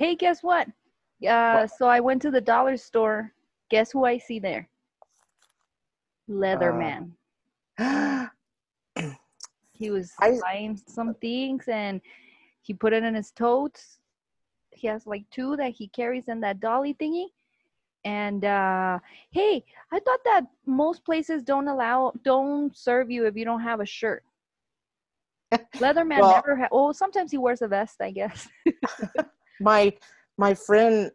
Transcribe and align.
Hey, 0.00 0.16
guess 0.16 0.42
what? 0.42 0.66
Uh, 1.28 1.66
so 1.66 1.86
I 1.86 2.00
went 2.00 2.22
to 2.22 2.30
the 2.30 2.40
dollar 2.40 2.78
store. 2.78 3.34
Guess 3.68 3.92
who 3.92 4.06
I 4.06 4.16
see 4.16 4.38
there? 4.38 4.66
Leatherman. 6.26 7.10
he 9.72 9.90
was 9.90 10.10
I- 10.18 10.38
buying 10.40 10.78
some 10.78 11.12
things 11.20 11.68
and 11.68 12.00
he 12.62 12.72
put 12.72 12.94
it 12.94 13.02
in 13.04 13.14
his 13.14 13.30
totes. 13.30 13.98
He 14.70 14.86
has 14.86 15.06
like 15.06 15.28
two 15.30 15.54
that 15.56 15.72
he 15.72 15.88
carries 15.88 16.28
in 16.28 16.40
that 16.40 16.60
dolly 16.60 16.94
thingy. 16.94 17.26
And 18.02 18.42
uh, 18.46 19.00
hey, 19.32 19.62
I 19.92 20.00
thought 20.00 20.24
that 20.24 20.46
most 20.64 21.04
places 21.04 21.42
don't 21.42 21.68
allow, 21.68 22.14
don't 22.24 22.74
serve 22.74 23.10
you 23.10 23.26
if 23.26 23.36
you 23.36 23.44
don't 23.44 23.60
have 23.60 23.80
a 23.80 23.86
shirt. 23.86 24.24
Leatherman 25.76 26.20
Well- 26.20 26.36
never. 26.36 26.56
Ha- 26.56 26.68
oh, 26.72 26.92
sometimes 26.92 27.30
he 27.30 27.36
wears 27.36 27.60
a 27.60 27.68
vest, 27.68 28.00
I 28.00 28.12
guess. 28.12 28.48
my 29.60 29.92
my 30.38 30.54
friend 30.54 31.10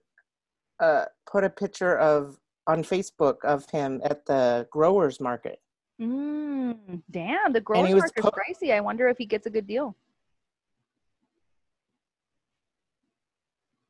uh, 0.79 1.05
put 1.29 1.43
a 1.43 1.49
picture 1.49 1.97
of 1.97 2.37
on 2.67 2.83
Facebook 2.83 3.37
of 3.43 3.69
him 3.69 4.01
at 4.03 4.25
the 4.25 4.67
growers 4.71 5.19
market. 5.19 5.59
Mm, 6.01 7.01
damn, 7.09 7.53
the 7.53 7.61
growers 7.61 7.91
market's 7.91 8.21
po- 8.21 8.31
pricey. 8.31 8.73
I 8.73 8.81
wonder 8.81 9.07
if 9.07 9.17
he 9.17 9.25
gets 9.25 9.45
a 9.45 9.49
good 9.49 9.67
deal. 9.67 9.95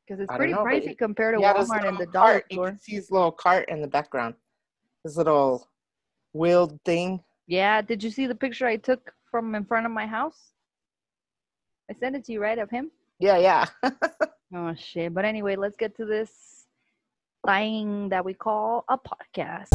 Because 0.05 0.21
it's 0.21 0.31
pretty 0.35 0.53
know, 0.53 0.63
pricey 0.63 0.95
compared 0.95 1.35
to 1.35 1.39
He 1.39 1.45
had 1.45 1.57
his 1.57 1.67
Walmart 1.67 1.87
and 1.87 1.97
the 1.97 2.05
dollar 2.05 2.31
cart. 2.33 2.45
You 2.51 2.61
can 2.61 2.79
see 2.79 2.93
his 2.93 3.09
little 3.09 3.31
cart 3.31 3.69
in 3.69 3.81
the 3.81 3.87
background. 3.87 4.35
His 5.03 5.17
little 5.17 5.67
wheeled 6.33 6.79
thing. 6.85 7.23
Yeah, 7.47 7.81
did 7.81 8.03
you 8.03 8.11
see 8.11 8.27
the 8.27 8.35
picture 8.35 8.67
I 8.67 8.75
took 8.75 9.13
from 9.31 9.55
in 9.55 9.65
front 9.65 9.85
of 9.87 9.91
my 9.91 10.05
house? 10.05 10.51
I 11.89 11.93
sent 11.93 12.15
it 12.15 12.25
to 12.25 12.33
you, 12.33 12.41
right, 12.41 12.57
of 12.57 12.69
him? 12.69 12.91
Yeah, 13.19 13.37
yeah. 13.37 13.65
Oh 14.53 14.73
shit! 14.75 15.13
But 15.13 15.25
anyway, 15.25 15.55
let's 15.55 15.75
get 15.75 15.95
to 15.97 16.05
this 16.05 16.31
thing 17.45 18.09
that 18.09 18.23
we 18.23 18.33
call 18.33 18.85
a 18.87 18.97
podcast. 18.97 19.73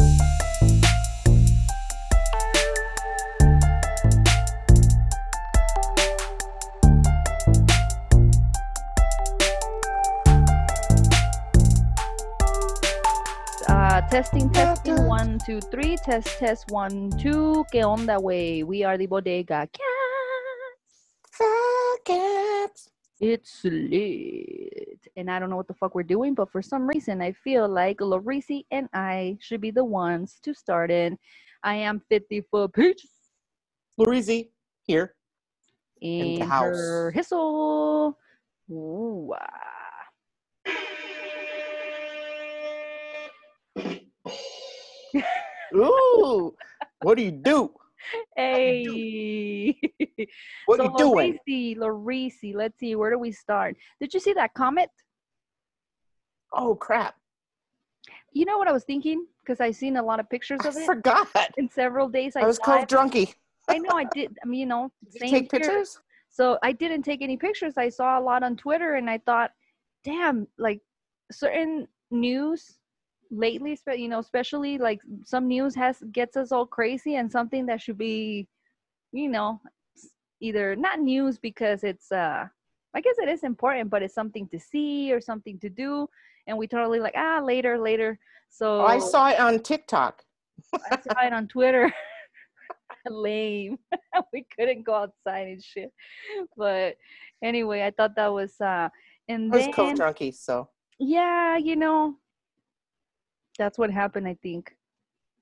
Uh, 13.67 14.01
testing, 14.09 14.49
testing, 14.51 15.05
one, 15.05 15.37
two, 15.45 15.59
three. 15.61 15.97
Test, 15.97 16.39
test, 16.39 16.71
one, 16.71 17.11
two. 17.17 17.65
¿Qué 17.73 17.83
onda, 17.83 18.17
güey? 18.17 18.63
We 18.63 18.83
are 18.83 18.97
the 18.97 19.07
Bodega 19.07 19.67
Cats. 19.67 19.83
Faggots. 21.37 22.40
It's 23.21 23.61
lit. 23.63 25.07
And 25.15 25.29
I 25.29 25.37
don't 25.37 25.51
know 25.51 25.55
what 25.55 25.67
the 25.67 25.75
fuck 25.75 25.93
we're 25.93 26.01
doing, 26.01 26.33
but 26.33 26.51
for 26.51 26.63
some 26.63 26.87
reason, 26.87 27.21
I 27.21 27.33
feel 27.33 27.69
like 27.69 27.99
Larisi 27.99 28.65
and 28.71 28.89
I 28.95 29.37
should 29.39 29.61
be 29.61 29.69
the 29.69 29.85
ones 29.85 30.39
to 30.41 30.55
start 30.55 30.89
it. 30.89 31.13
I 31.63 31.75
am 31.75 32.01
50 32.09 32.41
foot 32.49 32.73
peach 32.73 33.05
Lorizi, 33.99 34.49
here. 34.87 35.13
in 36.01 36.39
the 36.39 36.45
house. 36.45 36.75
her 36.75 37.13
hissle. 37.15 38.15
Ooh, 38.71 39.33
ah. 39.37 39.61
Ooh, 45.75 46.55
what 47.03 47.17
do 47.17 47.23
you 47.23 47.31
do? 47.31 47.71
Hey. 48.35 49.79
What 50.65 50.77
so 50.77 50.83
you 50.83 50.97
doing? 50.97 51.39
Larisi, 51.47 51.77
Larisi, 51.77 52.55
let's 52.55 52.79
see, 52.79 52.95
where 52.95 53.11
do 53.11 53.19
we 53.19 53.31
start? 53.31 53.75
Did 53.99 54.13
you 54.13 54.19
see 54.19 54.33
that 54.33 54.53
comet? 54.53 54.89
Oh 56.53 56.75
crap! 56.75 57.15
You 58.33 58.45
know 58.45 58.57
what 58.57 58.67
I 58.67 58.71
was 58.71 58.83
thinking? 58.83 59.25
Because 59.41 59.61
I 59.61 59.71
seen 59.71 59.97
a 59.97 60.03
lot 60.03 60.19
of 60.19 60.29
pictures 60.29 60.61
I 60.63 60.69
of 60.69 60.75
it 60.77 60.85
forgot. 60.85 61.27
in 61.57 61.69
several 61.69 62.09
days. 62.09 62.35
I 62.35 62.45
was 62.45 62.57
saw 62.57 62.79
Covdrunkie. 62.79 63.33
I 63.69 63.77
know 63.77 63.95
I 63.95 64.05
did. 64.05 64.37
I 64.43 64.47
mean, 64.47 64.59
you 64.59 64.65
know, 64.65 64.91
Did 65.03 65.13
you 65.13 65.19
take 65.29 65.51
here. 65.51 65.61
pictures? 65.61 65.99
So 66.29 66.57
I 66.63 66.71
didn't 66.71 67.03
take 67.03 67.21
any 67.21 67.37
pictures. 67.37 67.73
I 67.77 67.89
saw 67.89 68.19
a 68.19 68.21
lot 68.21 68.43
on 68.43 68.55
Twitter, 68.55 68.95
and 68.95 69.09
I 69.09 69.17
thought, 69.19 69.51
damn, 70.03 70.47
like 70.57 70.81
certain 71.31 71.87
news 72.09 72.77
lately, 73.31 73.79
you 73.95 74.09
know, 74.09 74.19
especially 74.19 74.77
like 74.77 74.99
some 75.23 75.47
news 75.47 75.73
has 75.75 76.03
gets 76.11 76.37
us 76.37 76.51
all 76.51 76.65
crazy, 76.65 77.15
and 77.15 77.31
something 77.31 77.65
that 77.65 77.81
should 77.81 77.97
be, 77.97 78.47
you 79.11 79.29
know, 79.29 79.59
either 80.41 80.75
not 80.75 80.99
news 80.99 81.37
because 81.37 81.83
it's 81.83 82.11
uh, 82.11 82.45
I 82.93 83.01
guess 83.01 83.15
it 83.19 83.29
is 83.29 83.43
important, 83.43 83.89
but 83.89 84.03
it's 84.03 84.13
something 84.13 84.47
to 84.49 84.59
see 84.59 85.13
or 85.13 85.21
something 85.21 85.57
to 85.59 85.69
do, 85.69 86.07
and 86.47 86.57
we 86.57 86.67
totally 86.67 86.99
like 86.99 87.13
ah 87.15 87.41
later, 87.43 87.79
later. 87.79 88.19
So 88.49 88.81
Oh, 88.81 88.85
I 88.85 88.99
saw 88.99 89.29
it 89.29 89.39
on 89.39 89.59
TikTok. 89.59 90.23
I 90.91 90.99
saw 91.01 91.25
it 91.25 91.33
on 91.33 91.47
Twitter. 91.47 91.91
Lame. 93.09 93.79
we 94.33 94.45
couldn't 94.57 94.83
go 94.83 94.93
outside 94.93 95.47
and 95.47 95.63
shit. 95.63 95.91
But 96.57 96.97
anyway, 97.41 97.83
I 97.83 97.91
thought 97.91 98.15
that 98.17 98.31
was 98.31 98.59
uh 98.59 98.89
and 99.29 99.53
I 99.53 99.57
was 99.57 99.75
then 99.75 99.97
drunky, 99.97 100.35
so 100.35 100.69
yeah, 100.99 101.57
you 101.57 101.75
know 101.77 102.17
that's 103.57 103.77
what 103.77 103.91
happened 103.91 104.27
I 104.27 104.35
think 104.41 104.75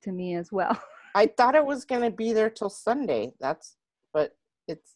to 0.04 0.12
me 0.12 0.36
as 0.36 0.52
well. 0.52 0.82
I 1.16 1.26
thought 1.26 1.56
it 1.56 1.66
was 1.66 1.86
gonna 1.86 2.12
be 2.12 2.34
there 2.34 2.50
till 2.50 2.70
Sunday. 2.70 3.34
That's, 3.40 3.76
but 4.14 4.36
it's 4.68 4.96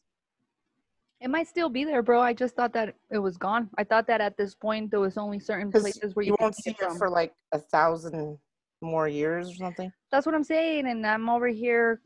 It 1.19 1.29
might 1.29 1.47
still 1.47 1.69
be 1.69 1.83
there, 1.83 2.03
bro. 2.03 2.21
I 2.21 2.33
just 2.33 2.55
thought 2.55 2.73
that 2.73 2.95
it 3.11 3.17
was 3.17 3.37
gone. 3.37 3.69
I 3.77 3.83
thought 3.83 4.07
that 4.07 4.21
at 4.21 4.37
this 4.37 4.55
point 4.55 4.91
there 4.91 4.99
was 4.99 5.17
only 5.17 5.39
certain 5.39 5.71
places 5.71 6.15
where 6.15 6.25
you, 6.25 6.31
you, 6.31 6.35
won't 6.39 6.55
see 6.55 6.71
it 6.71 6.77
it 6.79 6.97
for 6.97 7.09
like 7.09 7.33
a 7.51 7.59
thousand 7.59 8.37
more 8.81 9.07
years 9.07 9.49
or 9.49 9.55
something. 9.55 9.91
That's 10.11 10.25
what 10.25 10.35
I'm 10.35 10.43
saying, 10.43 10.87
and 10.87 11.05
I'm 11.05 11.29
over 11.29 11.47
here 11.47 12.01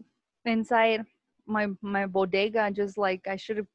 inside 0.45 1.05
my 1.45 1.67
my 1.81 2.05
bodega, 2.05 2.71
just 2.71 2.97
like 2.97 3.27
I 3.27 3.35
should 3.35 3.57
have 3.57 3.67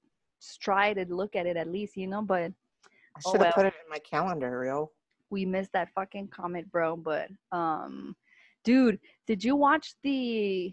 tried 0.60 0.94
to 0.94 1.04
look 1.14 1.36
at 1.36 1.46
it 1.46 1.56
at 1.56 1.68
least, 1.68 1.96
you 1.96 2.06
know. 2.06 2.22
But 2.22 2.52
I 3.16 3.20
Oh, 3.24 3.30
should 3.32 3.40
have 3.40 3.40
well. 3.40 3.52
put 3.54 3.66
it 3.66 3.74
in 3.84 3.90
my 3.90 3.98
calendar, 3.98 4.58
Rio. 4.58 4.90
We 5.32 5.46
missed 5.46 5.72
that 5.72 5.88
fucking 5.94 6.28
comment, 6.28 6.70
bro. 6.70 6.94
But 6.94 7.28
um, 7.50 8.14
dude, 8.62 9.00
did 9.26 9.42
you 9.42 9.56
watch 9.56 9.94
the 10.04 10.72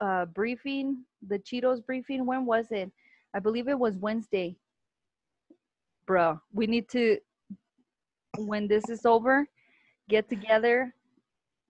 uh 0.00 0.24
briefing, 0.26 1.04
the 1.26 1.38
Cheetos 1.40 1.84
briefing? 1.84 2.24
When 2.24 2.46
was 2.46 2.66
it? 2.70 2.90
I 3.34 3.40
believe 3.40 3.68
it 3.68 3.78
was 3.78 3.96
Wednesday. 3.96 4.56
Bro, 6.06 6.40
we 6.52 6.66
need 6.66 6.88
to 6.90 7.18
when 8.38 8.66
this 8.68 8.88
is 8.88 9.04
over, 9.04 9.46
get 10.08 10.28
together, 10.28 10.94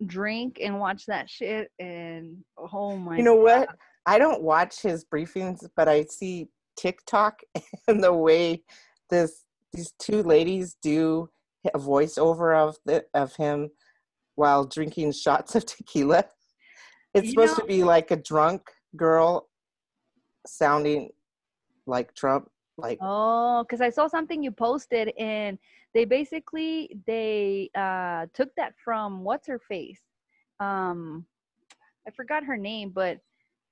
drink, 0.07 0.59
and 0.63 0.79
watch 0.79 1.07
that 1.07 1.29
shit. 1.29 1.71
And 1.81 2.45
oh 2.59 2.97
my, 2.97 3.17
You 3.17 3.25
know 3.25 3.35
what? 3.35 3.69
I 4.05 4.19
don't 4.19 4.43
watch 4.43 4.83
his 4.83 5.05
briefings, 5.05 5.67
but 5.77 5.89
I 5.89 6.05
see 6.05 6.49
TikTok 6.77 7.41
and 7.89 8.05
the 8.05 8.13
way 8.13 8.63
this 9.09 9.45
these 9.73 9.95
two 9.99 10.23
ladies 10.23 10.77
do 10.83 11.31
a 11.75 11.79
voiceover 11.79 12.57
of 12.57 12.77
the 12.85 13.05
of 13.15 13.37
him 13.37 13.71
while 14.35 14.65
drinking 14.65 15.13
shots 15.13 15.55
of 15.55 15.65
tequila. 15.67 16.25
It's 17.15 17.27
You 17.27 17.31
supposed 17.33 17.53
know- 17.59 17.63
to 17.63 17.67
be 17.67 17.85
like 17.85 18.11
a 18.11 18.17
drunk 18.17 18.71
girl 18.97 19.49
sounding 20.47 21.11
like 21.87 22.15
Trump. 22.15 22.49
Like 22.79 22.99
Oh, 23.03 23.65
because 23.65 23.81
I 23.83 23.91
saw 23.91 24.07
something 24.09 24.43
you 24.43 24.51
posted, 24.51 25.13
and 25.19 25.59
they 25.93 26.05
basically 26.07 26.99
they 27.07 27.71
uh 27.75 28.27
took 28.33 28.55
that 28.57 28.75
from 28.83 29.23
what's 29.25 29.47
her 29.47 29.59
face, 29.59 30.01
um, 30.59 31.27
I 32.09 32.11
forgot 32.13 32.45
her 32.45 32.57
name, 32.57 32.91
but 32.91 33.21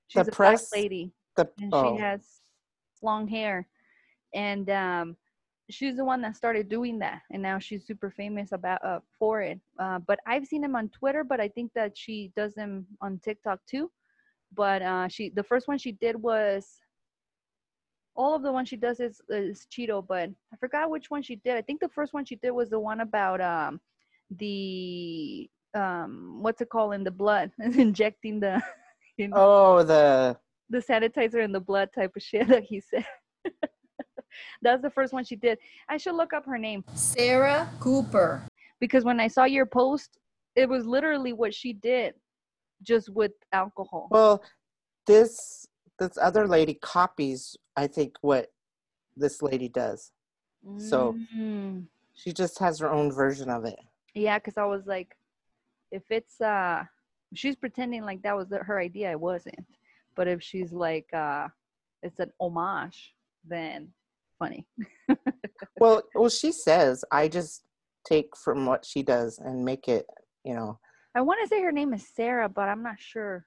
she's 0.09 0.27
The 0.27 0.33
a 0.33 0.35
black 0.37 0.51
press- 0.53 0.73
lady, 0.73 1.13
the 1.37 1.51
and 1.61 1.73
oh, 1.75 1.95
she 1.97 2.01
has 2.01 2.43
long 3.03 3.27
hair, 3.27 3.67
and 4.35 4.69
um, 4.69 5.17
she's 5.71 5.97
the 5.97 6.05
one 6.05 6.21
that 6.23 6.37
started 6.37 6.69
doing 6.69 6.99
that, 6.99 7.23
and 7.31 7.43
now 7.43 7.59
she's 7.59 7.87
super 7.87 8.11
famous 8.11 8.53
about 8.53 8.85
uh 8.85 9.01
for 9.19 9.41
it. 9.41 9.61
Uh, 9.79 9.99
but 9.99 10.19
I've 10.27 10.47
seen 10.47 10.65
him 10.65 10.77
on 10.77 10.89
Twitter, 10.91 11.25
but 11.25 11.41
I 11.41 11.49
think 11.49 11.73
that 11.75 11.97
she 11.97 12.33
does 12.37 12.55
them 12.55 12.87
on 13.01 13.19
TikTok 13.23 13.61
too. 13.69 13.91
But 14.55 14.83
uh, 14.83 15.09
she 15.09 15.31
the 15.31 15.43
first 15.43 15.69
one 15.69 15.79
she 15.79 15.93
did 15.93 16.17
was 16.17 16.81
all 18.17 18.35
of 18.35 18.43
the 18.43 18.53
ones 18.53 18.69
she 18.69 18.77
does 18.77 19.01
is 19.01 19.21
is 19.29 19.67
Cheeto, 19.71 20.07
but 20.07 20.31
I 20.53 20.57
forgot 20.59 20.91
which 20.91 21.11
one 21.11 21.23
she 21.23 21.37
did. 21.37 21.57
I 21.57 21.63
think 21.63 21.81
the 21.81 21.89
first 21.89 22.13
one 22.13 22.25
she 22.25 22.37
did 22.37 22.51
was 22.51 22.71
the 22.71 22.81
one 22.81 23.01
about 23.01 23.41
um 23.41 23.81
the 24.39 25.49
um 25.75 26.39
what's 26.41 26.61
it 26.61 26.69
called 26.69 26.95
in 26.95 27.05
the 27.05 27.11
blood, 27.11 27.51
injecting 27.59 28.41
the 28.41 28.61
you 29.17 29.29
know, 29.29 29.37
oh 29.37 29.83
the 29.83 30.37
the 30.69 30.79
sanitizer 30.79 31.43
in 31.43 31.53
the 31.53 31.61
blood 31.61 31.91
type 31.95 32.13
of 32.17 32.23
shit 32.23 32.49
that 32.49 32.65
he 32.65 32.81
said. 32.81 33.07
That's 34.63 34.83
the 34.83 34.91
first 34.91 35.13
one 35.13 35.25
she 35.25 35.37
did. 35.37 35.59
I 35.89 35.97
should 35.97 36.15
look 36.15 36.33
up 36.33 36.45
her 36.47 36.59
name 36.59 36.85
Sarah 36.95 37.69
Cooper. 37.81 38.43
because 38.81 39.05
when 39.05 39.21
I 39.21 39.29
saw 39.29 39.45
your 39.45 39.67
post, 39.67 40.19
it 40.57 40.69
was 40.69 40.85
literally 40.87 41.33
what 41.33 41.55
she 41.55 41.73
did, 41.73 42.15
just 42.83 43.09
with 43.11 43.33
alcohol. 43.53 44.09
well 44.11 44.43
this 45.07 45.67
this 45.99 46.17
other 46.21 46.47
lady 46.47 46.75
copies 46.75 47.57
I 47.77 47.87
think 47.87 48.17
what 48.23 48.53
this 49.17 49.43
lady 49.43 49.69
does. 49.69 50.13
so- 50.79 51.17
Mm. 51.37 51.87
She 52.15 52.33
just 52.35 52.59
has 52.59 52.79
her 52.81 52.91
own 52.91 53.11
version 53.11 53.49
of 53.49 53.65
it. 53.65 53.79
Yeah, 54.13 54.39
because 54.39 54.59
I 54.59 54.65
was 54.67 54.87
like, 54.87 55.17
if 55.91 56.03
it's 56.11 56.39
uh, 56.41 56.85
she's 57.33 57.57
pretending 57.57 58.03
like 58.05 58.21
that 58.23 58.37
was 58.37 58.49
the, 58.49 58.59
her 58.59 58.79
idea, 58.79 59.11
it 59.11 59.19
wasn't. 59.21 59.65
But 60.17 60.29
if 60.29 60.43
she's 60.43 60.71
like, 60.71 61.09
uh, 61.15 61.49
it's 62.03 62.19
an 62.19 62.31
homage, 62.39 63.15
then 63.49 63.89
funny. 64.41 64.67
Well, 65.79 66.03
well, 66.15 66.29
she 66.29 66.53
says 66.53 67.05
I 67.11 67.29
just 67.29 67.63
take 68.05 68.37
from 68.37 68.67
what 68.67 68.85
she 68.85 69.03
does 69.03 69.39
and 69.39 69.65
make 69.65 69.89
it. 69.89 70.07
You 70.45 70.55
know, 70.55 70.79
I 71.15 71.21
want 71.21 71.41
to 71.43 71.49
say 71.49 71.63
her 71.63 71.73
name 71.73 71.95
is 71.95 72.07
Sarah, 72.15 72.49
but 72.49 72.69
I'm 72.69 72.83
not 72.83 72.99
sure. 72.99 73.47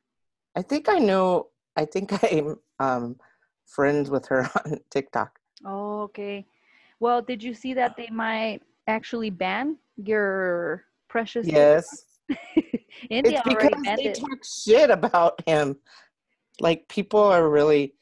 I 0.55 0.61
think 0.61 0.89
I 0.89 0.99
know. 0.99 1.47
I 1.75 1.85
think 1.85 2.11
I'm 2.31 2.57
um, 2.79 3.15
friends 3.65 4.09
with 4.09 4.25
her 4.27 4.49
on 4.65 4.79
TikTok. 4.89 5.37
Oh, 5.65 6.01
okay. 6.03 6.45
Well, 6.99 7.21
did 7.21 7.43
you 7.43 7.53
see 7.53 7.73
that 7.73 7.97
they 7.97 8.09
might 8.11 8.61
actually 8.87 9.29
ban 9.29 9.77
your 9.97 10.85
precious? 11.09 11.47
Yes, 11.47 12.05
India 13.09 13.41
it's 13.45 13.49
because 13.49 13.83
they 13.97 14.09
it. 14.09 14.19
talk 14.19 14.39
shit 14.43 14.89
about 14.89 15.41
him. 15.45 15.77
Like 16.59 16.87
people 16.87 17.19
are 17.19 17.49
really 17.49 17.95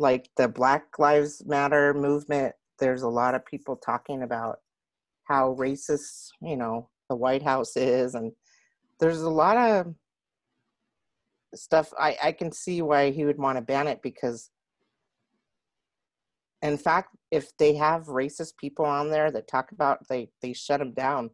like 0.00 0.30
the 0.36 0.48
Black 0.48 0.98
Lives 0.98 1.42
Matter 1.46 1.92
movement. 1.92 2.54
There's 2.78 3.02
a 3.02 3.08
lot 3.08 3.34
of 3.34 3.44
people 3.44 3.76
talking 3.76 4.22
about 4.22 4.58
how 5.24 5.54
racist, 5.56 6.30
you 6.40 6.56
know, 6.56 6.88
the 7.10 7.16
White 7.16 7.42
House 7.42 7.76
is, 7.76 8.14
and 8.14 8.32
there's 8.98 9.20
a 9.20 9.30
lot 9.30 9.56
of 9.56 9.94
stuff. 11.54 11.92
I 11.98 12.16
I 12.22 12.32
can 12.32 12.50
see 12.50 12.80
why 12.80 13.10
he 13.10 13.26
would 13.26 13.38
want 13.38 13.58
to 13.58 13.62
ban 13.62 13.86
it 13.86 14.00
because, 14.02 14.50
in 16.62 16.78
fact, 16.78 17.14
if 17.30 17.54
they 17.58 17.74
have 17.74 18.06
racist 18.06 18.56
people 18.56 18.86
on 18.86 19.10
there 19.10 19.30
that 19.30 19.48
talk 19.48 19.70
about, 19.72 20.08
they 20.08 20.30
they 20.40 20.54
shut 20.54 20.80
them 20.80 20.94
down. 20.94 21.30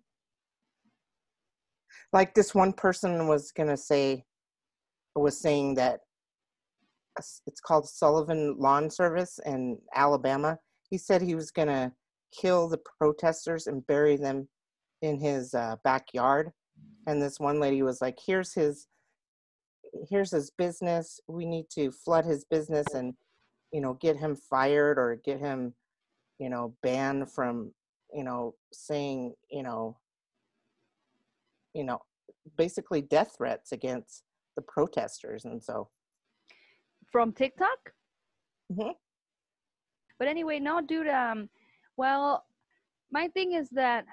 Like 2.12 2.34
this 2.34 2.52
one 2.52 2.72
person 2.72 3.28
was 3.28 3.52
gonna 3.52 3.76
say, 3.76 4.24
was 5.14 5.38
saying 5.38 5.76
that 5.76 6.00
it's 7.46 7.60
called 7.60 7.88
Sullivan 7.88 8.56
Lawn 8.58 8.90
Service 8.90 9.38
in 9.44 9.78
Alabama. 9.94 10.58
He 10.90 10.98
said 10.98 11.22
he 11.22 11.34
was 11.34 11.50
going 11.50 11.68
to 11.68 11.92
kill 12.38 12.68
the 12.68 12.80
protesters 12.98 13.66
and 13.66 13.86
bury 13.86 14.16
them 14.16 14.48
in 15.02 15.18
his 15.18 15.54
uh, 15.54 15.76
backyard. 15.84 16.50
And 17.06 17.22
this 17.22 17.38
one 17.40 17.60
lady 17.60 17.82
was 17.82 18.00
like, 18.00 18.18
"Here's 18.24 18.52
his, 18.52 18.86
here's 20.10 20.30
his 20.30 20.50
business. 20.50 21.20
We 21.28 21.46
need 21.46 21.66
to 21.70 21.90
flood 21.90 22.24
his 22.24 22.44
business 22.44 22.86
and, 22.94 23.14
you 23.72 23.80
know, 23.80 23.94
get 23.94 24.16
him 24.16 24.36
fired 24.36 24.98
or 24.98 25.20
get 25.24 25.38
him, 25.38 25.74
you 26.38 26.50
know, 26.50 26.74
banned 26.82 27.30
from, 27.30 27.72
you 28.12 28.24
know, 28.24 28.54
saying, 28.72 29.34
you 29.50 29.62
know, 29.62 29.96
you 31.74 31.84
know, 31.84 32.00
basically 32.56 33.02
death 33.02 33.34
threats 33.36 33.72
against 33.72 34.22
the 34.56 34.62
protesters." 34.62 35.44
And 35.44 35.62
so, 35.62 35.88
from 37.16 37.32
TikTok. 37.32 37.94
Mhm. 38.70 38.94
But 40.18 40.28
anyway, 40.28 40.58
no, 40.58 40.82
dude. 40.82 41.08
Um, 41.08 41.48
well, 41.96 42.44
my 43.10 43.28
thing 43.28 43.52
is 43.52 43.70
that 43.70 44.04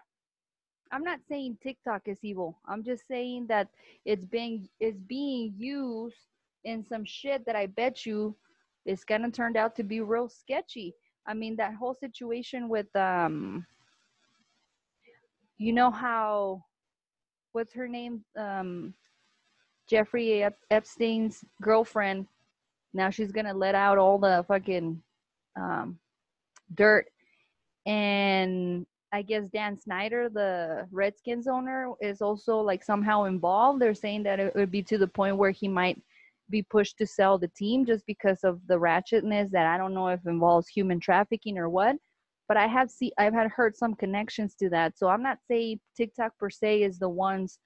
I'm 0.90 1.04
not 1.04 1.20
saying 1.28 1.58
TikTok 1.62 2.08
is 2.08 2.24
evil. 2.24 2.62
I'm 2.66 2.82
just 2.82 3.06
saying 3.06 3.48
that 3.48 3.68
it's 4.06 4.26
being 4.26 4.70
it's 4.80 5.02
being 5.02 5.54
used 5.58 6.30
in 6.64 6.86
some 6.86 7.04
shit 7.04 7.46
that 7.46 7.58
I 7.58 7.66
bet 7.66 8.06
you 8.06 8.38
is 8.86 9.04
gonna 9.04 9.32
turn 9.32 9.58
out 9.58 9.76
to 9.76 9.84
be 9.84 10.00
real 10.00 10.30
sketchy. 10.30 10.96
I 11.28 11.34
mean, 11.34 11.58
that 11.58 11.76
whole 11.76 11.96
situation 11.96 12.70
with 12.70 12.96
um, 12.96 13.68
you 15.58 15.74
know 15.74 15.92
how, 15.92 16.64
what's 17.52 17.74
her 17.74 17.90
name? 17.90 18.24
Um, 18.38 18.94
Jeffrey 19.90 20.44
Ep- 20.44 20.66
Epstein's 20.72 21.44
girlfriend 21.62 22.28
now 22.94 23.10
she's 23.10 23.32
gonna 23.32 23.54
let 23.54 23.76
out 23.76 23.98
all 23.98 24.18
the 24.18 24.46
fucking 24.48 25.02
um, 25.60 25.98
dirt. 26.76 27.08
And 27.86 28.86
i 29.12 29.22
guess 29.22 29.44
dan 29.54 29.80
snyder 29.80 30.28
the 30.28 30.88
redskins 30.92 31.48
owner 31.48 31.92
is 32.02 32.20
also 32.22 32.58
like 32.58 32.84
somehow 32.84 33.26
involved. 33.26 33.82
They're 33.82 33.94
saying 33.94 34.24
that 34.24 34.40
it 34.40 34.56
would 34.56 34.72
be 34.72 34.82
to 34.84 34.98
the 34.98 35.08
point 35.08 35.38
where 35.38 35.52
he 35.52 35.68
might 35.68 36.02
be 36.50 36.64
pushed 36.64 36.98
to 36.98 37.06
sell 37.08 37.38
the 37.38 37.48
team 37.50 37.86
just 37.86 38.06
because 38.06 38.44
of 38.44 38.60
the 38.68 38.76
ratchetness 38.80 39.50
that 39.52 39.66
i 39.66 39.78
don't 39.78 39.94
know 39.94 40.08
if 40.08 40.20
involves 40.26 40.68
human 40.68 41.00
trafficking 41.00 41.58
or 41.58 41.70
what. 41.70 41.96
But 42.48 42.58
i 42.58 42.68
have 42.68 42.90
see 42.90 43.12
i've 43.18 43.34
had 43.34 43.50
heard 43.52 43.76
some 43.76 43.96
connections 43.96 44.56
to 44.56 44.70
that. 44.70 44.98
So 44.98 45.08
i'm 45.10 45.24
not 45.24 45.40
saying 45.48 45.80
tiktok 45.96 46.32
per 46.40 46.50
se 46.50 46.84
is 46.84 46.98
the 47.00 47.10
ones 47.10 47.60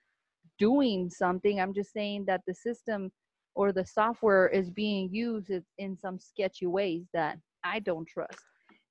doing 0.60 1.10
something. 1.10 1.60
I'm 1.60 1.74
just 1.74 1.94
saying 1.94 2.26
that 2.26 2.42
the 2.48 2.54
system 2.54 3.12
or 3.58 3.72
the 3.72 3.84
software 3.84 4.48
is 4.50 4.70
being 4.70 5.10
used 5.12 5.50
in- 5.80 5.98
some 5.98 6.20
sketchy 6.20 6.68
ways 6.68 7.06
that 7.12 7.40
I 7.64 7.80
don't 7.80 8.08
trust. 8.08 8.38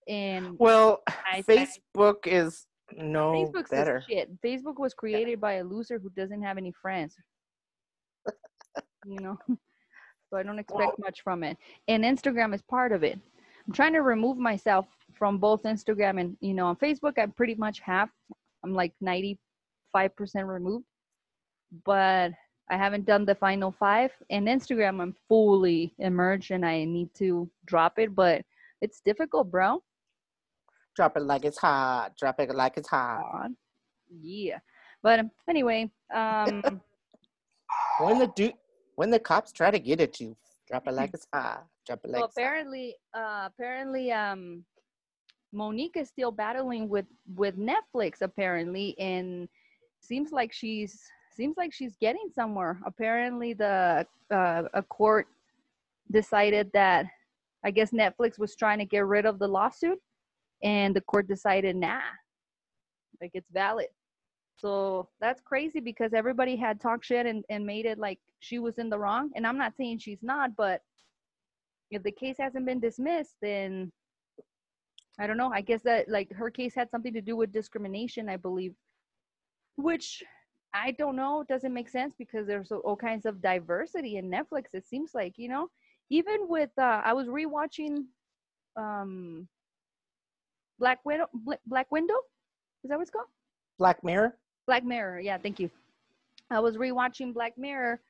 And 0.09 0.59
well, 0.59 1.03
I- 1.09 1.39
I- 1.39 1.43
Facebook 1.43 2.27
is 2.27 2.67
no 2.97 3.33
Facebook's 3.33 3.71
better. 3.71 4.03
shit. 4.09 4.29
Facebook 4.43 4.79
was 4.79 4.93
created 4.93 5.41
by 5.41 5.55
a 5.55 5.65
loser 5.65 6.01
who 6.01 6.11
doesn't 6.11 6.43
have 6.43 6.59
any 6.59 6.73
friends. 6.83 7.15
you 9.07 9.21
know, 9.21 9.39
so 10.29 10.37
I 10.37 10.43
don't 10.43 10.59
expect 10.59 10.99
much 10.99 11.21
from 11.23 11.45
it. 11.45 11.57
And 11.87 12.03
Instagram 12.03 12.53
is 12.53 12.63
part 12.63 12.91
of 12.91 13.05
it. 13.05 13.21
I'm 13.67 13.73
trying 13.73 13.93
to 13.93 14.03
remove 14.03 14.37
myself 14.37 14.87
from 15.15 15.39
both 15.39 15.63
Instagram 15.63 16.21
and 16.21 16.37
you 16.41 16.55
know 16.55 16.67
on 16.67 16.77
Facebook. 16.77 17.15
I'm 17.19 17.31
pretty 17.31 17.55
much 17.55 17.79
half. 17.81 18.11
I'm 18.65 18.75
like 18.75 18.93
95 19.01 20.17
percent 20.17 20.47
removed, 20.47 20.87
but 21.85 22.33
I 22.71 22.77
haven't 22.77 23.07
done 23.07 23.25
the 23.25 23.35
final 23.35 23.73
five. 23.73 24.11
And 24.31 24.49
Instagram, 24.49 25.01
I'm 25.01 25.15
fully 25.29 25.95
immersed, 25.99 26.51
and 26.51 26.65
I 26.65 26.85
need 26.85 27.15
to 27.15 27.49
drop 27.67 27.99
it, 27.99 28.15
but 28.15 28.43
it's 28.81 29.01
difficult, 29.01 29.51
bro. 29.51 29.83
Drop 30.95 31.17
it 31.17 31.23
like 31.23 31.45
it's 31.45 31.59
hot. 31.59 32.17
Drop 32.19 32.41
it 32.41 32.55
like 32.55 32.77
it's 32.77 32.89
hot. 32.89 33.51
Yeah. 34.21 34.59
But 35.03 35.21
um, 35.21 35.31
anyway, 35.49 35.91
um, 36.15 36.81
When 37.99 38.19
the 38.19 38.27
du- 38.29 38.53
when 38.97 39.11
the 39.11 39.19
cops 39.19 39.53
try 39.53 39.71
to 39.71 39.79
get 39.79 40.01
at 40.01 40.21
you, 40.21 40.37
drop 40.69 40.87
it 40.87 40.93
like 40.93 41.11
it's 41.15 41.27
hot. 41.33 41.67
Drop 41.87 42.01
it 42.05 42.11
like 42.11 42.21
well, 42.21 42.25
it's 42.27 42.39
hot. 42.39 42.43
apparently, 42.43 42.97
uh, 43.15 43.49
apparently, 43.53 44.13
um, 44.13 44.65
Mo'Nique 45.53 45.97
is 45.97 46.09
still 46.09 46.31
battling 46.31 46.89
with 46.89 47.07
with 47.35 47.57
Netflix. 47.57 48.23
Apparently, 48.23 48.99
and 48.99 49.49
seems 50.01 50.33
like 50.33 50.53
she's 50.53 51.03
seems 51.37 51.57
like 51.57 51.73
she's 51.73 51.97
getting 52.01 52.29
somewhere. 52.35 52.81
Apparently, 52.85 53.53
the 53.53 54.07
uh, 54.31 54.63
a 54.75 54.83
court 54.83 55.27
decided 56.11 56.71
that 56.73 57.07
I 57.65 57.71
guess 57.71 57.91
Netflix 57.91 58.39
was 58.39 58.57
trying 58.57 58.79
to 58.79 58.85
get 58.85 59.07
rid 59.07 59.27
of 59.27 59.39
the 59.39 59.49
lawsuit, 59.49 59.99
and 60.63 60.95
the 60.95 61.01
court 61.03 61.29
decided 61.29 61.77
nah, 61.77 62.01
like 63.21 63.33
it's 63.35 63.51
valid. 63.53 63.89
So 64.59 65.09
that's 65.21 65.43
crazy 65.43 65.81
because 65.81 66.15
everybody 66.15 66.57
had 66.57 66.81
talked 66.81 67.05
shit 67.05 67.27
and, 67.27 67.45
and 67.51 67.67
made 67.67 67.85
it 67.85 67.99
like 67.99 68.19
she 68.41 68.59
was 68.59 68.79
in 68.79 68.89
the 68.89 68.99
wrong. 68.99 69.31
And 69.37 69.47
I'm 69.47 69.59
not 69.59 69.77
saying 69.77 69.99
she's 69.99 70.23
not, 70.23 70.57
but 70.57 70.81
if 71.91 72.03
the 72.03 72.11
case 72.11 72.37
hasn't 72.39 72.65
been 72.65 72.81
dismissed, 72.81 73.35
then 73.43 73.93
I 75.19 75.27
don't 75.27 75.37
know. 75.37 75.51
I 75.53 75.61
guess 75.61 75.83
that 75.83 76.09
like 76.09 76.33
her 76.33 76.51
case 76.51 76.75
had 76.75 76.91
something 76.91 77.13
to 77.13 77.21
do 77.21 77.37
with 77.37 77.53
discrimination, 77.53 78.29
I 78.29 78.37
believe, 78.37 78.75
which 79.77 80.23
I 80.77 80.91
don't 80.93 81.17
know. 81.17 81.41
It 81.41 81.49
doesn't 81.49 81.73
make 81.73 81.89
sense 81.89 82.15
because 82.19 82.47
there's 82.47 82.71
all 82.71 82.97
kinds 82.97 83.25
of 83.27 83.41
diversity 83.41 84.17
in 84.19 84.31
Netflix. 84.31 84.75
It 84.75 84.87
seems 84.87 85.13
like 85.15 85.35
you 85.39 85.49
know, 85.49 85.69
even 86.11 86.49
with 86.49 86.71
uh, 86.79 87.01
I 87.05 87.13
was 87.15 87.29
rewatching 87.29 88.05
um, 88.77 89.49
Black 90.79 90.99
Widow. 91.05 91.27
Bla- 91.33 91.59
Black 91.67 91.91
Window, 91.91 92.19
is 92.85 92.91
that 92.91 92.97
what 92.97 93.03
it's 93.03 93.11
called? 93.11 93.27
Black 93.79 94.05
Mirror. 94.05 94.37
Black 94.67 94.85
Mirror. 94.85 95.21
Yeah, 95.21 95.39
thank 95.39 95.59
you. 95.59 95.71
I 96.51 96.61
was 96.61 96.77
rewatching 96.77 97.33
Black 97.35 97.57
Mirror 97.59 98.01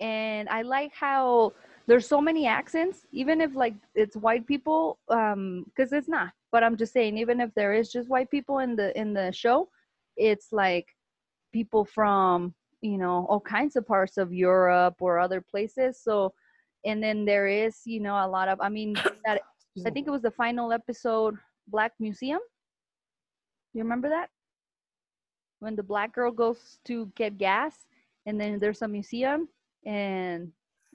and 0.00 0.48
I 0.48 0.62
like 0.62 0.92
how 0.94 1.52
there's 1.86 2.06
so 2.06 2.20
many 2.20 2.46
accents, 2.46 3.06
even 3.12 3.40
if 3.40 3.54
like 3.54 3.74
it's 3.94 4.16
white 4.16 4.46
people, 4.46 4.98
um, 5.08 5.64
because 5.66 5.92
it's 5.92 6.08
not. 6.08 6.32
But 6.52 6.62
I'm 6.62 6.76
just 6.76 6.92
saying, 6.92 7.18
even 7.18 7.40
if 7.40 7.52
there 7.54 7.74
is 7.74 7.90
just 7.90 8.08
white 8.08 8.30
people 8.30 8.58
in 8.58 8.76
the 8.76 8.98
in 8.98 9.12
the 9.14 9.32
show, 9.32 9.68
it's 10.16 10.48
like 10.52 10.86
people 11.58 11.84
from 11.84 12.54
you 12.80 12.98
know 13.02 13.26
all 13.28 13.40
kinds 13.40 13.74
of 13.74 13.86
parts 13.94 14.16
of 14.22 14.32
Europe 14.32 14.96
or 15.00 15.18
other 15.18 15.40
places. 15.40 15.90
So, 16.06 16.32
and 16.84 17.02
then 17.02 17.24
there 17.24 17.48
is 17.48 17.74
you 17.84 18.00
know 18.06 18.16
a 18.26 18.28
lot 18.36 18.46
of. 18.52 18.56
I 18.60 18.68
mean, 18.68 18.94
that 19.24 19.38
I 19.86 19.90
think 19.90 20.06
it 20.06 20.14
was 20.16 20.22
the 20.22 20.36
final 20.44 20.72
episode, 20.72 21.34
Black 21.66 21.92
Museum. 21.98 22.42
You 23.74 23.82
remember 23.82 24.08
that? 24.08 24.28
When 25.60 25.74
the 25.74 25.82
black 25.82 26.14
girl 26.14 26.30
goes 26.30 26.78
to 26.86 27.10
get 27.16 27.38
gas, 27.38 27.74
and 28.26 28.40
then 28.40 28.60
there's 28.60 28.82
a 28.82 28.88
museum, 28.88 29.48
and 29.84 30.52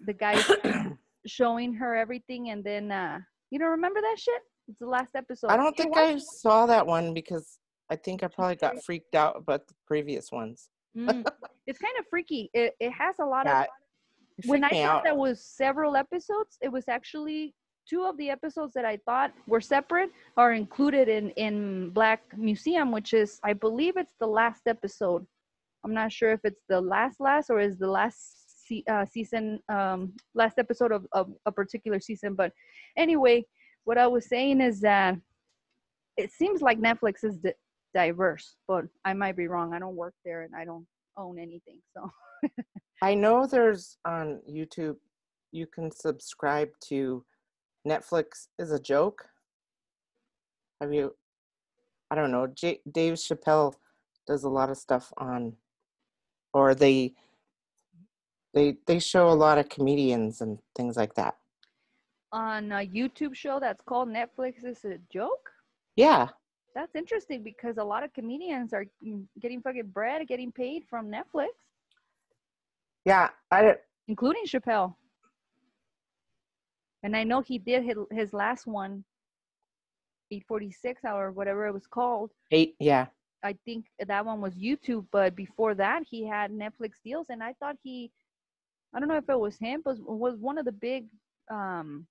the 0.08 0.13
guy's 0.13 0.46
showing 1.27 1.74
her 1.74 1.91
everything, 1.96 2.50
and 2.51 2.63
then 2.63 2.91
uh, 2.91 3.20
you 3.51 3.60
don't 3.60 3.75
remember 3.79 4.00
that 4.00 4.17
shit? 4.17 4.41
It's 4.70 4.79
the 4.79 4.88
last 4.88 5.12
episode. 5.15 5.51
I 5.51 5.58
don't 5.58 5.75
think 5.75 5.98
I 5.98 6.17
saw 6.17 6.65
that 6.67 6.88
one 6.88 7.13
because 7.13 7.60
I 7.90 7.96
think 7.96 8.24
I 8.24 8.28
probably 8.28 8.56
got 8.56 8.84
freaked 8.84 9.16
out 9.16 9.36
about 9.38 9.68
the 9.68 9.74
previous 9.86 10.32
ones. 10.32 10.70
Mm. 10.98 11.25
it's 11.68 11.80
kind 11.80 11.94
of 12.00 12.06
freaky. 12.10 12.50
It, 12.54 12.74
it 12.80 12.92
has 12.92 13.16
a 13.20 13.25
lot 13.25 13.46
Yeah, 13.46 13.62
of. 13.62 13.68
When 14.48 14.63
I 14.63 14.70
thought 14.70 14.98
out. 14.98 15.04
there 15.04 15.16
was 15.16 15.44
several 15.46 15.96
episodes, 15.96 16.58
it 16.62 16.72
was 16.72 16.86
actually 16.88 17.54
two 17.88 18.04
of 18.04 18.18
the 18.18 18.30
episodes 18.32 18.74
that 18.74 18.84
I 18.86 18.98
thought 19.06 19.32
were 19.46 19.62
separate 19.62 20.10
are 20.38 20.54
included 20.54 21.08
in 21.08 21.30
in 21.32 21.90
Black 21.92 22.22
Museum, 22.36 22.92
which 22.92 23.13
is 23.13 23.40
I 23.44 23.54
believe 23.54 23.94
it's 23.98 24.16
the 24.20 24.25
last 24.28 24.62
episode. 24.68 25.25
I'm 25.84 25.94
not 25.94 26.12
sure 26.12 26.32
if 26.32 26.40
it's 26.44 26.63
the 26.68 26.82
last 26.82 27.20
last 27.20 27.50
or 27.52 27.60
is 27.60 27.78
the 27.78 27.90
last 27.90 28.66
se- 28.68 28.86
uh, 28.90 29.06
season 29.06 29.60
um, 29.70 30.13
last 30.34 30.58
episode 30.58 30.92
of, 30.92 31.06
of 31.12 31.32
a 31.46 31.52
particular 31.52 32.00
season. 32.00 32.34
But 32.36 32.52
anyway, 32.98 33.46
what 33.84 33.98
I 34.00 34.08
was 34.08 34.28
saying 34.28 34.62
is 34.62 34.80
that 34.82 35.16
it 36.18 36.32
seems 36.32 36.62
like 36.62 36.80
Netflix 36.80 37.24
is 37.24 37.38
di- 37.38 37.54
diverse, 37.93 38.55
but 38.67 38.85
I 39.05 39.13
might 39.13 39.35
be 39.35 39.47
wrong. 39.47 39.73
I 39.73 39.79
don't 39.79 39.95
work 39.95 40.15
there 40.25 40.43
and 40.43 40.55
I 40.55 40.65
don't 40.65 40.85
own 41.17 41.38
anything, 41.39 41.79
so. 41.95 42.12
I 43.01 43.15
know 43.15 43.45
there's 43.45 43.97
on 44.05 44.41
YouTube, 44.50 44.95
you 45.51 45.67
can 45.67 45.91
subscribe 45.91 46.69
to 46.89 47.23
Netflix 47.88 48.47
is 48.59 48.71
a 48.71 48.79
joke. 48.79 49.25
Have 50.81 50.93
you? 50.93 51.15
I 52.09 52.15
don't 52.15 52.31
know. 52.31 52.47
J- 52.47 52.81
Dave 52.89 53.13
Chappelle 53.15 53.73
does 54.27 54.43
a 54.43 54.50
lot 54.50 54.69
of 54.69 54.77
stuff 54.77 55.12
on, 55.17 55.53
or 56.53 56.75
they 56.75 57.13
they 58.53 58.77
they 58.88 59.00
show 59.00 59.29
a 59.29 59.33
lot 59.33 59.57
of 59.57 59.69
comedians 59.69 60.41
and 60.41 60.59
things 60.75 60.95
like 60.95 61.15
that. 61.15 61.35
on 62.31 62.71
a 62.71 62.88
YouTube 62.88 63.35
show 63.35 63.59
that's 63.59 63.81
called 63.85 64.09
Netflix 64.09 64.63
is 64.63 64.83
a 64.85 64.97
joke. 65.12 65.50
Yeah, 65.95 66.29
That's 66.75 66.96
interesting 66.96 67.44
because 67.44 67.77
a 67.77 67.84
lot 67.84 68.03
of 68.03 68.13
comedians 68.13 68.74
are 68.74 68.86
mm, 69.06 69.25
getting 69.39 69.62
fucking 69.62 69.88
bread, 69.88 70.27
getting 70.27 70.51
paid 70.51 70.84
from 70.89 71.12
Netflix, 71.12 71.50
yeah. 73.06 73.30
I 73.51 73.75
including 74.08 74.46
Chappelle. 74.46 74.96
And 77.03 77.15
I 77.15 77.24
know 77.24 77.42
he 77.42 77.58
did 77.58 77.84
his, 77.84 77.98
his 78.12 78.34
last 78.34 78.65
one, 78.65 79.03
846 80.32 81.01
or 81.06 81.32
whatever 81.32 81.68
it 81.68 81.74
was 81.74 81.86
called. 81.86 82.32
eight. 82.51 82.75
Yeah, 82.80 83.08
I 83.44 83.56
think 83.65 83.86
that 84.06 84.25
one 84.25 84.39
was 84.39 84.56
YouTube, 84.56 85.06
but 85.12 85.36
before 85.36 85.75
that 85.75 86.03
he 86.10 86.25
had 86.25 86.51
Netflix 86.51 86.94
deals, 87.03 87.27
and 87.30 87.44
I 87.44 87.53
thought 87.60 87.75
he, 87.84 88.10
I 88.96 89.00
don't 89.00 89.10
know 89.10 89.18
if 89.18 89.27
it 89.27 89.39
was 89.39 89.58
him, 89.58 89.82
but 89.84 89.98
was 90.00 90.38
one 90.38 90.58
of 90.58 90.65
the 90.65 90.72
big, 90.72 91.08
um, 91.51 92.08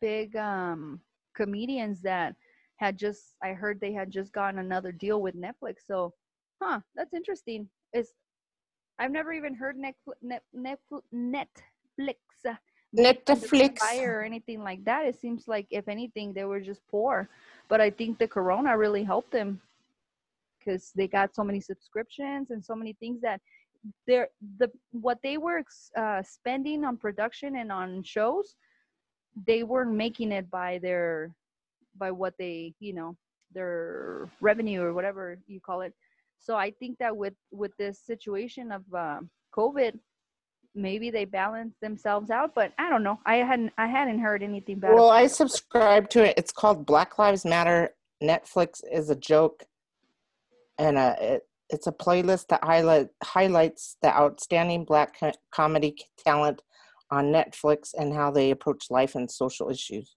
big 0.00 0.36
um 0.36 1.00
comedians 1.34 2.00
that 2.02 2.34
had 2.78 2.98
just. 2.98 3.36
I 3.42 3.50
heard 3.50 3.80
they 3.80 3.92
had 3.92 4.10
just 4.10 4.32
gotten 4.32 4.58
another 4.58 4.92
deal 4.92 5.22
with 5.22 5.36
Netflix. 5.36 5.86
So, 5.86 6.14
huh, 6.60 6.80
that's 6.96 7.14
interesting. 7.14 7.68
Is 7.92 8.12
I've 8.98 9.12
never 9.12 9.32
even 9.32 9.54
heard 9.54 9.76
Netflix, 9.76 10.40
Netflix, 10.56 11.02
Netflix. 11.14 12.16
Netflix. 12.96 13.78
fire 13.78 14.18
or 14.18 14.22
anything 14.22 14.62
like 14.62 14.84
that. 14.84 15.06
It 15.06 15.20
seems 15.20 15.46
like 15.46 15.66
if 15.70 15.88
anything, 15.88 16.32
they 16.32 16.44
were 16.44 16.60
just 16.60 16.80
poor. 16.90 17.28
But 17.68 17.80
I 17.80 17.90
think 17.90 18.18
the 18.18 18.28
corona 18.28 18.76
really 18.76 19.04
helped 19.04 19.30
them 19.30 19.60
because 20.58 20.92
they 20.94 21.06
got 21.06 21.34
so 21.34 21.44
many 21.44 21.60
subscriptions 21.60 22.50
and 22.50 22.64
so 22.64 22.74
many 22.74 22.94
things 22.94 23.20
that 23.20 23.40
they're 24.06 24.28
the 24.58 24.70
what 24.90 25.18
they 25.22 25.38
were 25.38 25.62
uh, 25.96 26.22
spending 26.22 26.84
on 26.84 26.96
production 26.96 27.56
and 27.56 27.70
on 27.70 28.02
shows, 28.02 28.56
they 29.46 29.62
weren't 29.62 29.92
making 29.92 30.32
it 30.32 30.50
by 30.50 30.78
their 30.78 31.34
by 31.98 32.10
what 32.10 32.34
they 32.38 32.74
you 32.80 32.94
know 32.94 33.16
their 33.52 34.28
revenue 34.40 34.82
or 34.82 34.92
whatever 34.92 35.38
you 35.46 35.60
call 35.60 35.80
it. 35.80 35.94
So 36.38 36.56
I 36.56 36.70
think 36.70 36.98
that 36.98 37.16
with 37.16 37.34
with 37.50 37.72
this 37.78 38.00
situation 38.00 38.72
of 38.72 38.82
uh, 38.94 39.20
COVID, 39.56 39.98
maybe 40.74 41.10
they 41.10 41.24
balance 41.24 41.74
themselves 41.80 42.30
out 42.30 42.54
but 42.54 42.72
i 42.78 42.88
don't 42.88 43.02
know 43.02 43.18
i 43.26 43.36
hadn't 43.36 43.72
i 43.78 43.86
hadn't 43.86 44.18
heard 44.18 44.42
anything 44.42 44.78
bad 44.78 44.94
Well, 44.94 45.10
I 45.10 45.26
subscribe 45.26 46.08
to 46.10 46.24
it. 46.24 46.34
It's 46.36 46.52
called 46.52 46.86
Black 46.86 47.18
Lives 47.18 47.44
Matter. 47.44 47.90
Netflix 48.22 48.80
is 48.90 49.10
a 49.10 49.16
joke, 49.16 49.64
and 50.78 50.98
uh, 50.98 51.16
it, 51.20 51.42
it's 51.70 51.86
a 51.86 51.92
playlist 51.92 52.48
that 52.48 52.64
highlight 52.64 53.08
highlights 53.22 53.96
the 54.02 54.08
outstanding 54.08 54.84
Black 54.84 55.18
co- 55.18 55.32
comedy 55.52 55.96
talent 56.18 56.62
on 57.10 57.26
Netflix 57.26 57.94
and 57.96 58.12
how 58.12 58.30
they 58.30 58.50
approach 58.50 58.86
life 58.90 59.14
and 59.14 59.30
social 59.30 59.70
issues. 59.70 60.16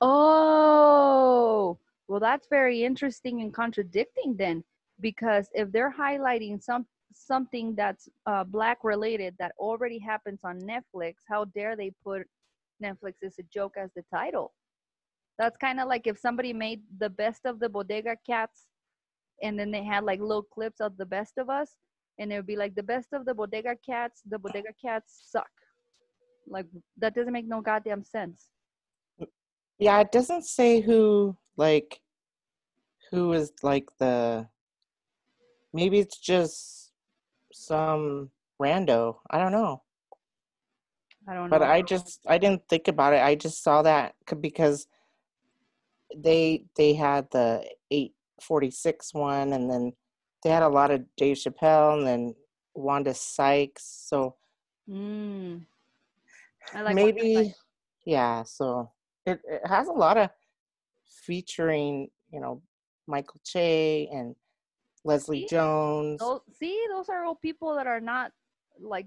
Oh 0.00 1.78
well 2.08 2.20
that's 2.20 2.48
very 2.48 2.84
interesting 2.84 3.40
and 3.40 3.52
contradicting 3.54 4.36
then 4.36 4.62
because 5.00 5.48
if 5.54 5.70
they're 5.72 5.94
highlighting 5.96 6.62
some 6.62 6.86
something 7.12 7.74
that's 7.74 8.08
uh, 8.26 8.44
black 8.44 8.78
related 8.82 9.34
that 9.38 9.52
already 9.58 9.98
happens 9.98 10.40
on 10.44 10.60
netflix 10.60 11.14
how 11.28 11.44
dare 11.46 11.76
they 11.76 11.90
put 12.04 12.26
netflix 12.82 13.14
is 13.22 13.38
a 13.38 13.42
joke 13.44 13.74
as 13.76 13.90
the 13.94 14.04
title? 14.12 14.52
That's 15.38 15.56
kind 15.56 15.80
of 15.80 15.88
like 15.88 16.06
if 16.06 16.18
somebody 16.18 16.52
made 16.52 16.82
the 16.98 17.10
best 17.10 17.44
of 17.44 17.60
the 17.60 17.68
bodega 17.68 18.16
cats 18.26 18.66
and 19.42 19.58
then 19.58 19.70
they 19.70 19.84
had 19.84 20.04
like 20.04 20.20
little 20.20 20.42
clips 20.42 20.80
of 20.80 20.96
the 20.96 21.04
best 21.04 21.36
of 21.36 21.50
us 21.50 21.76
and 22.18 22.32
it 22.32 22.36
would 22.36 22.46
be 22.46 22.56
like 22.56 22.74
the 22.74 22.82
best 22.82 23.08
of 23.12 23.26
the 23.26 23.34
bodega 23.34 23.76
cats 23.84 24.22
the 24.28 24.38
bodega 24.38 24.72
cats 24.80 25.28
suck. 25.30 25.50
Like 26.48 26.66
that 26.98 27.14
doesn't 27.14 27.32
make 27.32 27.46
no 27.46 27.60
goddamn 27.60 28.02
sense 28.02 28.48
Yeah, 29.78 30.00
it 30.00 30.12
doesn't 30.12 30.44
say 30.44 30.80
who 30.80 31.36
like 31.56 32.00
who 33.10 33.32
is 33.32 33.52
like 33.62 33.88
the 33.98 34.46
maybe 35.72 35.98
it's 35.98 36.18
just 36.18 36.92
some 37.52 38.30
rando. 38.60 39.16
I 39.30 39.38
don't 39.38 39.52
know. 39.52 39.82
i 41.28 41.34
don't 41.34 41.50
know. 41.50 41.58
but 41.58 41.62
I 41.62 41.82
just 41.82 42.20
I 42.26 42.38
didn't 42.38 42.66
think 42.68 42.88
about 42.88 43.12
it. 43.12 43.22
I 43.22 43.34
just 43.34 43.62
saw 43.62 43.82
that 43.82 44.14
because 44.40 44.86
they 46.16 46.64
they 46.76 46.94
had 46.94 47.30
the 47.30 47.64
846 47.90 49.14
one 49.14 49.52
and 49.52 49.70
then 49.70 49.92
they 50.42 50.50
had 50.50 50.62
a 50.62 50.68
lot 50.68 50.90
of 50.90 51.04
Dave 51.16 51.36
Chappelle 51.36 51.98
and 51.98 52.06
then 52.06 52.34
Wanda 52.74 53.14
Sykes. 53.14 53.84
So 54.08 54.36
mm. 54.88 55.60
i 56.74 56.82
like 56.82 56.94
maybe 56.94 57.54
yeah, 58.04 58.44
so 58.44 58.90
it, 59.26 59.40
it 59.48 59.66
has 59.66 59.88
a 59.88 59.92
lot 59.92 60.16
of 60.16 60.30
featuring, 61.24 62.08
you 62.32 62.40
know, 62.40 62.62
Michael 63.06 63.40
Che 63.44 64.08
and 64.12 64.34
Leslie 65.04 65.40
See? 65.42 65.46
Jones. 65.48 66.18
those, 66.20 66.40
see 66.58 66.80
those 66.90 67.08
are 67.08 67.24
all 67.24 67.34
people 67.36 67.74
that 67.76 67.86
are 67.86 68.00
not 68.00 68.32
like 68.80 69.06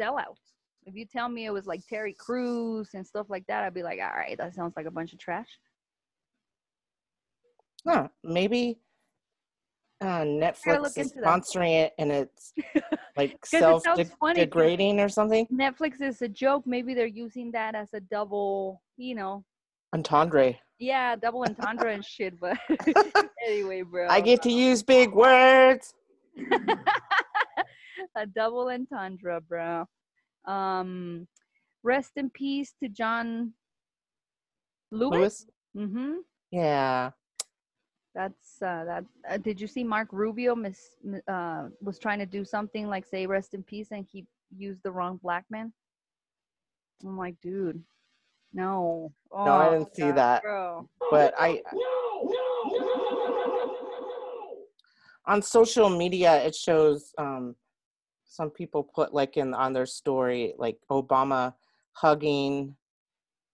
sellouts 0.00 0.54
if 0.86 0.94
you 0.94 1.04
tell 1.04 1.28
me 1.28 1.44
it 1.44 1.52
was 1.52 1.66
like 1.66 1.84
terry 1.86 2.14
Crews 2.18 2.88
and 2.94 3.06
stuff 3.06 3.26
like 3.28 3.44
that 3.48 3.64
i'd 3.64 3.74
be 3.74 3.82
like 3.82 3.98
all 4.00 4.16
right 4.16 4.38
that 4.38 4.54
sounds 4.54 4.72
like 4.76 4.86
a 4.86 4.90
bunch 4.90 5.12
of 5.12 5.18
trash 5.18 5.48
Huh, 7.86 8.08
maybe 8.22 8.78
uh, 10.00 10.22
Netflix 10.22 10.96
is 10.96 10.96
into 11.12 11.20
that. 11.20 11.24
sponsoring 11.26 11.74
it 11.84 11.92
and 11.98 12.10
it's 12.10 12.52
like 13.16 13.44
self 13.44 13.82
'cause- 13.84 14.10
degrading 14.34 15.00
or 15.00 15.08
something. 15.10 15.46
netflix 15.52 16.00
is 16.00 16.22
a 16.22 16.28
joke 16.28 16.62
maybe 16.66 16.94
they're 16.94 17.06
using 17.06 17.50
that 17.52 17.74
as 17.74 17.88
a 17.92 18.00
double 18.00 18.80
you 18.96 19.14
know 19.14 19.44
Entendre. 19.94 20.56
yeah 20.78 21.16
double 21.16 21.42
entendre 21.42 21.92
and 21.92 22.04
shit 22.04 22.38
but 22.40 22.56
anyway 23.46 23.82
bro 23.82 24.08
I 24.08 24.20
get 24.20 24.42
to 24.42 24.50
use 24.52 24.82
big 24.82 25.12
words. 25.12 25.94
a 28.16 28.26
double 28.26 28.68
entendre, 28.68 29.40
bro. 29.40 29.86
Um, 30.46 31.26
rest 31.82 32.12
in 32.16 32.30
peace 32.30 32.74
to 32.82 32.88
John 32.88 33.52
Lewis. 34.90 35.12
Lewis. 35.12 35.46
Mm-hmm. 35.76 36.12
Yeah. 36.50 37.10
That's 38.14 38.60
uh, 38.62 38.84
that. 38.84 39.04
Uh, 39.28 39.36
did 39.38 39.60
you 39.60 39.66
see 39.66 39.84
Marco 39.84 40.16
Rubio 40.16 40.54
miss, 40.56 40.96
uh, 41.28 41.68
was 41.80 41.98
trying 41.98 42.18
to 42.18 42.26
do 42.26 42.44
something 42.44 42.88
like 42.88 43.06
say 43.06 43.26
rest 43.26 43.54
in 43.54 43.62
peace, 43.62 43.88
and 43.92 44.04
he 44.10 44.26
used 44.56 44.82
the 44.82 44.90
wrong 44.90 45.20
black 45.22 45.44
man? 45.48 45.72
I'm 47.04 47.16
like, 47.16 47.36
dude, 47.40 47.82
no. 48.52 49.12
Oh, 49.32 49.44
No, 49.44 49.54
I 49.54 49.70
didn't 49.70 49.94
see 49.94 50.02
God, 50.02 50.16
that. 50.16 50.42
bro. 50.42 50.88
But 51.10 51.34
I 51.38 51.62
on 55.26 55.42
social 55.42 55.88
media 55.88 56.42
it 56.44 56.54
shows 56.54 57.12
um 57.18 57.54
some 58.24 58.50
people 58.50 58.82
put 58.82 59.12
like 59.14 59.36
in 59.36 59.54
on 59.54 59.72
their 59.72 59.86
story 59.86 60.54
like 60.58 60.78
Obama 60.90 61.54
hugging 61.92 62.74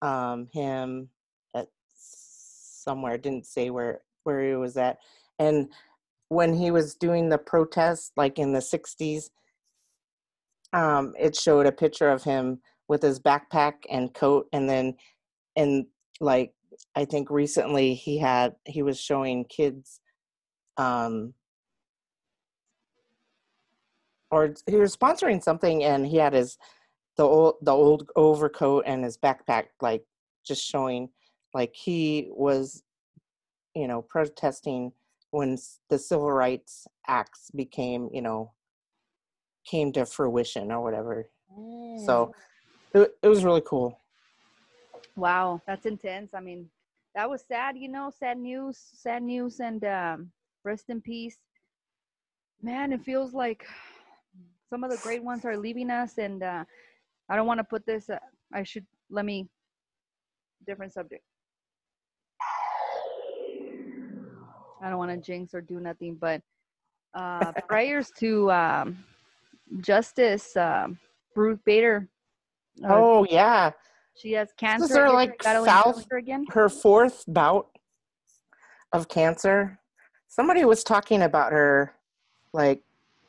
um 0.02 0.48
him 0.52 1.08
at 1.54 1.68
somewhere 1.94 3.18
didn't 3.18 3.46
say 3.46 3.70
where 3.70 4.00
where 4.24 4.48
he 4.48 4.54
was 4.54 4.76
at 4.76 4.98
and 5.38 5.68
when 6.28 6.54
he 6.54 6.70
was 6.70 6.94
doing 6.94 7.28
the 7.28 7.38
protest 7.38 8.12
like 8.16 8.38
in 8.38 8.52
the 8.52 8.60
60s 8.60 9.30
um 10.72 11.14
it 11.18 11.36
showed 11.36 11.66
a 11.66 11.72
picture 11.72 12.10
of 12.10 12.22
him 12.22 12.60
with 12.88 13.02
his 13.02 13.20
backpack 13.20 13.74
and 13.90 14.14
coat 14.14 14.46
and 14.52 14.68
then 14.68 14.94
and 15.56 15.86
like 16.20 16.52
i 16.94 17.04
think 17.04 17.30
recently 17.30 17.94
he 17.94 18.18
had 18.18 18.54
he 18.64 18.82
was 18.82 19.00
showing 19.00 19.44
kids 19.44 20.00
um 20.76 21.32
or 24.30 24.54
he 24.66 24.76
was 24.76 24.96
sponsoring 24.96 25.42
something 25.42 25.84
and 25.84 26.06
he 26.06 26.16
had 26.16 26.32
his 26.32 26.58
the 27.16 27.24
old 27.24 27.54
the 27.62 27.72
old 27.72 28.10
overcoat 28.16 28.84
and 28.86 29.04
his 29.04 29.16
backpack 29.16 29.66
like 29.80 30.04
just 30.44 30.64
showing 30.64 31.08
like 31.54 31.74
he 31.74 32.28
was 32.30 32.82
you 33.74 33.88
know 33.88 34.02
protesting 34.02 34.92
when 35.30 35.56
the 35.90 35.98
civil 35.98 36.30
rights 36.30 36.86
acts 37.08 37.50
became 37.54 38.08
you 38.12 38.22
know 38.22 38.52
came 39.66 39.92
to 39.92 40.06
fruition 40.06 40.70
or 40.70 40.82
whatever. 40.82 41.28
So 42.06 42.32
it, 42.96 43.16
it 43.22 43.28
was 43.28 43.44
really 43.44 43.62
cool 43.64 43.98
Wow, 45.16 45.62
that's 45.66 45.86
intense. 45.86 46.34
I 46.34 46.40
mean, 46.40 46.68
that 47.14 47.28
was 47.28 47.42
sad, 47.48 47.76
you 47.78 47.88
know, 47.88 48.10
sad 48.10 48.38
news, 48.38 48.76
sad 48.78 49.22
news, 49.22 49.60
and 49.60 49.82
um, 49.84 50.30
rest 50.62 50.90
in 50.90 51.00
peace. 51.00 51.38
Man, 52.62 52.92
it 52.92 53.02
feels 53.02 53.32
like 53.32 53.66
some 54.68 54.84
of 54.84 54.90
the 54.90 54.98
great 54.98 55.22
ones 55.22 55.44
are 55.46 55.56
leaving 55.56 55.90
us, 55.90 56.18
and 56.18 56.42
uh, 56.42 56.64
I 57.30 57.36
don't 57.36 57.46
want 57.46 57.58
to 57.58 57.64
put 57.64 57.86
this. 57.86 58.10
Uh, 58.10 58.18
I 58.52 58.62
should 58.62 58.86
let 59.10 59.24
me. 59.24 59.48
Different 60.66 60.92
subject. 60.92 61.22
I 64.82 64.90
don't 64.90 64.98
want 64.98 65.10
to 65.12 65.16
jinx 65.16 65.54
or 65.54 65.62
do 65.62 65.80
nothing, 65.80 66.16
but 66.20 66.42
uh, 67.14 67.52
prayers 67.68 68.10
to 68.18 68.50
um, 68.50 68.98
Justice 69.80 70.56
um 70.56 70.98
Ruth 71.34 71.60
Bader. 71.64 72.08
Uh, 72.84 72.88
oh 72.88 73.26
yeah 73.30 73.70
she 74.16 74.32
has 74.32 74.48
cancer. 74.56 74.84
Is 74.84 74.96
her, 74.96 75.10
like, 75.10 75.38
cancer 75.38 76.16
again. 76.16 76.46
her 76.50 76.68
fourth 76.68 77.24
bout 77.28 77.68
of 78.92 79.08
cancer 79.08 79.78
somebody 80.28 80.64
was 80.64 80.82
talking 80.84 81.22
about 81.22 81.52
her 81.52 81.92
like 82.52 82.82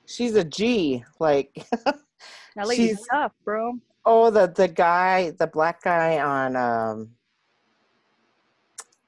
she's 0.06 0.36
a 0.36 0.44
g 0.44 1.04
like 1.20 1.66
That 2.56 2.68
lady's 2.68 2.88
she's- 2.88 3.06
tough, 3.12 3.34
bro. 3.46 3.74
oh 4.06 4.30
the 4.30 4.48
the 4.48 4.68
guy 4.68 5.32
the 5.32 5.48
black 5.48 5.84
guy 5.84 6.20
on 6.20 6.56
um 6.56 7.10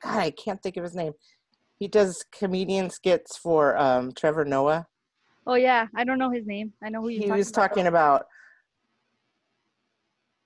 god 0.03 0.17
i 0.19 0.31
can't 0.31 0.61
think 0.61 0.77
of 0.77 0.83
his 0.83 0.95
name 0.95 1.13
he 1.79 1.87
does 1.87 2.23
comedian 2.31 2.89
skits 2.89 3.37
for 3.37 3.77
um 3.77 4.11
trevor 4.13 4.45
noah 4.45 4.87
Oh 5.47 5.55
yeah, 5.55 5.87
I 5.95 6.03
don't 6.03 6.19
know 6.19 6.29
his 6.29 6.45
name. 6.45 6.73
I 6.83 6.89
know 6.89 7.01
who 7.01 7.07
he 7.07 7.31
was 7.31 7.51
talking 7.51 7.87
about 7.87 8.27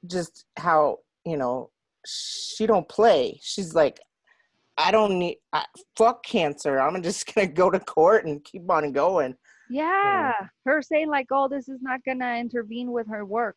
just 0.07 0.45
how 0.57 0.97
you 1.25 1.37
know 1.37 1.69
she 2.05 2.65
don't 2.67 2.87
play 2.89 3.39
she's 3.41 3.73
like 3.73 3.99
i 4.77 4.91
don't 4.91 5.17
need 5.19 5.37
I, 5.53 5.65
fuck 5.95 6.23
cancer 6.25 6.79
i'm 6.79 7.01
just 7.01 7.25
gonna 7.33 7.47
go 7.47 7.69
to 7.69 7.79
court 7.79 8.25
and 8.25 8.43
keep 8.43 8.69
on 8.69 8.91
going 8.91 9.35
Yeah, 9.69 10.33
her 10.65 10.81
saying 10.81 11.09
like, 11.09 11.27
"Oh, 11.31 11.47
this 11.47 11.69
is 11.69 11.79
not 11.81 12.03
gonna 12.05 12.35
intervene 12.37 12.91
with 12.91 13.07
her 13.09 13.25
work." 13.25 13.55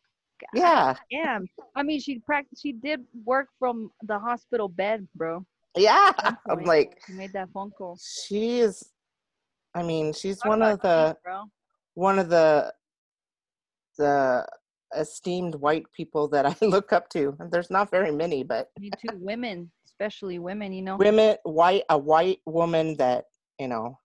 yeah 0.53 0.95
Damn. 1.11 1.45
I 1.75 1.83
mean, 1.83 1.99
she 1.99 2.19
practiced. 2.19 2.61
She 2.63 2.71
did 2.71 3.01
work 3.25 3.49
from 3.59 3.91
the 4.03 4.17
hospital 4.17 4.69
bed, 4.69 5.07
bro. 5.15 5.45
yeah 5.75 6.13
i'm 6.49 6.63
like 6.63 6.97
she 7.05 7.13
made 7.13 7.33
that 7.33 7.49
phone 7.53 7.71
call. 7.77 7.97
she 8.01 8.59
is 8.61 8.81
i 9.75 9.83
mean 9.83 10.13
she's 10.13 10.37
Talk 10.39 10.49
one 10.49 10.61
of 10.63 10.79
the 10.81 11.15
bro. 11.23 11.43
one 11.93 12.17
of 12.19 12.29
the 12.29 12.73
the 13.97 14.47
esteemed 14.95 15.55
white 15.55 15.85
people 15.93 16.27
that 16.27 16.45
i 16.45 16.55
look 16.65 16.93
up 16.93 17.09
to 17.09 17.35
and 17.39 17.51
there's 17.51 17.69
not 17.69 17.91
very 17.91 18.11
many 18.11 18.43
but 18.43 18.69
You 18.79 18.89
two 18.91 19.17
women, 19.17 19.69
especially 19.85 20.39
women, 20.39 20.71
you 20.71 20.81
know. 20.81 20.95
women 20.97 21.35
white 21.43 21.83
a 21.89 21.97
white 21.97 22.39
woman 22.45 22.95
that 22.97 23.25
you 23.59 23.67
know 23.67 23.97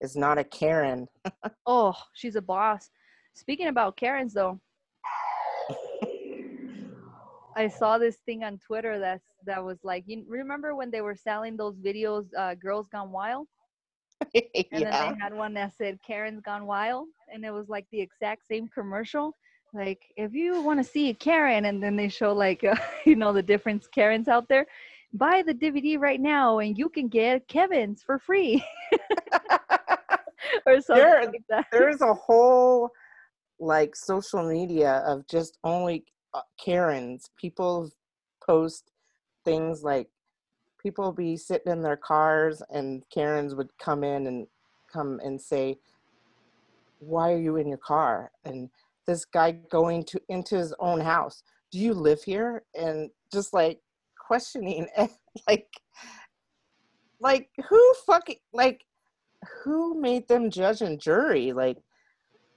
is 0.00 0.16
not 0.16 0.38
a 0.38 0.44
karen 0.44 1.06
Oh, 1.66 1.94
she's 2.14 2.36
a 2.36 2.42
boss. 2.42 2.90
Speaking 3.34 3.68
about 3.68 3.96
Karens, 3.96 4.34
though, 4.34 4.60
I 7.56 7.68
saw 7.68 7.98
this 7.98 8.16
thing 8.26 8.42
on 8.44 8.58
Twitter 8.58 8.98
that's 8.98 9.26
that 9.46 9.62
was 9.64 9.78
like, 9.82 10.04
you 10.06 10.24
remember 10.28 10.74
when 10.74 10.90
they 10.90 11.00
were 11.00 11.14
selling 11.14 11.56
those 11.56 11.76
videos, 11.76 12.26
uh, 12.36 12.54
"Girls 12.54 12.88
Gone 12.88 13.10
Wild," 13.12 13.46
and 14.34 14.44
yeah 14.72 14.90
then 14.90 14.90
they 14.90 15.16
had 15.20 15.34
one 15.34 15.54
that 15.54 15.72
said 15.76 15.98
"Karen's 16.06 16.40
Gone 16.40 16.66
Wild," 16.66 17.08
and 17.32 17.44
it 17.44 17.50
was 17.50 17.68
like 17.68 17.86
the 17.92 18.00
exact 18.00 18.46
same 18.46 18.68
commercial. 18.68 19.36
Like, 19.72 20.02
if 20.16 20.34
you 20.34 20.60
want 20.62 20.80
to 20.80 20.84
see 20.84 21.10
a 21.10 21.14
Karen, 21.14 21.66
and 21.66 21.82
then 21.82 21.96
they 21.96 22.08
show 22.08 22.32
like, 22.32 22.64
uh, 22.64 22.74
you 23.06 23.16
know, 23.16 23.32
the 23.32 23.42
different 23.42 23.86
Karens 23.92 24.28
out 24.28 24.48
there. 24.48 24.66
Buy 25.12 25.42
the 25.44 25.54
DVD 25.54 25.98
right 25.98 26.20
now, 26.20 26.60
and 26.60 26.78
you 26.78 26.88
can 26.88 27.08
get 27.08 27.48
Kevin's 27.48 28.00
for 28.02 28.18
free, 28.20 28.64
or 30.66 30.80
something 30.80 31.04
There- 31.04 31.26
like 31.26 31.42
that. 31.48 31.66
there's 31.72 32.00
a 32.00 32.14
whole 32.14 32.90
like 33.58 33.94
social 33.94 34.48
media 34.48 35.02
of 35.06 35.26
just 35.26 35.58
only 35.64 36.04
uh, 36.32 36.40
karens 36.58 37.30
people 37.36 37.90
post 38.44 38.90
things 39.44 39.82
like 39.82 40.08
people 40.82 41.12
be 41.12 41.36
sitting 41.36 41.70
in 41.70 41.82
their 41.82 41.96
cars 41.96 42.62
and 42.70 43.02
karens 43.12 43.54
would 43.54 43.68
come 43.78 44.02
in 44.02 44.26
and 44.26 44.46
come 44.90 45.20
and 45.22 45.38
say 45.40 45.76
why 47.00 47.30
are 47.32 47.38
you 47.38 47.56
in 47.56 47.68
your 47.68 47.78
car 47.78 48.30
and 48.44 48.70
this 49.06 49.24
guy 49.24 49.52
going 49.70 50.04
to 50.04 50.20
into 50.28 50.56
his 50.56 50.74
own 50.78 51.00
house. 51.00 51.42
Do 51.72 51.78
you 51.78 51.94
live 51.94 52.22
here? 52.22 52.64
And 52.74 53.10
just 53.32 53.52
like 53.52 53.80
questioning 54.26 54.86
like 55.48 55.68
like 57.20 57.50
who 57.68 57.94
fucking 58.06 58.36
like 58.52 58.84
who 59.64 60.00
made 60.00 60.28
them 60.28 60.50
judge 60.50 60.82
and 60.82 61.00
jury? 61.00 61.52
Like 61.52 61.78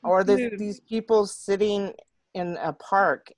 or 0.04 0.24
this, 0.24 0.52
these 0.58 0.82
people 0.82 1.26
sitting 1.26 1.94
in 2.34 2.58
a 2.62 2.74
park? 2.74 3.32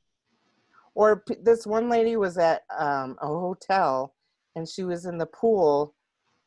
Or 0.95 1.21
p- 1.27 1.35
this 1.43 1.67
one 1.67 1.89
lady 1.89 2.15
was 2.15 2.37
at 2.37 2.63
um, 2.75 3.17
a 3.21 3.27
hotel 3.27 4.15
and 4.55 4.67
she 4.67 4.83
was 4.83 5.05
in 5.05 5.17
the 5.17 5.25
pool 5.25 5.93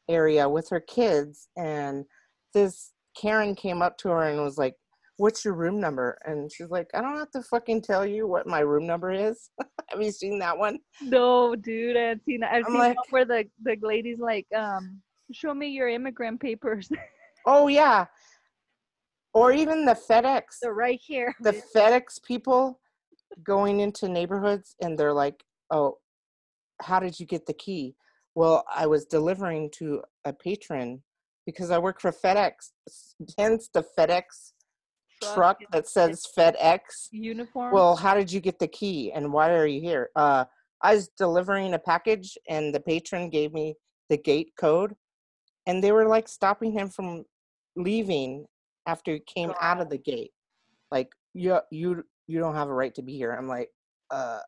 area 0.08 0.48
with 0.48 0.68
her 0.70 0.80
kids 0.80 1.48
and 1.56 2.06
this 2.54 2.92
karen 3.14 3.54
came 3.54 3.82
up 3.82 3.98
to 3.98 4.08
her 4.08 4.22
and 4.22 4.42
was 4.42 4.56
like 4.56 4.74
what's 5.18 5.44
your 5.44 5.54
room 5.54 5.78
number 5.80 6.16
and 6.24 6.50
she's 6.50 6.70
like 6.70 6.88
i 6.94 7.00
don't 7.00 7.16
have 7.18 7.30
to 7.30 7.42
fucking 7.42 7.82
tell 7.82 8.06
you 8.06 8.26
what 8.26 8.46
my 8.46 8.60
room 8.60 8.86
number 8.86 9.10
is 9.12 9.50
have 9.90 10.00
you 10.00 10.10
seen 10.10 10.38
that 10.38 10.56
one 10.56 10.78
No, 11.02 11.54
dude, 11.54 11.96
I 11.96 12.00
haven't 12.02 12.24
seen 12.24 12.40
that. 12.40 12.52
I've 12.52 12.64
I'm 12.66 12.72
seen 12.72 12.78
like- 12.80 12.96
where 13.12 13.24
the 13.24 13.44
the 13.62 13.76
lady's 13.82 14.18
like, 14.20 14.46
um, 14.56 15.00
show 15.32 15.52
me 15.52 15.68
your 15.68 15.88
immigrant 15.88 16.40
papers. 16.40 16.88
oh 17.46 17.68
yeah 17.68 18.06
or 19.34 19.52
even 19.52 19.84
the 19.84 19.94
fedex 20.08 20.42
They're 20.62 20.72
right 20.72 21.00
here. 21.02 21.34
the 21.40 21.62
FedEx 21.74 22.22
people 22.26 22.80
going 23.44 23.80
into 23.80 24.08
neighborhoods 24.08 24.74
and 24.80 24.98
they're 24.98 25.12
like, 25.12 25.44
"Oh, 25.70 25.98
how 26.80 26.98
did 26.98 27.20
you 27.20 27.26
get 27.26 27.44
the 27.46 27.52
key?" 27.52 27.94
Well, 28.34 28.64
I 28.74 28.86
was 28.86 29.04
delivering 29.04 29.70
to 29.78 30.02
a 30.24 30.32
patron 30.32 31.02
because 31.44 31.70
I 31.70 31.78
work 31.78 32.00
for 32.00 32.10
FedEx. 32.10 32.52
Hence 33.36 33.68
the 33.74 33.84
FedEx 33.96 34.22
Truck 35.34 35.58
that 35.72 35.88
says 35.88 36.26
FedEx. 36.36 37.08
uniform. 37.10 37.72
Well, 37.72 37.96
how 37.96 38.14
did 38.14 38.32
you 38.32 38.40
get 38.40 38.58
the 38.58 38.68
key 38.68 39.12
and 39.12 39.32
why 39.32 39.52
are 39.52 39.66
you 39.66 39.80
here? 39.80 40.10
Uh, 40.16 40.44
I 40.82 40.94
was 40.94 41.08
delivering 41.18 41.74
a 41.74 41.78
package 41.78 42.38
and 42.48 42.74
the 42.74 42.80
patron 42.80 43.30
gave 43.30 43.52
me 43.52 43.74
the 44.08 44.16
gate 44.16 44.52
code 44.58 44.94
and 45.66 45.82
they 45.82 45.92
were 45.92 46.06
like 46.06 46.28
stopping 46.28 46.72
him 46.72 46.88
from 46.88 47.24
leaving 47.76 48.46
after 48.86 49.12
he 49.12 49.20
came 49.20 49.52
out 49.60 49.80
of 49.80 49.90
the 49.90 49.98
gate. 49.98 50.30
Like 50.90 51.08
you 51.34 51.58
you 51.70 52.04
you 52.26 52.38
don't 52.38 52.54
have 52.54 52.68
a 52.68 52.74
right 52.74 52.94
to 52.94 53.02
be 53.02 53.16
here. 53.16 53.32
I'm 53.32 53.48
like, 53.48 53.70
uh 54.10 54.40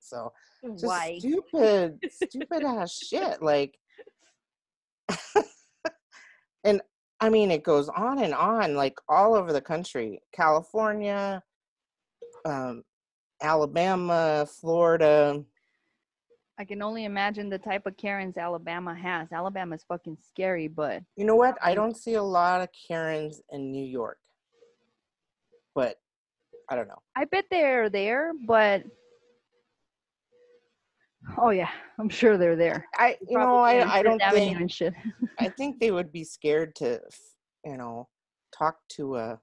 so 0.00 0.32
just 0.62 0.86
why? 0.86 1.18
stupid, 1.18 1.98
stupid 2.10 2.62
ass 2.62 2.92
shit. 2.92 3.42
Like 3.42 3.76
and 6.64 6.80
I 7.20 7.30
mean 7.30 7.50
it 7.50 7.62
goes 7.62 7.88
on 7.88 8.18
and 8.22 8.34
on, 8.34 8.74
like 8.74 8.98
all 9.08 9.34
over 9.34 9.52
the 9.52 9.60
country. 9.60 10.20
California, 10.32 11.42
um, 12.44 12.82
Alabama, 13.42 14.46
Florida. 14.60 15.42
I 16.58 16.64
can 16.64 16.82
only 16.82 17.04
imagine 17.04 17.50
the 17.50 17.58
type 17.58 17.86
of 17.86 17.96
Karens 17.98 18.38
Alabama 18.38 18.94
has. 18.94 19.30
Alabama's 19.30 19.84
fucking 19.86 20.16
scary, 20.26 20.68
but 20.68 21.02
You 21.16 21.26
know 21.26 21.36
what? 21.36 21.58
I 21.62 21.74
don't 21.74 21.96
see 21.96 22.14
a 22.14 22.22
lot 22.22 22.62
of 22.62 22.68
Karens 22.88 23.42
in 23.50 23.70
New 23.70 23.84
York. 23.84 24.18
But 25.74 25.96
I 26.70 26.76
don't 26.76 26.88
know. 26.88 27.02
I 27.14 27.26
bet 27.26 27.44
they're 27.50 27.90
there. 27.90 28.32
But 28.46 28.84
oh 31.38 31.50
yeah, 31.50 31.70
I'm 31.98 32.08
sure 32.08 32.36
they're 32.38 32.56
there. 32.56 32.86
I 32.96 33.16
you 33.26 33.38
know 33.38 33.44
Probably 33.44 33.80
I 33.80 33.98
I 33.98 34.02
don't 34.02 34.22
think. 34.30 34.72
I 35.38 35.48
think 35.48 35.80
they 35.80 35.90
would 35.90 36.12
be 36.12 36.24
scared 36.24 36.74
to 36.76 37.00
you 37.64 37.76
know 37.76 38.08
talk 38.56 38.76
to 38.90 39.16
a 39.16 39.40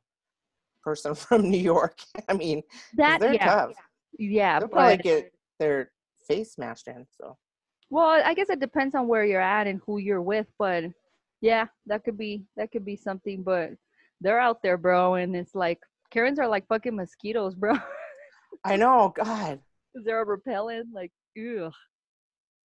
person 0.84 1.16
from 1.24 1.50
New 1.50 1.60
York. 1.60 1.98
I 2.28 2.34
mean, 2.34 2.62
That 2.96 3.20
they're 3.20 3.34
yeah, 3.34 3.46
tough. 3.46 3.72
yeah. 4.18 4.60
They'll 4.60 4.70
probably 4.70 4.98
get 4.98 5.32
their 5.60 5.92
face 6.28 6.54
smashed 6.54 6.88
in. 6.88 7.06
So 7.20 7.38
well, 7.90 8.22
I 8.26 8.34
guess 8.34 8.50
it 8.50 8.60
depends 8.60 8.96
on 8.96 9.08
where 9.08 9.24
you're 9.26 9.42
at 9.42 9.68
and 9.68 9.80
who 9.86 9.98
you're 10.00 10.22
with. 10.22 10.48
But 10.58 10.86
Yeah, 11.42 11.68
that 11.88 12.04
could 12.04 12.18
be 12.18 12.44
that 12.58 12.72
could 12.72 12.86
be 12.86 12.96
something, 12.96 13.44
but 13.44 13.72
they're 14.22 14.40
out 14.40 14.62
there, 14.64 14.78
bro, 14.78 15.16
and 15.16 15.36
it's 15.36 15.54
like 15.56 15.80
Karens 16.10 16.40
are 16.40 16.48
like 16.48 16.68
fucking 16.68 16.96
mosquitoes, 16.96 17.56
bro. 17.56 17.76
I 18.66 18.78
know, 18.78 19.14
God. 19.16 19.60
They're 20.06 20.22
a 20.22 20.26
repellent, 20.26 20.88
like 20.94 21.12
ew. 21.36 21.72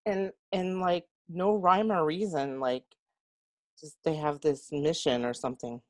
And 0.07 0.33
and 0.53 0.81
like 0.81 1.07
no 1.29 1.55
rhyme 1.55 1.93
or 1.93 2.05
reason, 2.05 2.61
like 2.61 2.85
just 3.79 3.97
they 4.05 4.17
have 4.17 4.41
this 4.41 4.73
mission 4.73 5.25
or 5.25 5.35
something. 5.35 5.81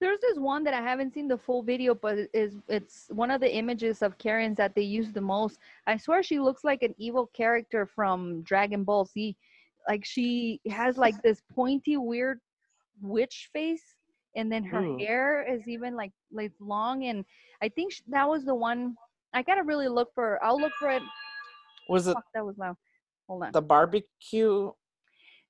There's 0.00 0.20
this 0.20 0.36
one 0.36 0.64
that 0.64 0.74
I 0.74 0.80
haven't 0.80 1.14
seen 1.14 1.28
the 1.28 1.38
full 1.38 1.62
video, 1.62 1.94
but 1.94 2.18
it 2.18 2.30
is 2.34 2.56
it's 2.68 3.06
one 3.10 3.30
of 3.30 3.40
the 3.40 3.54
images 3.54 4.02
of 4.02 4.18
Karens 4.18 4.56
that 4.56 4.74
they 4.74 4.82
use 4.82 5.12
the 5.12 5.20
most. 5.20 5.58
I 5.86 5.96
swear 5.96 6.22
she 6.22 6.40
looks 6.40 6.64
like 6.64 6.82
an 6.82 6.94
evil 6.98 7.30
character 7.32 7.86
from 7.86 8.42
Dragon 8.42 8.82
Ball 8.82 9.04
Z. 9.04 9.36
Like 9.88 10.04
she 10.04 10.60
has 10.68 10.98
like 10.98 11.20
this 11.22 11.42
pointy, 11.54 11.96
weird 11.96 12.40
witch 13.00 13.48
face, 13.52 13.94
and 14.34 14.50
then 14.50 14.64
her 14.64 14.82
Ooh. 14.82 14.98
hair 14.98 15.46
is 15.48 15.68
even 15.68 15.94
like 15.94 16.12
like 16.32 16.52
long. 16.58 17.04
And 17.04 17.24
I 17.62 17.68
think 17.68 17.92
sh- 17.92 18.02
that 18.08 18.28
was 18.28 18.44
the 18.44 18.54
one. 18.54 18.96
I 19.34 19.42
gotta 19.42 19.62
really 19.62 19.88
look 19.88 20.12
for. 20.14 20.42
I'll 20.44 20.60
look 20.60 20.72
for 20.80 20.90
it. 20.90 21.02
Was 21.88 22.06
it 22.06 22.14
Fuck, 22.14 22.24
that 22.34 22.44
was 22.44 22.58
loud. 22.58 22.76
Hold 23.28 23.44
on. 23.44 23.52
the 23.52 23.62
barbecue? 23.62 24.70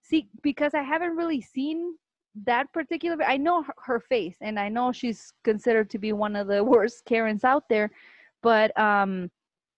See, 0.02 0.28
because 0.42 0.74
I 0.74 0.82
haven't 0.82 1.16
really 1.16 1.40
seen 1.40 1.96
that 2.44 2.72
particular. 2.72 3.22
I 3.24 3.36
know 3.36 3.62
her, 3.62 3.74
her 3.84 4.00
face, 4.00 4.36
and 4.40 4.58
I 4.58 4.68
know 4.68 4.92
she's 4.92 5.32
considered 5.44 5.90
to 5.90 5.98
be 5.98 6.12
one 6.12 6.36
of 6.36 6.46
the 6.46 6.62
worst 6.74 7.04
Karens 7.04 7.44
out 7.44 7.64
there, 7.68 7.90
but 8.42 8.76
um, 8.78 9.30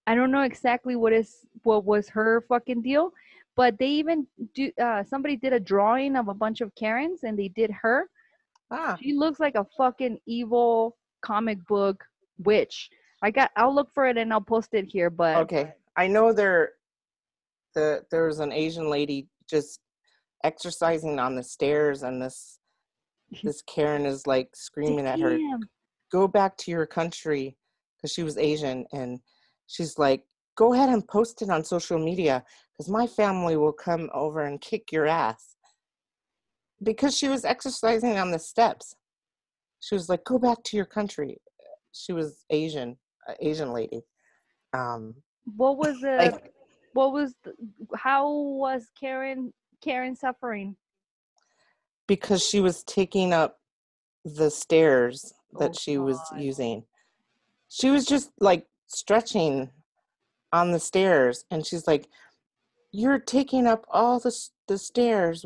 I 0.07 0.15
don't 0.15 0.31
know 0.31 0.43
exactly 0.43 0.97
what 0.97 1.13
is 1.13 1.47
what 1.63 1.85
was 1.85 2.09
her 2.11 2.45
fucking 2.49 2.83
deal. 2.83 3.13
But 3.57 3.79
they 3.79 3.87
even 3.89 4.27
do. 4.55 4.73
Uh, 4.83 5.05
somebody 5.05 5.37
did 5.37 5.53
a 5.53 5.61
drawing 5.61 6.17
of 6.17 6.29
a 6.29 6.35
bunch 6.35 6.61
of 6.61 6.75
Karens, 6.75 7.23
and 7.23 7.39
they 7.39 7.49
did 7.49 7.71
her. 7.71 8.09
Ah, 8.71 8.97
She 9.01 9.13
looks 9.13 9.39
like 9.39 9.55
a 9.55 9.67
fucking 9.77 10.19
evil 10.27 10.97
comic 11.23 11.65
book 11.67 12.05
witch. 12.39 12.91
I 13.23 13.31
got. 13.31 13.53
I'll 13.57 13.75
look 13.75 13.93
for 13.95 14.07
it 14.07 14.17
and 14.17 14.33
I'll 14.33 14.41
post 14.41 14.75
it 14.75 14.87
here. 14.87 15.09
But 15.09 15.37
okay. 15.43 15.73
I 15.97 16.07
know 16.07 16.33
there 16.33 16.73
the 17.75 18.03
there 18.11 18.27
was 18.27 18.41
an 18.41 18.53
Asian 18.53 18.89
lady 18.89 19.29
just 19.49 19.81
exercising 20.43 21.19
on 21.19 21.35
the 21.35 21.43
stairs 21.43 22.03
and 22.03 22.21
this 22.21 22.59
this 23.43 23.63
Karen 23.63 24.07
is 24.07 24.27
like 24.27 24.51
screaming 24.55 25.07
at 25.07 25.19
her, 25.21 25.39
go 26.13 26.29
back 26.29 26.57
to 26.59 26.71
your 26.71 26.87
country 26.87 27.57
because 27.97 28.13
she 28.13 28.23
was 28.23 28.39
Asian 28.39 28.85
and 28.93 29.19
she's 29.67 29.99
like, 29.99 30.25
go 30.57 30.75
ahead 30.75 30.89
and 30.89 31.07
post 31.09 31.43
it 31.43 31.51
on 31.51 31.65
social 31.65 31.99
media 31.99 32.45
because 32.73 32.89
my 32.91 33.07
family 33.07 33.57
will 33.57 33.73
come 33.73 34.11
over 34.13 34.45
and 34.45 34.61
kick 34.61 34.93
your 34.93 35.07
ass. 35.07 35.57
Because 36.83 37.17
she 37.17 37.29
was 37.29 37.45
exercising 37.45 38.19
on 38.19 38.31
the 38.31 38.39
steps. 38.39 38.95
She 39.81 39.95
was 39.95 40.09
like, 40.09 40.25
go 40.25 40.39
back 40.39 40.63
to 40.65 40.77
your 40.77 40.87
country. 40.87 41.39
She 41.93 42.13
was 42.13 42.45
Asian, 42.51 42.97
a 43.29 43.35
Asian 43.41 43.73
lady. 43.73 44.03
Um, 44.73 45.15
What 45.45 45.77
was 45.79 46.01
the? 46.01 46.17
like, 46.17 46.53
what 46.93 47.13
was? 47.13 47.35
The, 47.45 47.55
how 47.95 48.31
was 48.31 48.87
Karen? 48.99 49.53
Karen 49.83 50.17
suffering? 50.17 50.77
because 52.07 52.47
she 52.47 52.61
was 52.61 52.83
taking 52.85 53.33
up 53.33 53.59
the 54.25 54.51
stairs 54.51 55.33
that 55.59 55.71
Oh, 55.71 55.79
she 55.79 55.97
was 55.99 56.19
God. 56.31 56.41
using. 56.41 56.85
She 57.69 57.91
was 57.91 58.05
just 58.07 58.31
like 58.41 58.67
stretching 58.87 59.71
on 60.53 60.71
the 60.73 60.79
stairs, 60.81 61.45
and 61.51 61.67
she's 61.67 61.87
like, 61.87 62.09
"You're 62.93 63.19
taking 63.19 63.67
up 63.67 63.85
all 63.91 64.19
the 64.21 64.35
the 64.69 64.79
stairs," 64.79 65.45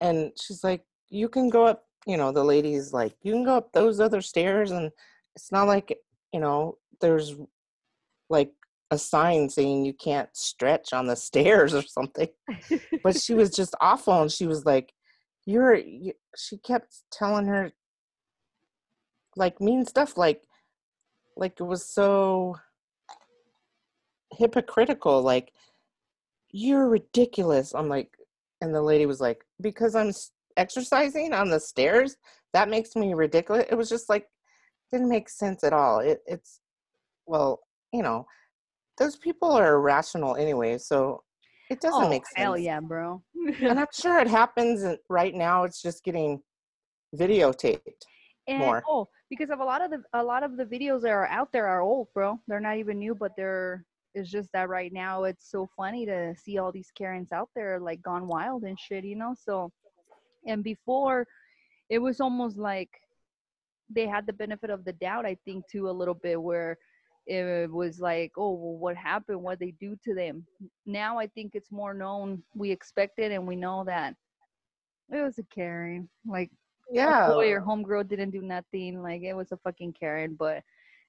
and 0.00 0.32
she's 0.40 0.62
like, 0.64 0.84
"You 1.08 1.28
can 1.28 1.48
go 1.48 1.66
up." 1.66 1.84
You 2.06 2.16
know, 2.16 2.32
the 2.32 2.44
lady's 2.44 2.92
like, 2.92 3.16
"You 3.22 3.32
can 3.32 3.44
go 3.44 3.56
up 3.56 3.72
those 3.72 4.00
other 4.00 4.20
stairs," 4.20 4.70
and 4.70 4.90
it's 5.34 5.50
not 5.52 5.66
like 5.68 5.96
you 6.32 6.40
know, 6.40 6.78
there's 7.00 7.34
like 8.28 8.52
a 8.90 8.98
sign 8.98 9.48
saying 9.48 9.84
you 9.84 9.92
can't 9.92 10.28
stretch 10.34 10.92
on 10.92 11.06
the 11.06 11.16
stairs 11.28 11.74
or 11.74 11.82
something 11.82 12.28
but 13.02 13.16
she 13.16 13.34
was 13.34 13.50
just 13.50 13.74
awful 13.80 14.22
and 14.22 14.32
she 14.32 14.46
was 14.46 14.64
like 14.64 14.92
you're 15.46 15.74
you, 15.74 16.12
she 16.36 16.58
kept 16.58 17.02
telling 17.10 17.46
her 17.46 17.72
like 19.36 19.60
mean 19.60 19.84
stuff 19.84 20.16
like 20.16 20.42
like 21.36 21.60
it 21.60 21.64
was 21.64 21.92
so 21.92 22.56
hypocritical 24.32 25.22
like 25.22 25.52
you're 26.50 26.88
ridiculous 26.88 27.74
i'm 27.74 27.88
like 27.88 28.10
and 28.60 28.74
the 28.74 28.82
lady 28.82 29.06
was 29.06 29.20
like 29.20 29.44
because 29.60 29.94
i'm 29.94 30.12
exercising 30.58 31.32
on 31.32 31.48
the 31.48 31.60
stairs? 31.60 32.16
That 32.52 32.68
makes 32.68 32.96
me 32.96 33.14
ridiculous 33.14 33.66
it 33.70 33.76
was 33.76 33.88
just 33.88 34.08
like 34.08 34.26
didn't 34.90 35.08
make 35.08 35.28
sense 35.28 35.62
at 35.62 35.74
all 35.74 36.00
it, 36.00 36.20
it's 36.26 36.60
well 37.26 37.60
you 37.92 38.02
know 38.02 38.26
those 38.98 39.16
people 39.16 39.50
are 39.50 39.74
irrational 39.74 40.36
anyway 40.36 40.76
so 40.78 41.22
it 41.70 41.80
doesn't 41.80 42.04
oh 42.04 42.08
make 42.08 42.26
sense 42.26 42.36
hell 42.36 42.58
yeah, 42.58 42.80
bro. 42.80 43.22
and 43.60 43.78
I'm 43.80 43.86
sure 43.92 44.18
it 44.18 44.28
happens 44.28 44.84
right 45.08 45.34
now. 45.34 45.64
It's 45.64 45.82
just 45.82 46.02
getting 46.02 46.40
videotaped. 47.14 47.80
and 48.46 48.58
more. 48.58 48.82
oh, 48.88 49.08
because 49.28 49.50
of 49.50 49.60
a 49.60 49.64
lot 49.64 49.82
of 49.82 49.90
the 49.90 50.02
a 50.14 50.22
lot 50.22 50.42
of 50.42 50.56
the 50.56 50.64
videos 50.64 51.02
that 51.02 51.10
are 51.10 51.26
out 51.26 51.52
there 51.52 51.66
are 51.66 51.82
old, 51.82 52.08
bro. 52.14 52.38
They're 52.48 52.60
not 52.60 52.78
even 52.78 52.98
new, 52.98 53.14
but 53.14 53.32
they're. 53.36 53.84
It's 54.14 54.30
just 54.30 54.48
that 54.52 54.70
right 54.70 54.92
now 54.92 55.24
it's 55.24 55.50
so 55.50 55.68
funny 55.76 56.06
to 56.06 56.34
see 56.42 56.58
all 56.58 56.72
these 56.72 56.90
Karens 56.96 57.30
out 57.30 57.50
there 57.54 57.78
like 57.78 58.02
gone 58.02 58.26
wild 58.26 58.64
and 58.64 58.78
shit, 58.80 59.04
you 59.04 59.16
know. 59.16 59.34
So, 59.38 59.70
and 60.46 60.64
before, 60.64 61.26
it 61.90 61.98
was 61.98 62.18
almost 62.20 62.56
like 62.56 62.88
they 63.90 64.06
had 64.06 64.26
the 64.26 64.32
benefit 64.32 64.70
of 64.70 64.84
the 64.84 64.94
doubt. 64.94 65.26
I 65.26 65.36
think 65.44 65.64
too 65.70 65.90
a 65.90 65.92
little 65.92 66.14
bit 66.14 66.40
where 66.40 66.78
it 67.28 67.70
was 67.70 68.00
like, 68.00 68.32
oh, 68.38 68.52
well, 68.52 68.78
what 68.78 68.96
happened? 68.96 69.42
What 69.42 69.58
they 69.60 69.72
do 69.72 69.96
to 70.04 70.14
them? 70.14 70.46
Now 70.86 71.18
I 71.18 71.26
think 71.26 71.54
it's 71.54 71.70
more 71.70 71.92
known. 71.92 72.42
We 72.54 72.70
expect 72.70 73.18
it, 73.18 73.32
and 73.32 73.46
we 73.46 73.54
know 73.54 73.84
that 73.84 74.14
it 75.12 75.22
was 75.22 75.38
a 75.38 75.42
Karen. 75.44 76.08
Like 76.26 76.50
Yeah. 76.90 77.28
boy 77.28 77.52
or 77.52 77.60
homegirl 77.60 78.08
didn't 78.08 78.30
do 78.30 78.40
nothing. 78.40 79.02
Like 79.02 79.22
it 79.22 79.34
was 79.34 79.52
a 79.52 79.58
fucking 79.58 79.92
Karen, 79.92 80.36
but 80.38 80.62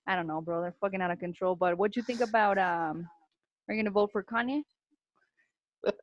I 0.08 0.15
don't 0.15 0.27
know, 0.27 0.41
bro. 0.41 0.62
They're 0.62 0.75
fucking 0.82 1.01
out 1.01 1.12
of 1.12 1.19
control. 1.19 1.55
But 1.55 1.77
what 1.77 1.93
do 1.93 1.99
you 1.99 2.03
think 2.03 2.19
about 2.21 2.58
um? 2.58 3.08
Are 3.67 3.73
you 3.73 3.82
gonna 3.82 3.91
vote 3.91 4.12
for 4.12 4.23
Kanye? 4.23 4.63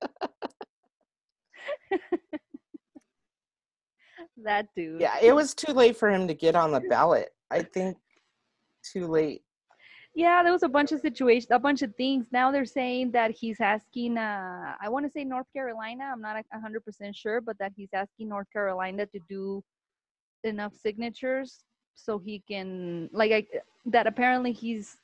that 4.45 4.67
dude. 4.75 5.01
Yeah. 5.01 5.17
It 5.21 5.35
was 5.35 5.55
too 5.55 5.73
late 5.73 5.97
for 5.97 6.11
him 6.11 6.27
to 6.29 6.35
get 6.35 6.55
on 6.55 6.73
the 6.73 6.81
ballot. 6.81 7.31
I 7.51 7.63
think 7.63 7.97
too 8.83 9.07
late. 9.07 9.43
Yeah, 10.17 10.43
there 10.43 10.53
was 10.53 10.63
a 10.63 10.69
bunch 10.71 10.93
of 10.93 11.01
situations, 11.03 11.49
a 11.51 11.59
bunch 11.59 11.83
of 11.83 11.95
things. 11.97 12.29
Now 12.33 12.51
they're 12.51 12.65
saying 12.65 13.11
that 13.11 13.33
he's 13.33 13.61
asking. 13.61 14.17
Uh, 14.17 14.75
I 14.81 14.89
want 14.89 15.05
to 15.05 15.13
say 15.13 15.25
North 15.25 15.47
Carolina. 15.53 16.05
I'm 16.11 16.23
not 16.23 16.43
a 16.55 16.59
hundred 16.59 16.87
percent 16.87 17.15
sure, 17.15 17.43
but 17.43 17.59
that 17.59 17.73
he's 17.77 17.91
asking 17.93 18.31
North 18.31 18.47
Carolina 18.51 19.05
to 19.05 19.21
do 19.29 19.63
enough 20.43 20.73
signatures 20.75 21.65
so 21.97 22.19
he 22.19 22.43
can 22.51 23.11
like 23.13 23.31
I, 23.31 23.47
that. 23.85 24.07
Apparently, 24.07 24.53
he's 24.53 24.97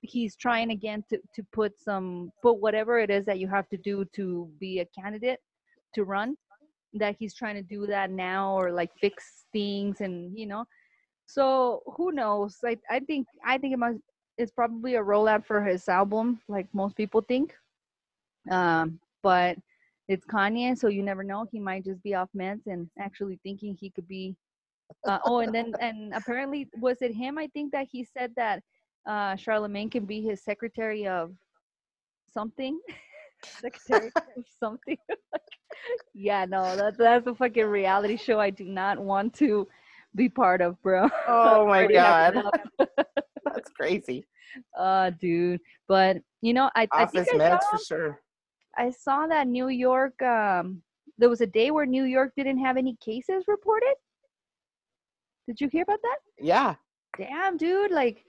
he's 0.00 0.34
trying 0.34 0.72
again 0.72 1.04
to 1.10 1.18
to 1.36 1.44
put 1.52 1.78
some 1.78 2.32
put 2.42 2.54
whatever 2.54 2.98
it 2.98 3.08
is 3.08 3.24
that 3.26 3.38
you 3.38 3.46
have 3.46 3.68
to 3.68 3.76
do 3.76 4.04
to 4.16 4.50
be 4.58 4.80
a 4.80 4.86
candidate 5.00 5.38
to 5.94 6.02
run. 6.02 6.36
That 6.94 7.14
he's 7.20 7.34
trying 7.34 7.54
to 7.54 7.62
do 7.62 7.86
that 7.86 8.10
now 8.10 8.58
or 8.58 8.72
like 8.72 8.90
fix 9.00 9.44
things 9.52 10.00
and 10.00 10.36
you 10.36 10.46
know. 10.46 10.64
So 11.26 11.84
who 11.96 12.10
knows? 12.10 12.56
I 12.64 12.76
I 12.90 12.98
think 12.98 13.28
I 13.46 13.56
think 13.56 13.74
it 13.74 13.78
must 13.78 14.00
it's 14.40 14.50
probably 14.52 14.94
a 14.94 15.02
rollout 15.02 15.44
for 15.44 15.62
his 15.62 15.88
album, 15.88 16.40
like 16.48 16.66
most 16.72 16.96
people 16.96 17.20
think. 17.20 17.54
Um, 18.50 18.98
but 19.22 19.58
it's 20.08 20.24
Kanye, 20.26 20.76
so 20.76 20.88
you 20.88 21.02
never 21.02 21.22
know. 21.22 21.46
He 21.52 21.60
might 21.60 21.84
just 21.84 22.02
be 22.02 22.14
off 22.14 22.30
meds 22.34 22.66
and 22.66 22.88
actually 22.98 23.38
thinking 23.42 23.76
he 23.78 23.90
could 23.90 24.08
be. 24.08 24.34
Uh, 25.06 25.18
oh, 25.24 25.38
and 25.40 25.54
then 25.54 25.72
and 25.80 26.12
apparently 26.14 26.68
was 26.80 26.96
it 27.02 27.14
him? 27.14 27.38
I 27.38 27.48
think 27.48 27.70
that 27.72 27.86
he 27.92 28.04
said 28.04 28.32
that 28.36 28.62
uh, 29.06 29.36
Charlemagne 29.36 29.90
can 29.90 30.06
be 30.06 30.22
his 30.22 30.42
secretary 30.42 31.06
of 31.06 31.32
something. 32.32 32.80
secretary 33.44 34.10
of 34.36 34.44
something. 34.58 34.96
yeah, 36.14 36.46
no, 36.46 36.76
that's 36.76 36.96
that's 36.96 37.26
a 37.26 37.34
fucking 37.34 37.66
reality 37.66 38.16
show. 38.16 38.40
I 38.40 38.50
do 38.50 38.64
not 38.64 38.98
want 38.98 39.34
to 39.34 39.68
be 40.16 40.28
part 40.28 40.60
of, 40.60 40.80
bro. 40.82 41.08
Oh 41.28 41.66
my 41.66 41.86
god. 41.92 42.42
That's 43.54 43.70
crazy. 43.70 44.24
Uh, 44.78 45.10
dude. 45.20 45.60
But 45.88 46.18
you 46.42 46.54
know, 46.54 46.70
I, 46.74 46.88
I 46.92 47.02
Office 47.04 47.28
think 47.28 47.42
I 47.42 47.58
saw, 47.58 47.70
for 47.70 47.78
sure. 47.78 48.20
I 48.76 48.90
saw 48.90 49.26
that 49.26 49.46
New 49.46 49.68
York. 49.68 50.20
Um, 50.22 50.82
there 51.18 51.28
was 51.28 51.40
a 51.40 51.46
day 51.46 51.70
where 51.70 51.86
New 51.86 52.04
York 52.04 52.32
didn't 52.36 52.58
have 52.58 52.76
any 52.76 52.96
cases 53.04 53.44
reported. 53.46 53.94
Did 55.46 55.60
you 55.60 55.68
hear 55.68 55.82
about 55.82 56.00
that? 56.02 56.18
Yeah. 56.38 56.74
Damn, 57.18 57.56
dude. 57.56 57.90
Like, 57.90 58.24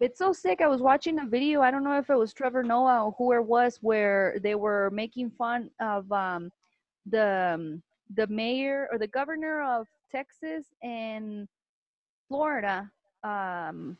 it's 0.00 0.18
so 0.18 0.32
sick. 0.32 0.60
I 0.62 0.68
was 0.68 0.80
watching 0.80 1.18
a 1.18 1.26
video. 1.26 1.60
I 1.60 1.70
don't 1.70 1.84
know 1.84 1.98
if 1.98 2.08
it 2.08 2.16
was 2.16 2.32
Trevor 2.32 2.62
Noah 2.62 3.04
or 3.04 3.14
who 3.18 3.34
it 3.34 3.44
was, 3.44 3.78
where 3.82 4.38
they 4.42 4.54
were 4.54 4.90
making 4.92 5.30
fun 5.32 5.70
of 5.80 6.10
um, 6.10 6.50
the 7.06 7.52
um, 7.54 7.82
the 8.16 8.26
mayor 8.28 8.88
or 8.90 8.98
the 8.98 9.06
governor 9.06 9.62
of 9.62 9.86
Texas 10.10 10.66
and 10.82 11.46
Florida, 12.28 12.90
um, 13.24 13.96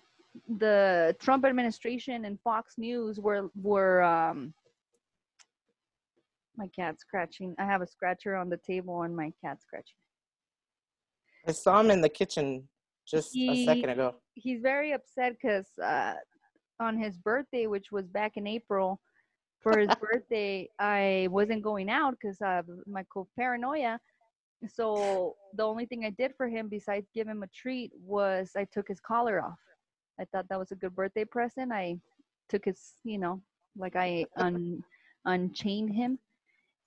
the 0.59 1.17
Trump 1.21 1.45
administration 1.45 2.25
and 2.25 2.39
Fox 2.43 2.75
News 2.79 3.19
were 3.19 3.51
were 3.61 4.03
um, 4.03 4.55
my 6.57 6.69
cat 6.69 7.01
scratching. 7.01 7.55
I 7.59 7.65
have 7.65 7.83
a 7.83 7.87
scratcher 7.87 8.37
on 8.37 8.49
the 8.49 8.59
table 8.59 9.03
and 9.03 9.17
my 9.17 9.33
cat 9.43 9.61
scratching. 9.63 9.97
I 11.47 11.53
saw 11.53 11.81
him 11.81 11.91
in 11.91 12.01
the 12.01 12.09
kitchen 12.09 12.69
just 13.07 13.35
a 13.37 13.65
second 13.65 13.91
ago. 13.91 14.15
He's 14.35 14.61
very 14.61 14.93
upset 14.93 15.33
because 15.41 15.67
uh, 15.83 16.15
on 16.79 16.99
his 16.99 17.17
birthday, 17.17 17.67
which 17.67 17.91
was 17.91 18.07
back 18.07 18.33
in 18.37 18.47
April, 18.47 19.01
for 19.61 19.79
his 19.79 19.89
birthday, 20.01 20.69
I 20.79 21.29
wasn't 21.31 21.63
going 21.63 21.91
out 21.91 22.15
because 22.21 22.39
of 22.43 22.67
my 22.87 23.05
paranoia. 23.37 23.99
So 24.69 25.37
the 25.55 25.63
only 25.63 25.87
thing 25.87 26.05
I 26.05 26.11
did 26.11 26.35
for 26.37 26.47
him 26.47 26.69
besides 26.69 27.09
give 27.15 27.27
him 27.27 27.43
a 27.43 27.47
treat 27.49 27.91
was 27.99 28.51
I 28.57 28.65
took 28.65 28.89
his 28.89 29.01
collar 29.01 29.43
off. 29.43 29.59
I 30.21 30.25
thought 30.27 30.49
that 30.49 30.59
was 30.59 30.71
a 30.71 30.77
good 30.77 30.95
birthday 30.95 31.25
present. 31.25 31.73
I 31.73 31.99
took 32.49 32.67
his, 32.67 32.95
you 33.05 33.19
know, 33.19 33.41
like 33.77 33.97
I 33.97 34.27
un 34.37 34.85
unchained 35.25 35.91
him. 35.91 36.19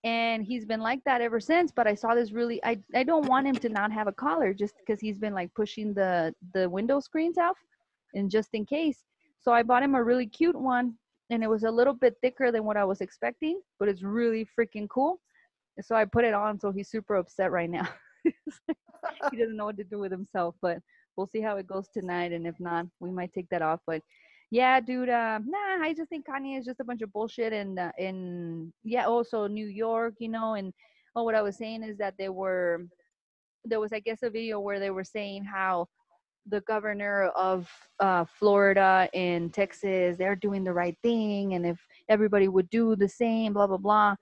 And 0.05 0.43
he's 0.43 0.65
been 0.65 0.81
like 0.81 0.99
that 1.05 1.21
ever 1.21 1.39
since. 1.39 1.71
But 1.71 1.87
I 1.87 1.95
saw 1.95 2.13
this 2.13 2.31
really 2.31 2.63
I, 2.63 2.79
I 2.93 3.03
don't 3.03 3.27
want 3.27 3.47
him 3.47 3.55
to 3.55 3.69
not 3.69 3.91
have 3.91 4.07
a 4.07 4.11
collar 4.11 4.53
just 4.53 4.75
because 4.77 4.99
he's 4.99 5.17
been 5.17 5.33
like 5.33 5.53
pushing 5.55 5.93
the 5.93 6.33
the 6.53 6.69
window 6.69 6.99
screens 6.99 7.37
out 7.37 7.55
and 8.13 8.29
just 8.29 8.49
in 8.53 8.65
case. 8.65 9.03
So 9.39 9.51
I 9.51 9.63
bought 9.63 9.83
him 9.83 9.95
a 9.95 10.03
really 10.03 10.27
cute 10.27 10.55
one 10.55 10.93
and 11.29 11.43
it 11.43 11.49
was 11.49 11.63
a 11.63 11.71
little 11.71 11.93
bit 11.93 12.15
thicker 12.21 12.51
than 12.51 12.63
what 12.65 12.77
I 12.77 12.83
was 12.83 13.01
expecting, 13.01 13.61
but 13.79 13.89
it's 13.89 14.03
really 14.03 14.47
freaking 14.57 14.87
cool. 14.89 15.19
And 15.77 15.85
so 15.85 15.95
I 15.95 16.05
put 16.05 16.25
it 16.25 16.33
on 16.33 16.59
so 16.59 16.71
he's 16.71 16.89
super 16.89 17.15
upset 17.15 17.51
right 17.51 17.69
now. 17.69 17.87
he 18.23 19.37
doesn't 19.37 19.55
know 19.55 19.65
what 19.65 19.77
to 19.77 19.83
do 19.83 19.99
with 19.99 20.11
himself, 20.11 20.55
but 20.61 20.79
we'll 21.15 21.27
see 21.27 21.41
how 21.41 21.57
it 21.57 21.67
goes 21.67 21.87
tonight. 21.93 22.31
And 22.31 22.47
if 22.47 22.59
not, 22.59 22.85
we 22.99 23.11
might 23.11 23.33
take 23.33 23.49
that 23.49 23.61
off. 23.61 23.79
But 23.85 24.01
yeah, 24.51 24.79
dude, 24.79 25.09
uh, 25.09 25.39
nah, 25.45 25.83
I 25.83 25.93
just 25.95 26.09
think 26.09 26.27
Kanye 26.27 26.59
is 26.59 26.65
just 26.65 26.79
a 26.79 26.83
bunch 26.83 27.01
of 27.01 27.11
bullshit. 27.11 27.53
And 27.53 27.79
uh, 27.79 27.91
in 27.97 28.71
yeah, 28.83 29.05
also 29.05 29.47
New 29.47 29.67
York, 29.67 30.15
you 30.19 30.29
know. 30.29 30.53
And 30.53 30.73
oh, 31.15 31.23
what 31.23 31.35
I 31.35 31.41
was 31.41 31.57
saying 31.57 31.83
is 31.83 31.97
that 31.97 32.15
they 32.17 32.29
were 32.29 32.85
there 33.65 33.79
was, 33.79 33.93
I 33.93 33.99
guess, 33.99 34.23
a 34.23 34.29
video 34.29 34.59
where 34.59 34.79
they 34.79 34.91
were 34.91 35.03
saying 35.03 35.45
how 35.45 35.87
the 36.47 36.61
governor 36.61 37.29
of 37.35 37.69
uh, 37.99 38.25
Florida 38.25 39.09
and 39.13 39.53
Texas, 39.53 40.17
they're 40.17 40.35
doing 40.35 40.63
the 40.63 40.73
right 40.73 40.97
thing, 41.01 41.53
and 41.53 41.65
if 41.65 41.79
everybody 42.09 42.47
would 42.47 42.69
do 42.69 42.95
the 42.95 43.07
same, 43.07 43.53
blah 43.53 43.67
blah 43.67 43.77
blah. 43.77 44.15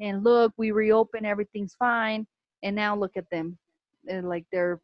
And 0.00 0.24
look, 0.24 0.52
we 0.56 0.70
reopen, 0.70 1.24
everything's 1.24 1.74
fine. 1.74 2.26
And 2.62 2.74
now 2.74 2.96
look 2.96 3.16
at 3.16 3.30
them, 3.30 3.56
and 4.08 4.28
like 4.28 4.44
they're 4.52 4.80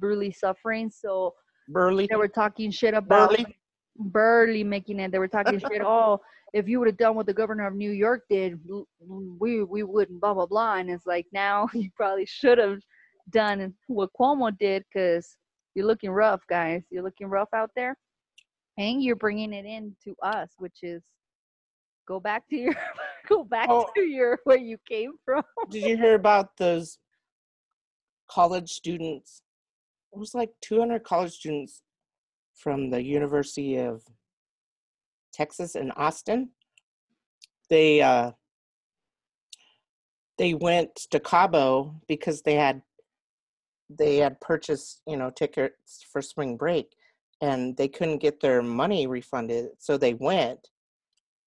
really 0.00 0.30
suffering. 0.32 0.90
So 0.90 1.34
Burley. 1.68 2.06
they 2.10 2.16
were 2.16 2.28
talking 2.28 2.70
shit 2.70 2.94
about 2.94 3.30
Burley. 3.30 3.56
barely 3.96 4.64
making 4.64 5.00
it. 5.00 5.12
They 5.12 5.18
were 5.18 5.28
talking 5.28 5.58
shit. 5.58 5.82
Oh, 5.84 6.20
if 6.54 6.66
you 6.66 6.78
would 6.78 6.88
have 6.88 6.96
done 6.96 7.14
what 7.14 7.26
the 7.26 7.34
governor 7.34 7.66
of 7.66 7.74
New 7.74 7.90
York 7.90 8.22
did, 8.30 8.58
we 9.38 9.62
we 9.64 9.82
wouldn't. 9.82 10.20
Blah 10.20 10.34
blah 10.34 10.46
blah. 10.46 10.76
And 10.76 10.88
it's 10.90 11.06
like 11.06 11.26
now 11.32 11.68
you 11.74 11.90
probably 11.96 12.26
should 12.26 12.58
have 12.58 12.80
done 13.30 13.74
what 13.88 14.10
Cuomo 14.18 14.56
did 14.58 14.82
because 14.92 15.36
you're 15.74 15.86
looking 15.86 16.10
rough, 16.10 16.40
guys. 16.48 16.82
You're 16.90 17.02
looking 17.02 17.26
rough 17.28 17.50
out 17.54 17.70
there, 17.76 17.96
and 18.78 19.02
you're 19.02 19.16
bringing 19.16 19.52
it 19.52 19.66
in 19.66 19.94
to 20.04 20.14
us, 20.22 20.48
which 20.58 20.78
is 20.82 21.02
go 22.06 22.18
back 22.18 22.48
to 22.48 22.56
your 22.56 22.74
go 23.28 23.44
back 23.44 23.68
Oh. 23.70 23.90
to 23.94 24.00
your 24.02 24.38
where 24.44 24.56
you 24.56 24.78
came 24.88 25.12
from. 25.26 25.42
Did 25.70 25.82
you 25.84 25.96
hear 25.98 26.14
about 26.14 26.56
those 26.56 26.98
college 28.30 28.70
students? 28.70 29.42
It 30.18 30.20
was 30.20 30.34
like 30.34 30.50
200 30.62 31.04
college 31.04 31.30
students 31.30 31.82
from 32.52 32.90
the 32.90 33.00
University 33.00 33.76
of 33.76 34.02
Texas 35.32 35.76
in 35.76 35.92
Austin. 35.92 36.50
They 37.70 38.02
uh, 38.02 38.32
they 40.36 40.54
went 40.54 40.92
to 41.12 41.20
Cabo 41.20 41.94
because 42.08 42.42
they 42.42 42.54
had 42.54 42.82
they 43.88 44.16
had 44.16 44.40
purchased 44.40 45.02
you 45.06 45.16
know 45.16 45.30
tickets 45.30 46.04
for 46.12 46.20
spring 46.20 46.56
break 46.56 46.96
and 47.40 47.76
they 47.76 47.86
couldn't 47.86 48.18
get 48.18 48.40
their 48.40 48.60
money 48.60 49.06
refunded 49.06 49.68
so 49.78 49.96
they 49.96 50.14
went 50.14 50.66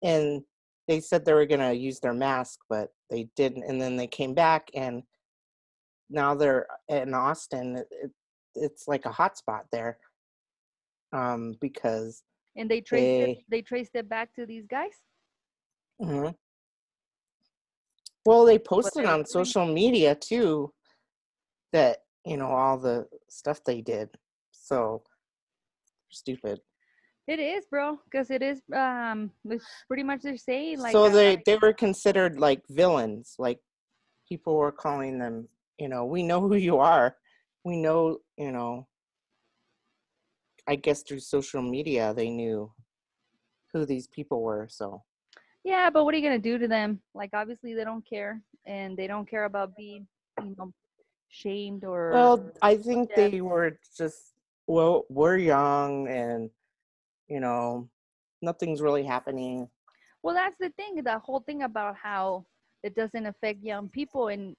and 0.02 0.44
they 0.88 1.02
said 1.02 1.26
they 1.26 1.34
were 1.34 1.46
going 1.46 1.60
to 1.60 1.76
use 1.76 2.00
their 2.00 2.14
mask 2.14 2.60
but 2.70 2.94
they 3.10 3.28
didn't 3.36 3.64
and 3.64 3.82
then 3.82 3.98
they 3.98 4.08
came 4.08 4.34
back 4.34 4.70
and 4.74 5.04
now 6.10 6.34
they're 6.34 6.66
in 6.88 7.14
austin 7.14 7.76
it, 7.76 8.12
it's 8.56 8.88
like 8.88 9.06
a 9.06 9.12
hot 9.12 9.38
spot 9.38 9.66
there 9.72 9.98
um 11.14 11.56
because 11.62 12.24
And 12.56 12.70
they 12.70 12.82
traced 12.82 13.04
it. 13.04 13.26
They- 13.26 13.46
They 13.50 13.62
traced 13.62 13.96
it 13.96 14.08
back 14.10 14.34
to 14.36 14.46
these 14.46 14.66
guys. 14.68 14.96
mhm. 16.02 16.36
well 18.26 18.46
they 18.46 18.60
posted 18.60 19.06
on 19.06 19.20
doing. 19.20 19.26
social 19.26 19.66
media 19.66 20.16
too 20.16 20.74
that 21.74 21.98
you 22.26 22.38
know 22.38 22.48
all 22.48 22.78
the 22.78 23.08
stuff 23.30 23.64
they 23.64 23.82
did 23.82 24.10
so 24.52 25.04
stupid 26.10 26.60
It 27.28 27.40
is, 27.40 27.66
bro, 27.70 28.00
because 28.06 28.30
it 28.32 28.42
is. 28.42 28.62
Um, 28.74 29.32
it's 29.46 29.64
pretty 29.88 30.04
much 30.04 30.22
they're 30.24 30.38
saying 30.38 30.80
like. 30.80 30.92
so 30.92 31.06
uh, 31.06 31.10
they 31.10 31.42
they 31.46 31.58
were 31.58 31.72
considered 31.74 32.40
like 32.40 32.62
villains 32.70 33.36
like 33.38 33.60
people 34.28 34.56
were 34.58 34.72
calling 34.74 35.20
them 35.20 35.48
you 35.78 35.88
know 35.88 36.04
we 36.06 36.24
know 36.24 36.42
who 36.42 36.56
you 36.56 36.78
are 36.80 37.16
we 37.64 37.78
know 37.78 38.18
you 38.42 38.52
know 38.52 38.88
i 40.68 40.76
guess 40.76 41.04
through 41.04 41.20
social 41.20 41.62
media 41.62 42.14
they 42.14 42.30
knew 42.30 42.72
who 43.72 43.86
these 43.86 44.08
people 44.08 44.40
were 44.42 44.68
so 44.70 44.88
Yeah, 45.64 45.92
but 45.94 46.04
what 46.04 46.14
are 46.14 46.18
you 46.20 46.26
gonna 46.28 46.50
do 46.52 46.58
to 46.58 46.68
them? 46.68 46.90
Like, 47.14 47.32
obviously 47.42 47.72
they 47.76 47.86
don't 47.90 48.06
care, 48.14 48.42
and 48.66 48.98
they 48.98 49.08
don't 49.12 49.30
care 49.30 49.46
about 49.46 49.76
being, 49.78 50.08
you 50.44 50.56
know, 50.58 50.74
shamed 51.30 51.84
or. 51.86 52.12
well 52.16 52.36
i 52.62 52.74
think 52.88 53.10
Yeah. 53.10 53.30
they 53.30 53.42
were 53.42 53.70
just 54.02 54.34
well 54.68 55.06
we're 55.18 55.38
young 55.38 55.92
and 56.22 56.50
you 57.34 57.40
know 57.46 57.88
nothing's 58.50 58.82
really 58.88 59.06
happening 59.16 59.70
Well, 60.24 60.36
that's 60.42 60.60
the 60.60 60.72
thing. 60.78 60.94
The 61.04 61.18
whole 61.26 61.42
thing 61.48 61.62
about 61.64 61.96
how 62.08 62.46
it 62.86 62.94
doesn't 63.02 63.26
affect 63.26 63.58
young 63.74 63.90
people 63.90 64.24
and 64.34 64.56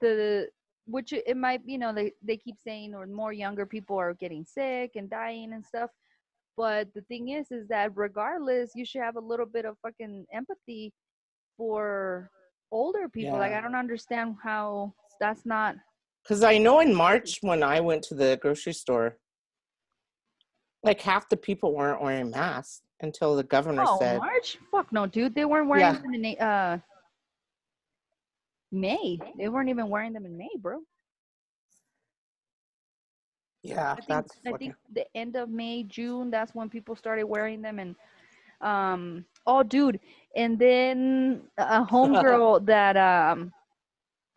the 0.00 0.48
which 0.88 1.12
it 1.12 1.36
might, 1.36 1.60
you 1.64 1.78
know, 1.78 1.92
they 1.92 2.12
they 2.22 2.36
keep 2.36 2.56
saying 2.58 2.94
or 2.94 3.06
more 3.06 3.32
younger 3.32 3.66
people 3.66 3.96
are 3.96 4.14
getting 4.14 4.44
sick 4.44 4.92
and 4.96 5.08
dying 5.10 5.52
and 5.52 5.64
stuff. 5.64 5.90
But 6.56 6.88
the 6.94 7.02
thing 7.02 7.28
is, 7.28 7.46
is 7.52 7.68
that 7.68 7.92
regardless, 7.94 8.72
you 8.74 8.84
should 8.84 9.02
have 9.02 9.16
a 9.16 9.20
little 9.32 9.46
bit 9.46 9.64
of 9.64 9.76
fucking 9.84 10.26
empathy 10.32 10.92
for 11.56 12.30
older 12.72 13.08
people. 13.08 13.38
Like, 13.38 13.52
I 13.52 13.60
don't 13.60 13.74
understand 13.76 14.36
how 14.42 14.92
that's 15.20 15.44
not. 15.44 15.76
because 16.22 16.42
i 16.44 16.56
know 16.58 16.78
in 16.80 16.94
march 16.94 17.38
when 17.48 17.62
i 17.74 17.80
went 17.80 18.02
to 18.08 18.14
the 18.14 18.30
grocery 18.42 18.72
store 18.72 19.08
like 20.84 21.00
half 21.00 21.28
the 21.28 21.36
people 21.36 21.74
weren't 21.74 22.00
wearing 22.02 22.30
masks 22.30 22.82
until 23.00 23.34
the 23.36 23.42
governor 23.44 23.84
said. 23.84 23.92
Oh, 23.94 23.98
said 24.00 24.18
March? 24.18 24.58
Fuck 24.70 24.92
no, 24.92 25.06
dude. 25.06 25.34
They 25.34 25.44
weren't 25.44 25.68
wearing 25.68 26.24
Yeah. 26.24 26.48
uh 26.50 26.78
May. 28.70 29.18
They 29.38 29.48
weren't 29.48 29.68
even 29.68 29.88
wearing 29.88 30.12
them 30.12 30.26
in 30.26 30.36
May, 30.36 30.50
bro. 30.58 30.80
yeah 33.62 33.92
I 33.92 33.94
think, 33.96 34.08
that's 34.08 34.32
I 34.46 34.52
think 34.52 34.74
the 34.92 35.04
end 35.14 35.36
of 35.36 35.48
May, 35.48 35.82
June, 35.84 36.30
that's 36.30 36.54
when 36.54 36.68
people 36.68 36.94
started 36.96 37.24
wearing 37.24 37.62
them. 37.62 37.78
And 37.78 37.96
um, 38.60 39.24
oh, 39.46 39.62
dude, 39.62 40.00
and 40.36 40.58
then 40.58 41.42
a 41.56 41.84
homegirl 41.84 42.66
that 42.72 42.96
um, 42.96 43.52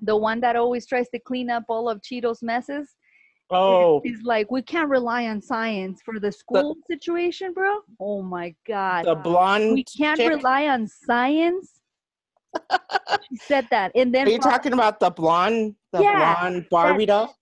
the 0.01 0.15
one 0.15 0.39
that 0.41 0.55
always 0.55 0.85
tries 0.85 1.09
to 1.09 1.19
clean 1.19 1.49
up 1.49 1.63
all 1.69 1.89
of 1.89 2.01
Cheeto's 2.01 2.41
messes. 2.41 2.95
oh 3.49 4.01
is 4.03 4.21
like 4.23 4.49
we 4.49 4.61
can't 4.61 4.89
rely 4.89 5.27
on 5.27 5.41
science 5.41 6.01
for 6.03 6.19
the 6.19 6.31
school 6.31 6.75
situation, 6.89 7.53
bro. 7.53 7.79
Oh 7.99 8.21
my 8.21 8.55
god, 8.67 9.05
the 9.05 9.15
blonde 9.15 9.73
we 9.73 9.83
can't 9.83 10.17
chick? 10.17 10.29
rely 10.29 10.67
on 10.67 10.87
science. 10.87 11.80
she 13.29 13.37
said 13.37 13.67
that, 13.71 13.91
and 13.95 14.13
then 14.13 14.27
Are 14.27 14.31
you 14.31 14.39
talking 14.39 14.73
about 14.73 14.99
the 14.99 15.09
blonde, 15.09 15.75
the 15.91 16.01
Yeah, 16.01 16.35
blonde 16.35 16.65
Barbie 16.69 17.05
doll? 17.05 17.35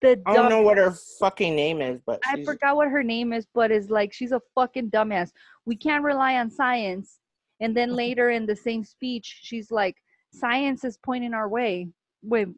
the 0.00 0.22
I 0.26 0.34
don't 0.34 0.48
know 0.48 0.62
what 0.62 0.78
her 0.78 0.92
fucking 1.18 1.54
name 1.54 1.80
is, 1.82 2.00
but 2.06 2.20
I 2.24 2.42
forgot 2.44 2.76
what 2.76 2.88
her 2.88 3.02
name 3.02 3.32
is, 3.32 3.46
but 3.54 3.70
it's 3.70 3.90
like 3.90 4.12
she's 4.12 4.32
a 4.32 4.40
fucking 4.54 4.90
dumbass. 4.90 5.30
We 5.66 5.76
can't 5.76 6.04
rely 6.04 6.36
on 6.36 6.50
science. 6.50 7.18
And 7.60 7.76
then 7.76 7.92
later 7.94 8.30
in 8.30 8.46
the 8.46 8.56
same 8.56 8.84
speech, 8.84 9.40
she's 9.42 9.70
like, 9.70 9.96
"Science 10.32 10.84
is 10.84 10.98
pointing 11.04 11.34
our 11.34 11.48
way." 11.48 11.88
Wait, 12.22 12.48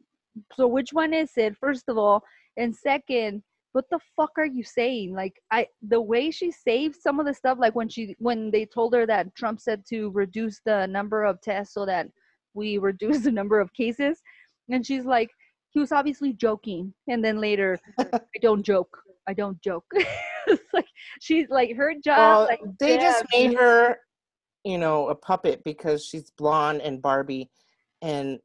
so 0.55 0.67
which 0.67 0.93
one 0.93 1.13
is 1.13 1.31
it? 1.37 1.57
First 1.57 1.89
of 1.89 1.97
all, 1.97 2.23
and 2.57 2.75
second, 2.75 3.43
what 3.73 3.85
the 3.89 3.99
fuck 4.15 4.31
are 4.37 4.45
you 4.45 4.63
saying? 4.63 5.13
Like, 5.13 5.33
I 5.51 5.67
the 5.81 5.99
way 5.99 6.31
she 6.31 6.51
saved 6.51 6.95
some 6.95 7.19
of 7.19 7.25
the 7.25 7.33
stuff, 7.33 7.57
like 7.59 7.75
when 7.75 7.89
she 7.89 8.15
when 8.19 8.51
they 8.51 8.65
told 8.65 8.93
her 8.93 9.05
that 9.07 9.35
Trump 9.35 9.59
said 9.59 9.83
to 9.89 10.11
reduce 10.11 10.61
the 10.63 10.87
number 10.87 11.23
of 11.23 11.41
tests 11.41 11.73
so 11.73 11.85
that 11.87 12.07
we 12.53 12.77
reduce 12.89 13.19
the 13.19 13.31
number 13.31 13.59
of 13.59 13.73
cases. 13.73 14.21
And 14.69 14.85
she's 14.85 15.05
like, 15.05 15.29
he 15.71 15.79
was 15.79 15.91
obviously 15.91 16.33
joking. 16.33 16.93
And 17.09 17.25
then 17.25 17.41
later, 17.41 17.79
I 17.99 18.21
don't 18.41 18.63
joke. 18.63 18.95
I 19.27 19.33
don't 19.33 19.59
joke. 19.61 19.85
like 20.73 20.87
she's 21.19 21.49
like 21.49 21.75
her 21.75 21.93
job. 21.95 22.17
Well, 22.17 22.41
like, 22.43 22.61
they 22.79 22.95
yeah, 22.95 23.01
just 23.01 23.25
made 23.33 23.55
her, 23.55 23.97
you 24.63 24.77
know, 24.77 25.09
a 25.09 25.15
puppet 25.15 25.63
because 25.65 26.05
she's 26.05 26.29
blonde 26.31 26.81
and 26.81 27.01
Barbie, 27.01 27.49
and 28.03 28.39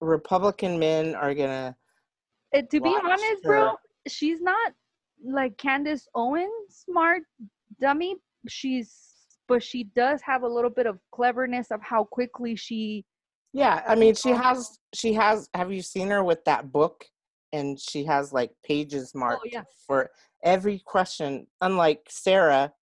Republican 0.00 0.78
men 0.78 1.14
are 1.14 1.34
gonna. 1.34 1.76
To 2.54 2.80
be 2.80 2.96
honest, 3.04 3.42
bro, 3.44 3.68
her. 3.70 3.72
She's 4.08 4.40
not 4.40 4.72
like 5.24 5.56
Candace 5.58 6.08
Owen, 6.14 6.50
smart 6.68 7.22
dummy. 7.80 8.16
She's, 8.48 8.94
but 9.48 9.62
she 9.62 9.84
does 9.96 10.20
have 10.22 10.42
a 10.42 10.48
little 10.48 10.70
bit 10.70 10.86
of 10.86 10.98
cleverness 11.12 11.70
of 11.70 11.80
how 11.82 12.04
quickly 12.04 12.56
she. 12.56 13.04
Yeah, 13.52 13.82
I 13.86 13.96
mean, 13.96 14.14
she 14.14 14.30
has. 14.30 14.78
She 14.94 15.12
has. 15.14 15.48
Have 15.54 15.72
you 15.72 15.82
seen 15.82 16.08
her 16.08 16.22
with 16.22 16.44
that 16.44 16.72
book? 16.72 17.04
And 17.52 17.80
she 17.80 18.04
has 18.04 18.32
like 18.32 18.52
pages 18.64 19.12
oh, 19.14 19.18
marked 19.18 19.48
yeah. 19.50 19.64
for 19.86 20.10
every 20.44 20.80
question. 20.84 21.48
Unlike 21.60 22.06
Sarah, 22.08 22.72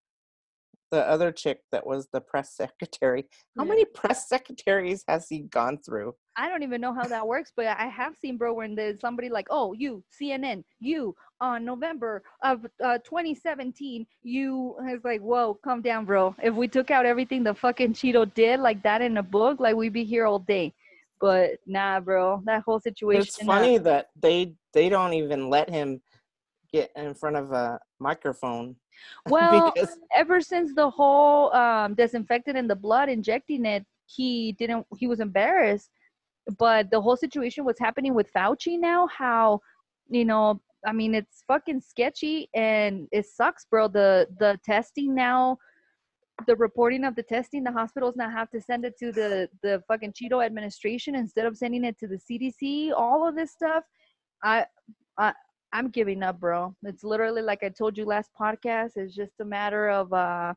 the 0.90 1.08
other 1.08 1.32
chick 1.32 1.60
that 1.72 1.86
was 1.86 2.08
the 2.12 2.20
press 2.20 2.54
secretary. 2.54 3.26
How 3.56 3.64
Yeah. 3.64 3.68
many 3.68 3.84
press 3.84 4.28
secretaries 4.28 5.04
has 5.08 5.28
he 5.28 5.40
gone 5.40 5.78
through? 5.78 6.14
I 6.36 6.48
don't 6.48 6.62
even 6.62 6.80
know 6.80 6.92
how 6.94 7.06
that 7.08 7.26
works, 7.26 7.52
but 7.54 7.66
I 7.66 7.86
have 7.88 8.16
seen, 8.16 8.36
bro, 8.36 8.54
when 8.54 8.74
there's 8.74 9.00
somebody 9.00 9.28
like, 9.28 9.48
oh, 9.50 9.72
you, 9.72 10.04
CNN, 10.20 10.62
you, 10.78 11.14
on 11.40 11.64
November 11.64 12.22
of 12.42 12.64
uh, 12.82 12.98
2017, 12.98 14.06
you, 14.22 14.76
it's 14.84 15.04
like, 15.04 15.20
whoa, 15.20 15.58
calm 15.64 15.82
down, 15.82 16.04
bro. 16.04 16.34
If 16.42 16.54
we 16.54 16.68
took 16.68 16.90
out 16.90 17.06
everything 17.06 17.42
the 17.42 17.54
fucking 17.54 17.94
Cheeto 17.94 18.32
did 18.34 18.60
like 18.60 18.82
that 18.84 19.02
in 19.02 19.16
a 19.18 19.22
book, 19.22 19.58
like 19.58 19.74
we'd 19.74 19.92
be 19.92 20.04
here 20.04 20.26
all 20.26 20.38
day. 20.38 20.72
But 21.20 21.58
nah, 21.66 21.98
bro, 21.98 22.42
that 22.44 22.62
whole 22.62 22.78
situation. 22.78 23.22
It's 23.22 23.40
uh, 23.40 23.44
funny 23.44 23.78
that 23.78 24.10
they 24.14 24.54
they 24.72 24.88
don't 24.88 25.14
even 25.14 25.50
let 25.50 25.68
him 25.68 26.00
get 26.72 26.92
in 26.94 27.14
front 27.14 27.34
of 27.34 27.50
a 27.50 27.80
microphone. 28.00 28.76
Well, 29.30 29.70
because 29.72 29.96
ever 30.12 30.40
since 30.40 30.74
the 30.74 30.90
whole 30.90 31.54
um, 31.54 31.94
disinfectant 31.94 32.58
in 32.58 32.66
the 32.66 32.74
blood 32.74 33.08
injecting 33.08 33.64
it, 33.64 33.86
he 34.06 34.52
didn't. 34.58 34.86
He 34.96 35.06
was 35.06 35.20
embarrassed. 35.20 35.90
But 36.58 36.90
the 36.90 37.00
whole 37.00 37.16
situation 37.16 37.64
was 37.64 37.78
happening 37.78 38.12
with 38.12 38.32
Fauci 38.32 38.76
now. 38.78 39.06
How, 39.06 39.60
you 40.08 40.24
know, 40.24 40.60
I 40.86 40.92
mean, 40.92 41.14
it's 41.14 41.44
fucking 41.46 41.80
sketchy 41.80 42.48
and 42.54 43.08
it 43.12 43.26
sucks, 43.26 43.66
bro. 43.70 43.88
The 43.88 44.26
the 44.38 44.58
testing 44.64 45.14
now, 45.14 45.58
the 46.46 46.56
reporting 46.56 47.04
of 47.04 47.14
the 47.16 47.22
testing, 47.22 47.64
the 47.64 47.72
hospitals 47.72 48.16
now 48.16 48.30
have 48.30 48.50
to 48.50 48.60
send 48.60 48.84
it 48.84 48.96
to 48.98 49.12
the 49.12 49.48
the 49.62 49.82
fucking 49.88 50.12
Cheeto 50.12 50.44
administration 50.44 51.14
instead 51.14 51.46
of 51.46 51.56
sending 51.56 51.84
it 51.84 51.98
to 51.98 52.06
the 52.08 52.18
CDC. 52.18 52.92
All 52.96 53.28
of 53.28 53.36
this 53.36 53.52
stuff, 53.52 53.84
I, 54.42 54.66
I 55.18 55.32
I'm 55.72 55.90
giving 55.90 56.22
up, 56.22 56.40
bro. 56.40 56.74
It's 56.82 57.04
literally 57.04 57.42
like 57.42 57.62
I 57.62 57.68
told 57.68 57.98
you 57.98 58.04
last 58.04 58.30
podcast. 58.38 58.96
It's 58.96 59.14
just 59.14 59.40
a 59.40 59.44
matter 59.44 59.88
of 59.90 60.12
uh 60.12 60.54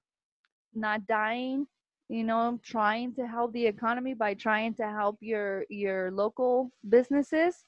not 0.74 1.06
dying, 1.06 1.68
you 2.08 2.24
know, 2.24 2.60
trying 2.64 3.14
to 3.16 3.28
help 3.28 3.52
the 3.54 3.66
economy 3.66 4.14
by 4.14 4.34
trying 4.34 4.74
to 4.76 4.88
help 4.88 5.18
your 5.20 5.66
your 5.70 6.12
local 6.12 6.72
businesses. 6.90 7.66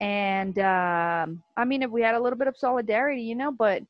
And 0.00 0.58
um 0.58 1.42
I 1.56 1.64
mean 1.64 1.82
if 1.82 1.90
we 1.90 2.02
had 2.02 2.14
a 2.14 2.20
little 2.20 2.38
bit 2.38 2.48
of 2.48 2.56
solidarity, 2.56 3.22
you 3.22 3.34
know, 3.34 3.50
but 3.52 3.82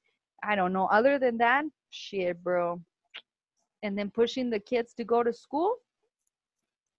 I 0.42 0.54
don't 0.54 0.72
know. 0.72 0.86
Other 0.86 1.18
than 1.18 1.38
that, 1.38 1.64
shit, 1.90 2.42
bro. 2.42 2.80
And 3.82 3.98
then 3.98 4.10
pushing 4.10 4.50
the 4.50 4.60
kids 4.60 4.94
to 4.94 5.04
go 5.04 5.22
to 5.22 5.32
school, 5.32 5.76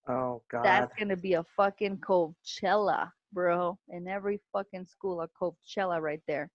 oh 0.08 0.42
god, 0.52 0.64
that's 0.64 0.94
gonna 0.96 1.16
be 1.18 1.34
a 1.34 1.44
fucking 1.44 1.98
Coachella, 1.98 3.12
bro. 3.34 3.78
In 3.90 4.08
every 4.08 4.40
fucking 4.54 4.86
school, 4.86 5.22
a 5.22 5.28
Coachella 5.42 6.02
right 6.02 6.22
there. 6.28 6.50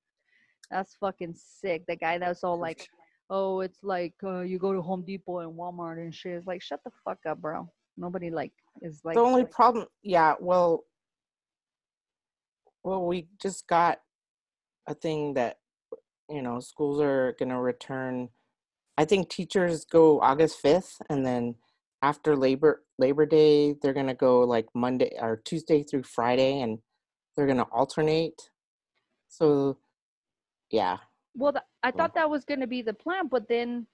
That's 0.70 0.94
fucking 0.94 1.34
sick. 1.34 1.84
The 1.86 1.96
guy 1.96 2.18
that's 2.18 2.42
all 2.42 2.58
like, 2.58 2.88
oh, 3.30 3.60
it's 3.60 3.82
like 3.82 4.14
uh, 4.22 4.40
you 4.40 4.58
go 4.58 4.72
to 4.72 4.82
Home 4.82 5.04
Depot 5.06 5.40
and 5.40 5.58
Walmart 5.58 5.98
and 5.98 6.14
shit. 6.14 6.32
It's 6.32 6.46
like, 6.46 6.62
shut 6.62 6.80
the 6.84 6.90
fuck 7.04 7.18
up, 7.28 7.40
bro. 7.40 7.68
Nobody 7.96 8.30
like 8.30 8.52
is 8.82 9.00
like. 9.04 9.14
the 9.14 9.20
only 9.20 9.44
problem, 9.44 9.86
yeah, 10.02 10.34
well, 10.40 10.84
well, 12.82 13.04
we 13.04 13.28
just 13.40 13.66
got 13.66 13.98
a 14.86 14.94
thing 14.94 15.34
that 15.34 15.58
you 16.28 16.42
know 16.42 16.60
schools 16.60 17.00
are 17.00 17.34
gonna 17.38 17.60
return. 17.60 18.28
I 18.96 19.04
think 19.04 19.28
teachers 19.28 19.84
go 19.84 20.20
August 20.20 20.58
fifth, 20.60 21.00
and 21.08 21.24
then 21.24 21.56
after 22.04 22.36
Labor 22.36 22.82
Labor 22.98 23.24
Day, 23.24 23.74
they're 23.80 23.94
gonna 23.94 24.14
go 24.14 24.40
like 24.40 24.66
Monday 24.74 25.12
or 25.18 25.40
Tuesday 25.48 25.82
through 25.82 26.02
Friday, 26.02 26.60
and 26.60 26.78
they're 27.34 27.46
gonna 27.46 27.66
alternate. 27.72 28.50
So, 29.28 29.78
yeah, 30.70 30.98
well, 31.34 31.52
th- 31.52 31.64
I 31.82 31.90
Well. 31.90 31.96
thought 31.96 32.14
that 32.14 32.28
was 32.28 32.44
gonna 32.44 32.66
be 32.66 32.82
the 32.82 32.92
plan, 33.04 33.28
but 33.28 33.48
then 33.48 33.86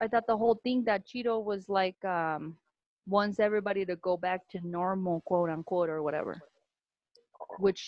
I 0.00 0.08
thought 0.08 0.26
the 0.26 0.36
whole 0.42 0.58
thing 0.64 0.84
that 0.84 1.06
Cheeto 1.06 1.44
was 1.44 1.68
like 1.68 2.02
um 2.04 2.56
wants 3.06 3.38
everybody 3.38 3.84
to 3.84 3.96
go 3.96 4.16
back 4.16 4.40
to 4.52 4.58
normal, 4.66 5.20
quote 5.26 5.50
unquote, 5.50 5.90
or 5.90 6.02
whatever. 6.02 6.40
Which 7.58 7.82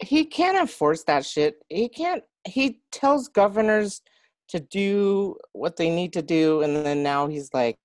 he 0.00 0.24
can't 0.24 0.58
enforce 0.58 1.04
that 1.04 1.26
shit. 1.26 1.62
He 1.68 1.88
can't. 1.90 2.24
He 2.48 2.80
tells 2.90 3.28
governors 3.28 4.00
to 4.48 4.60
do 4.60 5.36
what 5.52 5.76
they 5.76 5.90
need 5.90 6.12
to 6.14 6.22
do, 6.22 6.62
and 6.62 6.72
then 6.74 7.02
now 7.02 7.26
he's 7.26 7.50
like, 7.52 7.76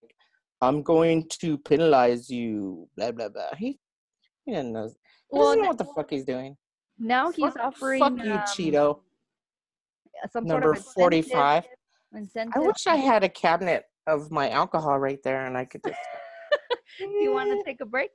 "I'm 0.62 0.82
going 0.84 1.28
to 1.42 1.58
penalize 1.58 2.30
you." 2.30 2.88
Blah 2.96 3.12
blah 3.12 3.30
blah. 3.30 3.56
He 3.58 3.80
he 4.46 4.54
doesn't 4.54 4.72
know. 4.74 4.88
He 4.88 5.38
well, 5.38 5.48
doesn't 5.48 5.62
know 5.62 5.68
what 5.70 5.78
the 5.78 5.86
fuck 5.96 6.10
he's 6.10 6.26
doing. 6.26 6.58
now 6.98 7.32
he's 7.32 7.54
Fuck- 7.54 7.60
offering 7.60 8.00
Fuck 8.00 8.18
you, 8.24 8.34
um, 8.34 8.40
Cheeto. 8.40 9.00
some 10.32 10.46
Number 10.46 10.68
sort 10.68 10.78
of 10.78 10.78
incentive- 10.78 10.94
forty-five. 10.94 11.68
Incentive. 12.14 12.54
I 12.56 12.60
wish 12.60 12.88
I 12.88 12.96
had 12.98 13.24
a 13.24 13.30
cabinet 13.30 13.86
of 14.08 14.32
my 14.32 14.50
alcohol 14.50 15.00
right 15.00 15.20
there, 15.24 15.46
and 15.46 15.58
I 15.58 15.66
could 15.66 15.82
just. 15.86 16.00
Do 17.00 17.08
you 17.24 17.34
want 17.34 17.50
to 17.50 17.64
take 17.64 17.80
a 17.82 17.86
break? 17.86 18.12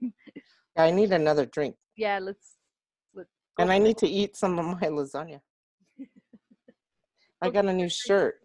I 0.76 0.92
need 0.92 1.10
another 1.12 1.44
drink, 1.46 1.74
Yeah, 1.96 2.20
let's. 2.20 2.52
let's 3.14 3.28
and 3.58 3.72
I 3.72 3.78
need 3.78 3.98
to 3.98 4.06
eat 4.06 4.36
some 4.36 4.56
of 4.60 4.64
my 4.66 4.86
lasagna. 4.86 5.40
I 7.42 7.50
got 7.50 7.66
a 7.66 7.72
new 7.72 7.88
shirt. 7.88 8.36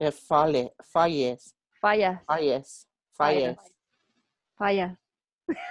Yeah, 0.00 0.10
Falle, 0.10 0.70
Falles, 0.82 1.54
Falla, 1.80 2.20
Falles, 2.26 2.86
Falles. 3.16 3.56
Falles, 3.56 3.56
falla. 4.58 4.98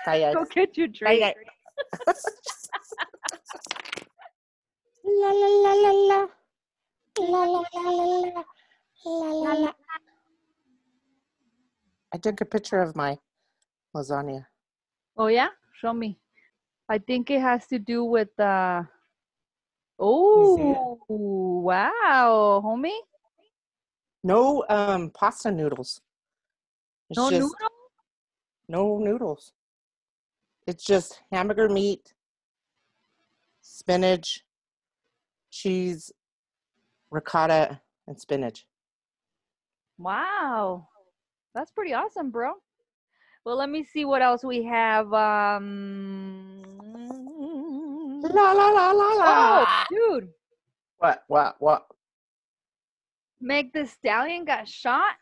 Falles. 0.06 0.34
Go 0.36 0.46
get 0.46 0.78
your 0.78 0.88
drink. 0.88 1.36
La 5.06 5.32
la 5.32 5.48
la 5.48 5.74
la 5.74 5.92
la. 5.92 6.28
La 7.20 7.44
la 7.44 7.64
la 7.74 7.82
la 7.82 8.06
la. 8.24 8.44
La 9.06 9.30
la 9.30 9.54
la. 9.54 9.72
I 12.14 12.18
took 12.18 12.40
a 12.40 12.46
picture 12.46 12.80
of 12.80 12.96
my 12.96 13.18
lasagna. 13.94 14.46
Oh 15.18 15.28
yeah, 15.28 15.50
show 15.74 15.92
me. 15.94 16.20
I 16.88 17.00
think 17.00 17.30
it 17.32 17.42
has 17.42 17.68
to 17.68 17.80
do 17.80 18.06
with 18.06 18.40
uh. 18.40 18.84
Oh 20.00 20.98
wow, 21.10 22.62
homie! 22.64 22.98
No 24.24 24.64
um 24.70 25.10
pasta 25.12 25.52
noodles. 25.52 26.02
It's 27.10 27.18
No 27.18 27.30
just 27.30 27.42
noodle. 27.42 27.58
no 28.70 28.98
noodles. 29.00 29.54
It's 30.66 30.84
just 30.84 31.22
hamburger 31.32 31.68
meat, 31.68 32.14
spinach, 33.62 34.46
cheese, 35.52 36.12
ricotta, 37.12 37.82
and 38.08 38.18
spinach. 38.20 38.66
Wow, 39.98 40.88
that's 41.54 41.72
pretty 41.72 41.94
awesome, 41.94 42.32
bro. 42.32 42.54
Well, 43.46 43.58
let 43.58 43.70
me 43.70 43.84
see 43.84 44.06
what 44.06 44.22
else 44.22 44.44
we 44.44 44.64
have. 44.64 45.14
Um. 45.14 46.62
La 48.24 48.54
la 48.54 48.70
la 48.70 48.92
la 48.92 49.06
Oh, 49.26 49.84
dude, 49.92 50.30
What? 50.98 51.24
What? 51.28 51.56
What? 51.60 51.86
Meg 53.44 53.74
Thee 53.74 53.86
Stallion 53.86 54.46
got 54.46 54.68
shot 54.70 55.16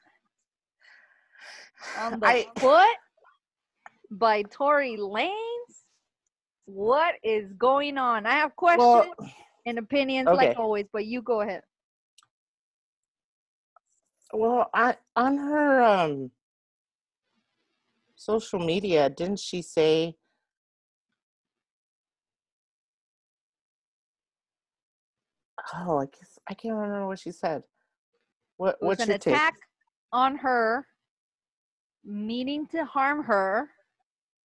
on 1.99 2.19
the 2.19 2.27
I- 2.27 2.47
foot 2.55 2.97
by 4.11 4.43
Tory 4.43 4.95
Lanez. 4.95 5.31
What 6.65 7.15
is 7.23 7.51
going 7.53 7.97
on? 7.97 8.27
I 8.27 8.33
have 8.35 8.55
questions 8.55 8.79
Well, 9.17 9.29
and 9.65 9.79
opinions 9.79 10.27
like 10.27 10.55
always, 10.57 10.85
but 10.93 11.05
you 11.05 11.23
go 11.23 11.41
ahead. 11.41 11.63
well, 14.33 14.69
I 14.73 14.95
on 15.15 15.37
her 15.37 15.81
um 15.81 16.31
social 18.15 18.59
media, 18.59 19.09
didn't 19.09 19.39
she 19.39 19.63
say? 19.63 20.15
Oh, 25.73 25.97
I 25.99 26.05
guess 26.05 26.37
I 26.47 26.53
can't 26.53 26.75
remember 26.75 27.07
what 27.07 27.19
she 27.19 27.31
said. 27.31 27.63
What? 28.61 28.75
What's 28.79 29.01
an 29.01 29.09
your 29.09 29.17
take? 29.17 29.33
attack 29.33 29.55
on 30.13 30.35
her, 30.35 30.85
meaning 32.05 32.67
to 32.67 32.85
harm 32.85 33.23
her, 33.23 33.71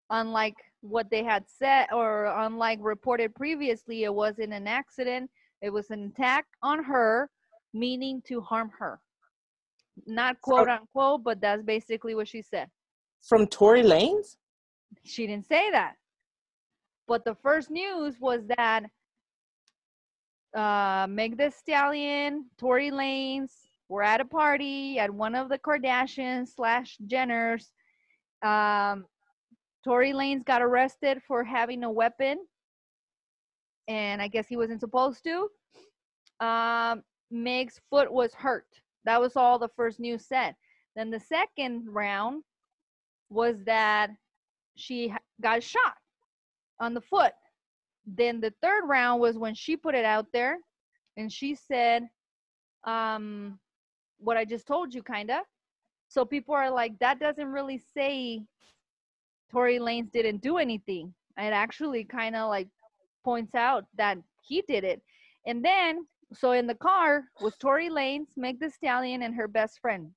unlike 0.09 0.55
what 0.79 1.09
they 1.09 1.21
had 1.21 1.43
said 1.49 1.87
or 1.91 2.27
unlike 2.27 2.79
reported 2.81 3.35
previously, 3.35 4.05
it 4.05 4.13
wasn't 4.13 4.53
an 4.53 4.67
accident. 4.67 5.29
It 5.61 5.69
was 5.69 5.89
an 5.89 6.05
attack 6.05 6.45
on 6.63 6.81
her, 6.81 7.29
meaning 7.73 8.21
to 8.29 8.39
harm 8.39 8.71
her. 8.79 9.01
Not 10.07 10.39
quote 10.39 10.69
unquote, 10.69 11.25
but 11.25 11.41
that's 11.41 11.63
basically 11.63 12.15
what 12.15 12.29
she 12.29 12.41
said. 12.41 12.69
From 13.21 13.45
Tory 13.45 13.83
Lanez? 13.83 14.37
She 15.03 15.27
didn't 15.27 15.45
say 15.45 15.71
that. 15.71 15.95
But 17.05 17.25
the 17.25 17.35
first 17.35 17.69
news 17.69 18.15
was 18.21 18.47
that 18.55 18.85
uh, 20.55 21.05
Meg 21.09 21.37
Thee 21.37 21.49
Stallion, 21.49 22.45
Tory 22.57 22.91
Lanez 22.91 23.64
were 23.89 24.03
at 24.03 24.21
a 24.21 24.25
party 24.25 24.99
at 24.99 25.11
one 25.11 25.35
of 25.35 25.49
the 25.49 25.59
Kardashians 25.59 26.55
slash 26.55 26.97
Jenners. 27.07 27.69
Um, 28.43 29.05
Tory 29.83 30.13
Lanez 30.13 30.43
got 30.45 30.61
arrested 30.61 31.21
for 31.27 31.43
having 31.43 31.83
a 31.83 31.91
weapon, 31.91 32.39
and 33.87 34.21
I 34.21 34.27
guess 34.27 34.47
he 34.47 34.57
wasn't 34.57 34.79
supposed 34.79 35.23
to. 35.23 35.49
Um, 36.45 37.03
Meg's 37.29 37.79
foot 37.89 38.11
was 38.11 38.33
hurt. 38.33 38.67
That 39.05 39.21
was 39.21 39.35
all 39.35 39.59
the 39.59 39.69
first 39.75 39.99
news 39.99 40.25
said. 40.25 40.55
Then 40.95 41.11
the 41.11 41.19
second 41.19 41.85
round 41.87 42.43
was 43.29 43.63
that 43.65 44.09
she 44.75 45.13
got 45.41 45.61
shot 45.61 45.95
on 46.79 46.93
the 46.93 47.01
foot. 47.01 47.33
Then 48.05 48.39
the 48.39 48.53
third 48.61 48.87
round 48.87 49.21
was 49.21 49.37
when 49.37 49.53
she 49.53 49.77
put 49.77 49.95
it 49.95 50.05
out 50.05 50.27
there 50.33 50.57
and 51.17 51.31
she 51.31 51.55
said, 51.55 52.07
um, 52.83 53.59
what 54.19 54.37
I 54.37 54.45
just 54.45 54.67
told 54.67 54.93
you, 54.93 55.03
kind 55.03 55.31
of. 55.31 55.41
So 56.07 56.25
people 56.25 56.53
are 56.55 56.71
like, 56.71 56.97
that 56.99 57.19
doesn't 57.19 57.47
really 57.47 57.81
say 57.93 58.41
Tory 59.51 59.79
Lanez 59.79 60.11
didn't 60.11 60.41
do 60.41 60.57
anything. 60.57 61.13
It 61.37 61.53
actually 61.53 62.03
kind 62.03 62.35
of 62.35 62.49
like 62.49 62.67
points 63.23 63.55
out 63.55 63.85
that 63.97 64.17
he 64.41 64.61
did 64.61 64.83
it. 64.83 65.01
And 65.45 65.63
then, 65.63 66.05
so 66.33 66.51
in 66.51 66.67
the 66.67 66.75
car 66.75 67.25
was 67.41 67.55
Tory 67.57 67.89
Lanez, 67.89 68.27
Meg 68.35 68.59
Thee 68.59 68.69
Stallion, 68.69 69.23
and 69.23 69.35
her 69.35 69.47
best 69.47 69.79
friend. 69.79 70.11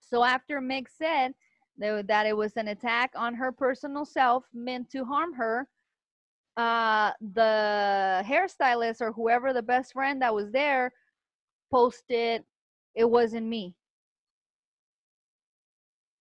So 0.00 0.22
after 0.22 0.60
Meg 0.60 0.88
said 0.88 1.32
that, 1.78 2.26
it 2.26 2.36
was 2.36 2.56
an 2.56 2.68
attack 2.68 3.12
on 3.16 3.34
her 3.34 3.52
personal 3.52 4.04
self 4.04 4.44
meant 4.54 4.90
to 4.90 5.04
harm 5.04 5.34
her, 5.34 5.68
uh, 6.56 7.12
the 7.34 8.22
hairstylist 8.24 9.00
or 9.00 9.12
whoever 9.12 9.52
the 9.52 9.62
best 9.62 9.92
friend 9.92 10.22
that 10.22 10.34
was 10.34 10.50
there 10.52 10.92
posted, 11.70 12.44
"It 12.96 13.08
wasn't 13.08 13.46
me." 13.46 13.74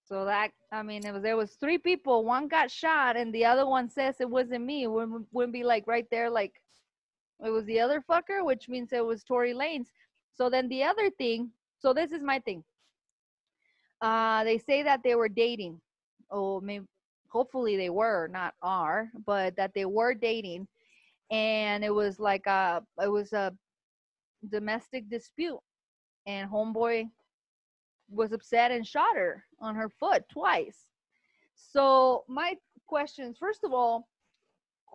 So 0.08 0.26
that 0.26 0.52
I 0.72 0.84
mean, 0.84 1.06
it 1.06 1.14
was 1.14 1.24
there 1.24 1.38
was 1.38 1.54
three 1.54 1.80
people. 1.80 2.24
One 2.24 2.48
got 2.48 2.70
shot, 2.70 3.18
and 3.18 3.34
the 3.34 3.46
other 3.46 3.66
one 3.66 3.90
says 3.90 4.18
it 4.20 4.30
wasn't 4.30 4.66
me. 4.66 4.86
Wouldn't, 4.88 5.28
wouldn't 5.32 5.54
be 5.54 5.64
like 5.64 5.88
right 5.88 6.08
there, 6.12 6.30
like 6.30 6.54
it 7.44 7.50
was 7.50 7.66
the 7.66 7.80
other 7.80 8.02
fucker, 8.02 8.46
which 8.46 8.70
means 8.70 8.94
it 8.94 9.06
was 9.06 9.24
Tory 9.24 9.54
Lanez. 9.54 9.88
So 10.36 10.50
then 10.50 10.70
the 10.70 10.84
other 10.84 11.10
thing. 11.10 11.52
So 11.80 11.94
this 11.94 12.12
is 12.12 12.22
my 12.22 12.40
thing. 12.40 12.64
Uh, 14.02 14.44
they 14.44 14.58
say 14.58 14.84
that 14.84 15.02
they 15.04 15.16
were 15.16 15.30
dating. 15.30 15.82
Oh, 16.32 16.62
maybe 16.62 16.86
hopefully 17.30 17.76
they 17.78 17.90
were, 17.90 18.30
not 18.32 18.54
are, 18.62 19.10
but 19.26 19.56
that 19.58 19.74
they 19.74 19.86
were 19.86 20.14
dating, 20.14 20.68
and 21.32 21.84
it 21.84 21.94
was 21.94 22.20
like 22.20 22.46
a 22.48 22.84
it 23.02 23.10
was 23.10 23.34
a 23.34 23.54
domestic 24.50 25.10
dispute, 25.10 25.60
and 26.26 26.50
homeboy 26.50 27.10
was 28.10 28.32
upset 28.32 28.72
and 28.72 28.86
shot 28.86 29.16
her 29.16 29.44
on 29.60 29.76
her 29.76 29.90
foot 29.90 30.24
twice. 30.30 30.86
So 31.56 32.24
my 32.28 32.56
questions, 32.88 33.38
first 33.40 33.64
of 33.64 33.74
all, 33.74 34.08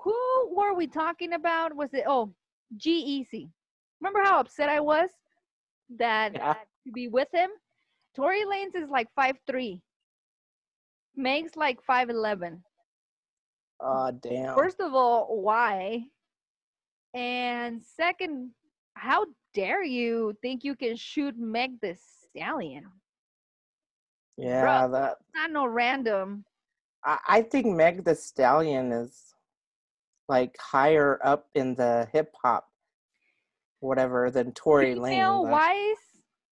who 0.03 0.15
were 0.55 0.75
we 0.75 0.87
talking 0.87 1.33
about? 1.35 1.75
Was 1.75 1.93
it 1.95 2.05
oh 2.07 2.33
G-Eazy? 2.77 3.51
Remember 4.01 4.21
how 4.23 4.41
upset 4.41 4.69
I 4.69 4.81
was 4.81 5.11
that 5.99 6.35
Yeah. 6.35 6.55
to 6.87 6.93
be 6.93 7.09
with 7.09 7.29
him? 7.33 7.51
Tory 8.15 8.45
Lanez 8.45 8.75
is 8.75 8.89
like 8.89 9.09
five 9.15 9.37
three. 9.47 9.83
Meg's 11.17 11.57
like 11.57 11.83
five 11.83 12.09
eleven. 12.11 12.63
Oh, 13.81 14.11
damn. 14.13 14.55
First 14.55 14.81
of 14.81 14.95
all, 14.95 15.41
why? 15.41 16.05
And 17.15 17.83
second, 17.83 18.51
how 18.95 19.27
dare 19.55 19.85
you 19.85 20.35
think 20.43 20.65
you 20.65 20.75
can 20.75 20.97
shoot 20.97 21.35
Meg 21.39 21.81
Thee 21.81 21.97
Stallion? 22.29 22.85
yeah, 24.37 24.87
that 24.87 25.17
Not 25.35 25.51
no 25.51 25.67
random. 25.67 26.45
I, 27.05 27.19
I 27.29 27.43
think 27.43 27.67
Meg 27.67 28.05
Thee 28.05 28.15
Stallion 28.15 28.93
is 28.93 29.35
like 30.29 30.57
higher 30.59 31.19
up 31.25 31.49
in 31.55 31.75
the 31.75 32.09
hip 32.13 32.35
hop 32.43 32.69
whatever 33.81 34.31
than 34.31 34.53
Tory 34.53 34.95
Lanez. 34.95 35.11
Female 35.11 35.45
wise, 35.47 35.97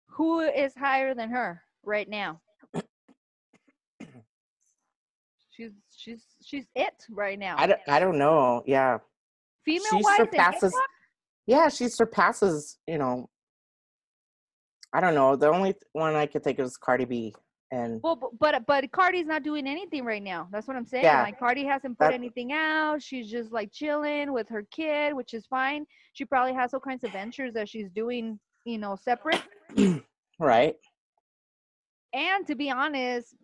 who 0.07 0.41
is 0.41 0.75
higher 0.75 1.13
than 1.15 1.29
her 1.29 1.61
right 1.83 2.07
now? 2.07 2.39
she's 5.51 5.71
she's 5.95 6.23
she's 6.43 6.65
it 6.75 7.05
right 7.09 7.39
now. 7.39 7.55
I 7.57 7.67
don't, 7.67 7.79
I 7.87 7.99
don't 7.99 8.17
know. 8.17 8.63
Yeah. 8.65 8.99
Female 9.65 9.83
she 9.91 10.03
surpasses-? 10.17 10.75
Yeah, 11.45 11.69
she 11.69 11.89
surpasses, 11.89 12.77
you 12.87 12.97
know, 12.97 13.29
I 14.93 15.01
don't 15.01 15.15
know. 15.15 15.35
The 15.35 15.49
only 15.49 15.73
one 15.93 16.15
I 16.15 16.27
could 16.27 16.43
think 16.43 16.59
of 16.59 16.67
is 16.67 16.77
Cardi 16.77 17.05
B. 17.05 17.33
And 17.71 17.99
Well, 18.03 18.31
but 18.39 18.63
but 18.67 18.91
Cardi's 18.91 19.25
not 19.25 19.41
doing 19.41 19.65
anything 19.67 20.05
right 20.05 20.21
now. 20.21 20.47
That's 20.51 20.67
what 20.67 20.77
I'm 20.77 20.85
saying. 20.85 21.05
Yeah. 21.05 21.23
Like 21.23 21.39
Cardi 21.39 21.65
hasn't 21.65 21.97
put 21.97 22.13
anything 22.13 22.51
out. 22.53 23.01
She's 23.01 23.31
just 23.31 23.51
like 23.51 23.71
chilling 23.71 24.31
with 24.31 24.47
her 24.49 24.63
kid, 24.71 25.15
which 25.15 25.33
is 25.33 25.47
fine. 25.47 25.87
She 26.13 26.23
probably 26.23 26.53
has 26.53 26.75
all 26.75 26.79
kinds 26.79 27.03
of 27.03 27.11
ventures 27.11 27.53
that 27.55 27.67
she's 27.67 27.89
doing, 27.89 28.39
you 28.65 28.77
know, 28.77 28.95
separate. 28.95 29.41
right. 30.39 30.75
And 32.13 32.45
to 32.45 32.53
be 32.53 32.69
honest, 32.69 33.35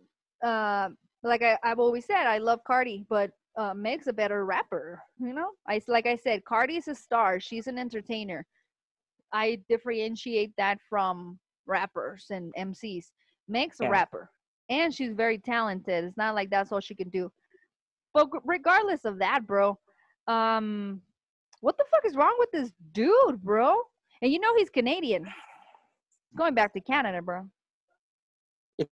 uh, 0.45 0.89
like 1.23 1.41
I, 1.41 1.57
I've 1.63 1.79
always 1.79 2.05
said, 2.05 2.27
I 2.27 2.37
love 2.37 2.59
Cardi, 2.67 3.05
but 3.09 3.31
uh, 3.59 3.73
Meg's 3.73 4.07
a 4.07 4.13
better 4.13 4.45
rapper. 4.45 5.01
You 5.19 5.33
know, 5.33 5.49
I 5.67 5.81
like 5.87 6.07
I 6.07 6.15
said, 6.15 6.45
Cardi's 6.45 6.87
a 6.87 6.95
star. 6.95 7.39
She's 7.39 7.67
an 7.67 7.77
entertainer. 7.77 8.45
I 9.33 9.59
differentiate 9.67 10.53
that 10.57 10.79
from 10.89 11.37
rappers 11.67 12.27
and 12.31 12.53
MCs. 12.57 13.07
Meg's 13.49 13.81
a 13.81 13.89
rapper, 13.89 14.29
and 14.69 14.93
she's 14.93 15.13
very 15.13 15.37
talented. 15.37 16.05
It's 16.05 16.17
not 16.17 16.35
like 16.35 16.49
that's 16.49 16.71
all 16.71 16.79
she 16.79 16.95
can 16.95 17.09
do. 17.09 17.29
But 18.13 18.29
regardless 18.45 19.03
of 19.03 19.19
that, 19.19 19.45
bro, 19.45 19.77
um, 20.27 21.01
what 21.59 21.77
the 21.77 21.83
fuck 21.91 22.05
is 22.05 22.15
wrong 22.15 22.35
with 22.39 22.51
this 22.51 22.71
dude, 22.93 23.43
bro? 23.43 23.75
And 24.21 24.31
you 24.31 24.39
know 24.39 24.55
he's 24.57 24.69
Canadian. 24.69 25.25
He's 25.25 26.37
going 26.37 26.53
back 26.55 26.73
to 26.73 26.81
Canada, 26.81 27.21
bro. 27.21 27.45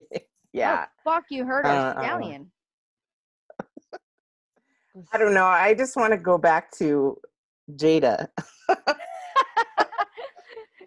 yeah. 0.54 0.86
Oh, 0.88 1.12
fuck 1.12 1.26
you 1.30 1.46
heard 1.46 1.66
Uh, 1.66 1.70
our 1.70 2.00
I 2.00 2.06
stallion. 2.06 2.52
I 5.12 5.18
don't 5.18 5.34
know. 5.34 5.46
I 5.46 5.74
just 5.74 5.96
want 5.96 6.14
to 6.14 6.18
go 6.18 6.38
back 6.38 6.72
to 6.78 7.18
Jada. 7.72 8.28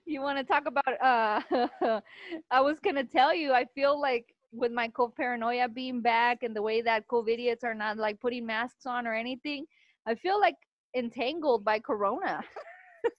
you 0.07 0.23
want 0.23 0.39
to 0.39 0.45
talk 0.45 0.65
about 0.67 1.03
uh 1.03 2.01
I 2.51 2.61
was 2.61 2.79
gonna 2.83 3.05
tell 3.05 3.35
you, 3.35 3.53
I 3.53 3.67
feel 3.75 4.01
like 4.01 4.35
with 4.53 4.73
my 4.73 4.89
co 4.89 5.09
paranoia 5.09 5.69
being 5.69 6.01
back 6.01 6.43
and 6.43 6.57
the 6.57 6.63
way 6.63 6.81
that 6.83 7.07
COVIDiots 7.09 7.65
are 7.65 7.75
not 7.75 7.99
like 7.99 8.19
putting 8.21 8.47
masks 8.47 8.87
on 8.87 9.07
or 9.07 9.15
anything, 9.15 9.67
I 10.07 10.15
feel 10.15 10.41
like 10.41 10.57
entangled 10.97 11.65
by 11.65 11.79
corona. 11.79 12.43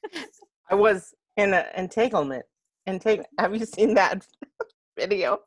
I 0.71 0.75
was 0.75 1.13
in 1.37 1.53
an 1.53 1.65
entanglement. 1.77 2.45
Entang- 2.87 3.25
Have 3.37 3.55
you 3.55 3.65
seen 3.65 3.93
that 3.93 4.25
video? 4.97 5.39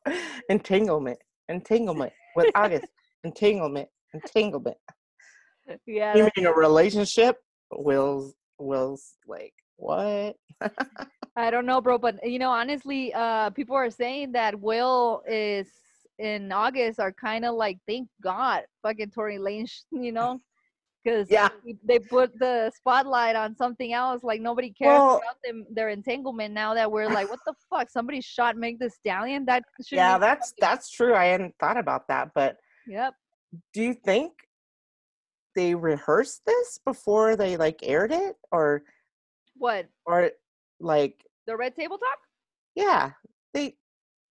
Entanglement. 0.48 1.18
Entanglement 1.48 2.12
with 2.36 2.50
August. 2.54 2.86
entanglement. 3.24 3.88
Entanglement. 4.14 4.76
Yeah. 5.86 6.16
You 6.16 6.28
mean 6.36 6.46
a 6.46 6.52
relationship? 6.52 7.36
Will's 7.70 8.34
Will's 8.58 9.14
like 9.26 9.54
what? 9.76 10.36
I 11.36 11.50
don't 11.50 11.66
know, 11.66 11.80
bro, 11.80 11.98
but 11.98 12.16
you 12.28 12.38
know, 12.38 12.50
honestly, 12.50 13.12
uh 13.14 13.50
people 13.50 13.76
are 13.76 13.90
saying 13.90 14.32
that 14.32 14.58
Will 14.60 15.22
is 15.26 15.68
in 16.18 16.52
August 16.52 17.00
are 17.00 17.12
kind 17.12 17.44
of 17.44 17.54
like 17.54 17.78
thank 17.88 18.08
God 18.22 18.62
fucking 18.82 19.10
Tory 19.10 19.38
Lane, 19.38 19.66
you 19.92 20.12
know, 20.12 20.38
because 21.02 21.30
Yeah. 21.30 21.48
they 21.84 21.98
put 21.98 22.38
the 22.38 22.70
spotlight 22.76 23.34
on 23.34 23.56
something 23.56 23.92
else. 23.92 24.22
Like 24.22 24.40
nobody 24.40 24.70
cares 24.70 24.98
Well- 24.98 25.16
about 25.16 25.36
them 25.44 25.66
their 25.70 25.88
entanglement 25.88 26.52
now 26.54 26.74
that 26.74 26.90
we're 26.90 27.08
like, 27.08 27.30
what 27.30 27.40
the 27.46 27.54
fuck? 27.70 27.88
Somebody 27.90 28.20
shot 28.20 28.56
Meg 28.56 28.78
Thee 28.78 28.88
Stallion. 28.90 29.44
That 29.46 29.62
should 29.86 29.96
Yeah, 29.96 30.18
that's 30.18 30.52
that's 30.60 30.90
true. 30.90 31.14
I 31.14 31.26
hadn't 31.26 31.54
thought 31.58 31.78
about 31.78 32.06
that, 32.08 32.28
but 32.34 32.56
yep. 32.86 33.14
do 33.72 33.82
you 33.82 33.94
think 33.94 34.32
they 35.54 35.74
rehearsed 35.74 36.42
this 36.46 36.78
before 36.84 37.36
they 37.36 37.56
like 37.56 37.80
aired 37.82 38.12
it 38.12 38.36
or 38.50 38.82
What 39.56 39.86
or 40.06 40.30
like 40.80 41.24
the 41.46 41.56
Red 41.56 41.74
Table 41.74 41.98
Talk? 41.98 42.18
yeah, 42.74 43.10
they 43.54 43.76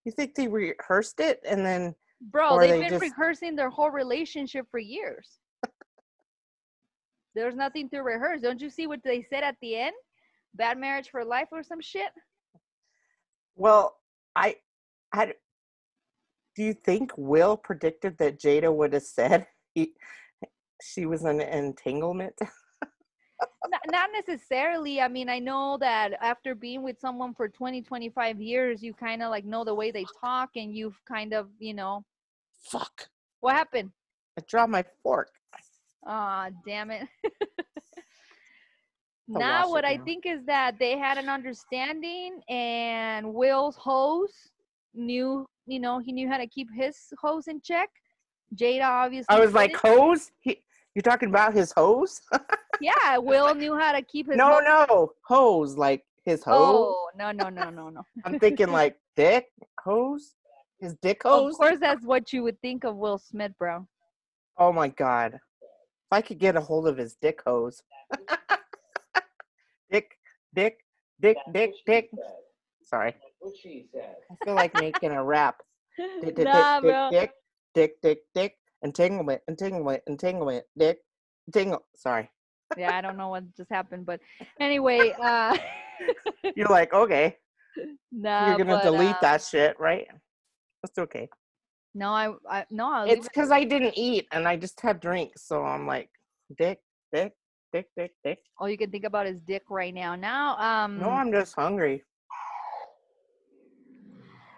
you 0.04 0.12
think 0.12 0.34
they 0.34 0.48
rehearsed 0.48 1.20
it 1.20 1.40
and 1.48 1.64
then 1.64 1.94
Bro, 2.20 2.58
they've 2.60 2.70
they 2.70 2.80
been 2.80 2.88
just- 2.90 3.02
rehearsing 3.02 3.56
their 3.56 3.70
whole 3.70 3.90
relationship 3.90 4.66
for 4.70 4.78
years. 4.78 5.38
There's 7.34 7.54
nothing 7.56 7.88
to 7.90 8.00
rehearse. 8.00 8.42
Don't 8.42 8.60
you 8.60 8.68
see 8.68 8.86
what 8.86 9.00
they 9.02 9.22
said 9.22 9.42
at 9.42 9.56
the 9.62 9.76
end? 9.76 9.94
Bad 10.54 10.78
marriage 10.78 11.08
for 11.10 11.24
life 11.24 11.48
or 11.50 11.62
some 11.62 11.80
shit? 11.80 12.10
Well, 13.56 13.96
I, 14.36 14.56
I, 15.14 15.32
do 16.54 16.62
you 16.62 16.74
think 16.74 17.12
Will 17.16 17.56
predicted 17.56 18.18
that 18.18 18.38
Jada 18.38 18.70
would 18.74 18.92
have 18.92 19.02
said 19.02 19.46
he, 19.74 19.94
she 20.82 21.06
was 21.06 21.24
an 21.24 21.40
entanglement? 21.40 22.34
not, 23.68 23.80
not 23.90 24.10
necessarily. 24.12 25.00
I 25.00 25.08
mean, 25.08 25.28
I 25.28 25.38
know 25.38 25.78
that 25.80 26.12
after 26.20 26.54
being 26.54 26.82
with 26.82 26.98
someone 27.00 27.34
for 27.34 27.48
20, 27.48 27.82
25 27.82 28.40
years, 28.40 28.82
you 28.82 28.92
kind 28.94 29.22
of 29.22 29.30
like 29.30 29.44
know 29.44 29.64
the 29.64 29.74
way 29.74 29.90
they 29.90 30.04
talk 30.20 30.50
and 30.56 30.74
you've 30.74 31.00
kind 31.06 31.32
of, 31.32 31.48
you 31.58 31.74
know, 31.74 32.04
Fuck! 32.64 33.08
what 33.40 33.54
happened? 33.54 33.90
I 34.38 34.42
dropped 34.48 34.70
my 34.70 34.84
fork. 35.02 35.30
Ah, 36.06 36.48
damn 36.66 36.90
it. 36.90 37.06
Now, 39.28 39.70
what 39.70 39.84
I 39.84 39.98
think 39.98 40.26
is 40.26 40.44
that 40.46 40.78
they 40.78 40.98
had 40.98 41.16
an 41.16 41.28
understanding, 41.28 42.40
and 42.48 43.32
Will's 43.32 43.76
hose 43.76 44.50
knew, 44.94 45.46
you 45.66 45.80
know, 45.80 46.00
he 46.00 46.12
knew 46.12 46.28
how 46.28 46.38
to 46.38 46.46
keep 46.46 46.68
his 46.74 46.96
hose 47.18 47.48
in 47.48 47.60
check. 47.62 47.88
Jada 48.54 48.84
obviously. 48.84 49.34
I 49.34 49.40
was 49.40 49.54
like, 49.54 49.72
didn't. 49.82 49.98
hose? 49.98 50.30
He, 50.40 50.62
you're 50.94 51.02
talking 51.02 51.28
about 51.28 51.54
his 51.54 51.72
hose? 51.72 52.20
yeah, 52.80 53.18
Will 53.18 53.54
knew 53.54 53.76
how 53.76 53.92
to 53.92 54.02
keep 54.02 54.26
his. 54.28 54.36
no, 54.36 54.52
hose- 54.52 54.64
no, 54.88 55.12
hose 55.26 55.76
like 55.76 56.04
his 56.24 56.42
oh, 56.46 56.50
hose. 56.52 56.94
Oh 56.94 57.10
no 57.16 57.32
no 57.32 57.48
no 57.48 57.70
no 57.70 57.88
no! 57.88 58.02
I'm 58.24 58.38
thinking 58.38 58.68
like 58.72 58.96
dick 59.16 59.46
hose, 59.82 60.34
his 60.80 60.94
dick 61.02 61.22
hose. 61.22 61.54
Of 61.54 61.58
course, 61.58 61.78
that's 61.80 62.04
what 62.04 62.32
you 62.32 62.42
would 62.42 62.60
think 62.60 62.84
of 62.84 62.96
Will 62.96 63.18
Smith, 63.18 63.52
bro. 63.58 63.86
Oh 64.58 64.72
my 64.72 64.88
god! 64.88 65.34
If 65.34 66.12
I 66.12 66.20
could 66.20 66.38
get 66.38 66.56
a 66.56 66.60
hold 66.60 66.86
of 66.86 66.96
his 66.96 67.16
dick 67.20 67.40
hose, 67.46 67.82
dick, 69.90 70.10
dick, 70.54 70.78
dick, 71.20 71.36
dick, 71.52 71.72
dick. 71.86 72.10
Sorry, 72.82 73.14
What 73.38 73.54
she 73.56 73.86
said. 73.92 74.16
I 74.30 74.44
feel 74.44 74.54
like 74.54 74.74
making 74.74 75.12
a 75.12 75.24
rap. 75.24 75.56
Dick, 75.98 76.36
dick, 76.36 76.36
dick, 76.36 76.46
bro. 76.82 77.08
dick, 77.10 77.30
dick, 77.74 77.92
dick, 78.02 78.18
dick, 78.34 78.56
entanglement, 78.82 79.40
entanglement, 79.48 80.02
entanglement, 80.06 80.64
dick, 80.76 80.98
tingle. 81.52 81.84
Sorry, 81.96 82.30
yeah, 82.76 82.94
I 82.96 83.00
don't 83.00 83.16
know 83.16 83.28
what 83.28 83.44
just 83.56 83.70
happened, 83.70 84.06
but 84.06 84.20
anyway, 84.60 85.14
uh, 85.22 85.56
you're 86.56 86.68
like 86.68 86.92
okay, 86.92 87.36
nah, 88.12 88.46
you're 88.46 88.58
gonna 88.58 88.76
but, 88.76 88.84
delete 88.84 89.16
uh, 89.16 89.20
that 89.22 89.42
shit, 89.42 89.78
right? 89.78 90.06
That's 90.82 90.98
okay. 90.98 91.28
No, 91.94 92.08
I, 92.10 92.32
I 92.48 92.64
no, 92.70 92.90
I'll 92.92 93.04
It's 93.08 93.26
it. 93.26 93.32
because 93.32 93.50
I 93.50 93.64
didn't 93.64 93.94
eat 93.96 94.26
and 94.32 94.48
I 94.48 94.56
just 94.56 94.80
had 94.80 95.00
drinks, 95.00 95.46
so 95.46 95.62
I'm 95.62 95.86
like, 95.86 96.08
dick, 96.56 96.80
dick, 97.12 97.34
dick, 97.72 97.86
dick, 97.96 98.12
dick. 98.24 98.38
All 98.58 98.68
you 98.68 98.78
can 98.78 98.90
think 98.90 99.04
about 99.04 99.26
is 99.26 99.40
dick 99.46 99.62
right 99.68 99.92
now. 99.94 100.14
Now, 100.14 100.56
um, 100.58 100.98
No, 100.98 101.10
I'm 101.10 101.30
just 101.30 101.54
hungry. 101.54 102.02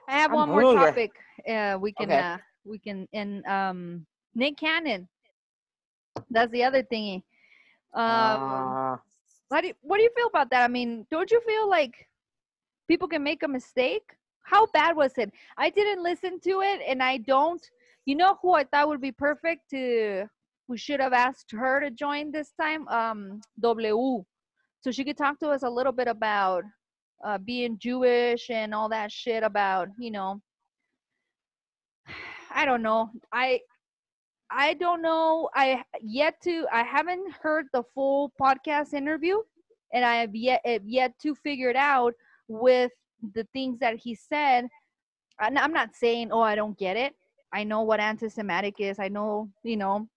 I 0.09 0.13
have 0.13 0.31
I'm 0.31 0.37
one 0.37 0.49
more 0.49 0.63
hungry. 0.63 0.87
topic. 0.87 1.11
Uh, 1.49 1.79
we 1.81 1.93
can, 1.93 2.11
Okay. 2.11 2.21
uh, 2.21 2.39
we 2.65 2.79
can, 2.79 3.09
and 3.13 3.45
um, 3.47 4.07
Nick 4.35 4.57
Cannon. 4.57 5.09
That's 6.31 6.51
the 6.53 6.65
other 6.65 6.83
thingy. 6.83 7.17
Um, 7.95 8.03
Ah. 8.05 9.01
How 9.53 9.61
do 9.61 9.69
you, 9.69 9.75
what 9.83 9.99
do 9.99 10.03
you 10.03 10.11
feel 10.17 10.27
about 10.27 10.51
that? 10.51 10.65
I 10.65 10.69
mean, 10.69 11.07
don't 11.11 11.31
you 11.31 11.41
feel 11.47 11.69
like 11.69 12.09
people 12.89 13.07
can 13.07 13.23
make 13.23 13.43
a 13.43 13.49
mistake? 13.49 14.03
How 14.43 14.67
bad 14.67 14.97
was 14.97 15.13
it? 15.17 15.33
I 15.57 15.71
didn't 15.71 16.03
listen 16.03 16.41
to 16.41 16.61
it, 16.63 16.81
and 16.87 17.03
I 17.03 17.19
don't. 17.19 17.65
You 18.05 18.17
know 18.17 18.39
who 18.43 18.53
I 18.53 18.65
thought 18.65 18.89
would 18.89 19.01
be 19.01 19.13
perfect 19.13 19.71
to? 19.71 20.29
who 20.67 20.77
should 20.77 21.01
have 21.01 21.13
asked 21.13 21.53
her 21.53 21.81
to 21.81 21.91
join 21.91 22.31
this 22.31 22.53
time. 22.61 22.89
Um, 22.89 23.41
W, 23.61 24.25
so 24.81 24.91
she 24.91 25.05
could 25.05 25.17
talk 25.17 25.39
to 25.41 25.49
us 25.49 25.63
a 25.63 25.71
little 25.71 25.93
bit 25.93 26.09
about 26.09 26.65
uh, 27.25 27.39
being 27.39 27.79
Jewish 27.79 28.51
and 28.51 28.75
all 28.75 28.89
that 28.89 29.13
shit 29.13 29.43
about 29.43 29.89
you 29.99 30.11
know. 30.11 30.41
I 32.55 32.65
don't 32.65 32.83
know. 32.83 33.11
I 33.33 33.61
I 34.51 34.75
don't 34.75 35.03
know. 35.03 35.49
I 35.55 35.83
yet 36.01 36.41
to. 36.43 36.67
I 36.73 36.83
haven't 36.83 37.33
heard 37.33 37.67
the 37.73 37.83
full 37.95 38.33
podcast 38.41 38.95
interview, 38.95 39.39
and 39.93 40.05
I 40.05 40.17
have 40.17 40.35
yet 40.35 40.61
have 40.65 40.87
yet 40.87 41.19
to 41.23 41.35
figure 41.35 41.71
it 41.71 41.77
out 41.77 42.15
with 42.49 42.93
the 43.35 43.45
things 43.53 43.79
that 43.81 43.97
he 43.97 44.15
said. 44.15 44.69
And 45.41 45.59
I'm 45.59 45.73
not 45.73 45.95
saying, 45.95 46.31
oh, 46.31 46.41
I 46.43 46.55
don't 46.55 46.79
get 46.79 46.97
it. 46.97 47.15
I 47.53 47.65
know 47.65 47.83
what 47.83 48.01
anti-Semitic 48.01 48.77
is. 48.79 48.99
I 48.99 49.09
know, 49.09 49.49
you 49.63 49.77
know, 49.77 50.09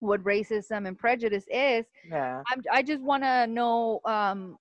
what 0.00 0.22
racism 0.22 0.86
and 0.86 0.98
prejudice 0.98 1.46
is. 1.50 1.86
Yeah. 2.08 2.42
I'm, 2.50 2.62
I 2.72 2.82
just 2.82 3.02
want 3.02 3.22
to 3.22 3.46
know 3.46 4.00
um, 4.04 4.58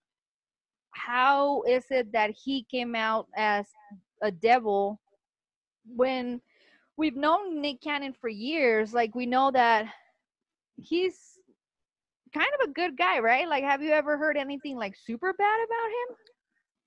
how 0.91 1.61
is 1.63 1.85
it 1.89 2.11
that 2.13 2.31
he 2.31 2.63
came 2.63 2.95
out 2.95 3.27
as 3.35 3.65
a 4.21 4.31
devil 4.31 4.99
when 5.95 6.41
we've 6.97 7.15
known 7.15 7.61
Nick 7.61 7.81
Cannon 7.81 8.13
for 8.19 8.29
years? 8.29 8.93
Like 8.93 9.15
we 9.15 9.25
know 9.25 9.51
that 9.51 9.85
he's 10.77 11.39
kind 12.33 12.47
of 12.59 12.69
a 12.69 12.73
good 12.73 12.97
guy, 12.97 13.19
right? 13.19 13.47
Like, 13.47 13.63
have 13.63 13.81
you 13.81 13.91
ever 13.91 14.17
heard 14.17 14.37
anything 14.37 14.77
like 14.77 14.95
super 14.95 15.33
bad 15.33 15.59
about 15.65 15.89
him? 15.89 16.17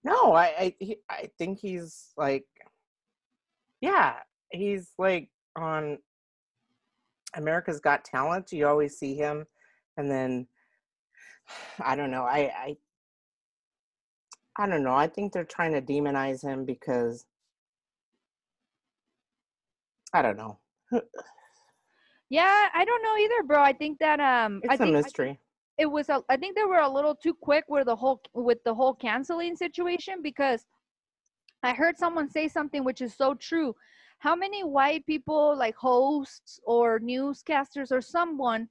No, 0.05 0.33
I 0.33 0.45
I 0.47 0.75
he, 0.79 0.97
I 1.11 1.31
think 1.39 1.59
he's 1.59 2.13
like, 2.17 2.45
yeah, 3.81 4.17
he's 4.51 4.93
like 4.99 5.31
on 5.57 5.99
America's 7.35 7.81
Got 7.81 8.05
Talent. 8.05 8.53
You 8.53 8.67
always 8.67 8.99
see 8.99 9.15
him, 9.15 9.45
and 9.97 10.11
then 10.11 10.47
I 11.81 11.97
don't 11.97 12.11
know. 12.11 12.23
I 12.23 12.53
I 12.57 12.77
I 14.59 14.67
don't 14.67 14.83
know. 14.83 14.95
I 14.95 15.07
think 15.07 15.33
they're 15.33 15.45
trying 15.45 15.73
to 15.73 15.83
demonize 15.83 16.43
him 16.43 16.65
because 16.65 17.25
I 20.13 20.23
don't 20.23 20.37
know. 20.37 20.59
Yeah, 22.31 22.69
I 22.75 22.85
don't 22.85 23.03
know 23.03 23.17
either, 23.17 23.43
bro. 23.47 23.63
I 23.63 23.73
think 23.73 23.99
that 24.01 24.21
um, 24.21 24.61
It's 24.63 24.75
a 24.75 24.79
think 24.79 24.97
I 24.97 25.01
mystery. 25.01 25.41
it 25.79 25.87
was 25.87 26.09
a, 26.09 26.23
I 26.29 26.37
think 26.37 26.57
they 26.57 26.65
were 26.65 26.81
a 26.81 26.89
little 26.89 27.15
too 27.15 27.35
quick 27.35 27.65
with 27.69 27.87
the 27.87 27.97
whole 27.97 28.21
with 28.35 28.63
the 28.65 28.75
whole 28.75 28.95
canceling 28.95 29.57
situation 29.57 30.17
because 30.23 30.65
I 31.63 31.73
heard 31.73 31.97
someone 31.99 32.29
say 32.29 32.49
something 32.49 32.85
which 32.85 33.01
is 33.01 33.15
so 33.15 33.35
true. 33.35 33.75
How 34.19 34.35
many 34.35 34.63
white 34.63 35.07
people 35.07 35.57
like 35.57 35.77
hosts 35.77 36.61
or 36.65 37.01
newscasters 37.01 37.91
or 37.91 38.01
someone 38.01 38.69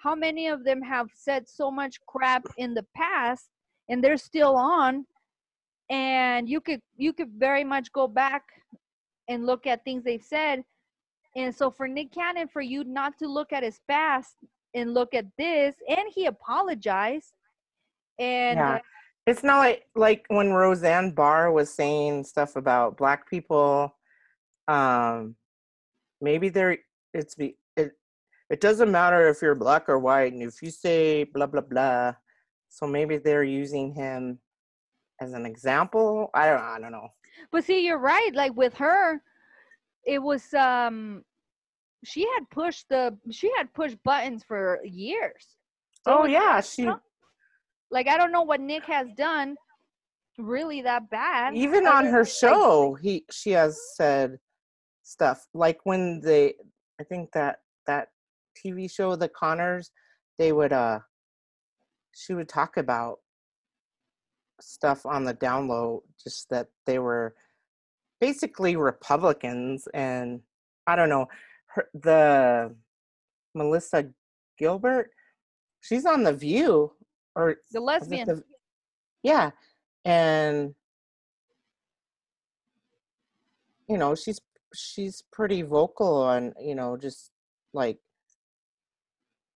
how 0.00 0.14
many 0.14 0.46
of 0.48 0.64
them 0.64 0.80
have 0.80 1.08
said 1.14 1.46
so 1.46 1.70
much 1.70 2.00
crap 2.06 2.42
in 2.56 2.72
the 2.72 2.86
past 2.96 3.50
and 3.88 4.02
they're 4.02 4.16
still 4.16 4.56
on 4.56 5.04
and 5.90 6.48
you 6.48 6.60
could 6.60 6.80
you 6.96 7.12
could 7.12 7.30
very 7.36 7.64
much 7.64 7.92
go 7.92 8.08
back 8.08 8.44
and 9.28 9.44
look 9.44 9.66
at 9.66 9.84
things 9.84 10.02
they've 10.02 10.22
said 10.22 10.62
and 11.36 11.54
so 11.54 11.70
for 11.70 11.86
Nick 11.88 12.12
Cannon 12.12 12.48
for 12.48 12.60
you 12.60 12.84
not 12.84 13.18
to 13.18 13.28
look 13.28 13.52
at 13.52 13.62
his 13.62 13.80
past 13.88 14.34
and 14.74 14.94
look 14.94 15.14
at 15.14 15.26
this 15.38 15.74
and 15.88 16.00
he 16.14 16.26
apologized 16.26 17.32
and 18.18 18.58
Yeah. 18.58 18.74
uh, 18.76 18.78
It's 19.26 19.42
not 19.42 19.58
like 19.58 19.86
like 19.94 20.24
when 20.28 20.50
Roseanne 20.52 21.12
Barr 21.12 21.52
was 21.52 21.72
saying 21.72 22.24
stuff 22.24 22.56
about 22.56 22.96
black 22.96 23.28
people. 23.28 23.94
Um, 24.68 25.36
maybe 26.20 26.48
there 26.48 26.78
it's 27.14 27.34
be 27.34 27.56
it. 27.76 27.92
It 28.50 28.60
doesn't 28.60 28.90
matter 28.90 29.28
if 29.28 29.40
you're 29.42 29.54
black 29.54 29.88
or 29.88 29.98
white, 29.98 30.32
and 30.32 30.42
if 30.42 30.62
you 30.62 30.70
say 30.70 31.24
blah 31.24 31.46
blah 31.46 31.60
blah. 31.62 32.14
So 32.70 32.86
maybe 32.86 33.18
they're 33.18 33.44
using 33.44 33.92
him 33.94 34.38
as 35.20 35.32
an 35.32 35.44
example. 35.46 36.30
I 36.34 36.46
don't. 36.50 36.62
I 36.62 36.78
don't 36.80 36.92
know. 36.92 37.08
but 37.52 37.64
see 37.64 37.84
you're 37.86 37.98
right 37.98 38.34
like 38.34 38.54
with 38.56 38.74
her 38.74 39.22
it 40.06 40.22
was 40.22 40.52
um 40.54 41.22
she 42.04 42.22
had 42.36 42.48
pushed 42.50 42.88
the 42.88 43.16
she 43.30 43.50
had 43.56 43.72
pushed 43.74 44.02
buttons 44.04 44.42
for 44.46 44.80
years. 44.84 45.56
So 46.06 46.20
Oh 46.20 46.24
yeah, 46.24 46.60
she 46.60 46.88
like 47.90 48.08
i 48.08 48.16
don't 48.16 48.32
know 48.32 48.42
what 48.42 48.60
nick 48.60 48.84
has 48.84 49.08
done 49.16 49.56
really 50.38 50.80
that 50.82 51.10
bad 51.10 51.54
even 51.54 51.86
on 51.86 52.04
her 52.04 52.10
than, 52.10 52.18
like, 52.20 52.28
show 52.28 52.94
he 52.94 53.24
she 53.30 53.50
has 53.50 53.78
said 53.96 54.38
stuff 55.02 55.46
like 55.52 55.78
when 55.84 56.20
they 56.20 56.54
i 57.00 57.04
think 57.04 57.30
that 57.32 57.58
that 57.86 58.08
tv 58.56 58.90
show 58.90 59.14
the 59.16 59.28
connors 59.28 59.90
they 60.38 60.52
would 60.52 60.72
uh 60.72 60.98
she 62.12 62.32
would 62.32 62.48
talk 62.48 62.76
about 62.76 63.18
stuff 64.60 65.04
on 65.04 65.24
the 65.24 65.34
down 65.34 65.68
low 65.68 66.02
just 66.22 66.48
that 66.48 66.68
they 66.86 66.98
were 66.98 67.34
basically 68.20 68.76
republicans 68.76 69.88
and 69.94 70.40
i 70.86 70.94
don't 70.94 71.08
know 71.08 71.26
her, 71.66 71.88
the 71.94 72.74
melissa 73.54 74.06
gilbert 74.58 75.10
she's 75.80 76.04
on 76.04 76.22
the 76.22 76.32
view 76.32 76.92
or 77.34 77.56
the 77.72 77.80
lesbian. 77.80 78.26
The- 78.28 78.44
yeah 79.22 79.50
and 80.04 80.74
you 83.88 83.98
know 83.98 84.14
she's 84.14 84.40
she's 84.74 85.22
pretty 85.32 85.62
vocal 85.62 86.22
on 86.22 86.52
you 86.60 86.74
know 86.74 86.96
just 86.96 87.32
like 87.74 87.98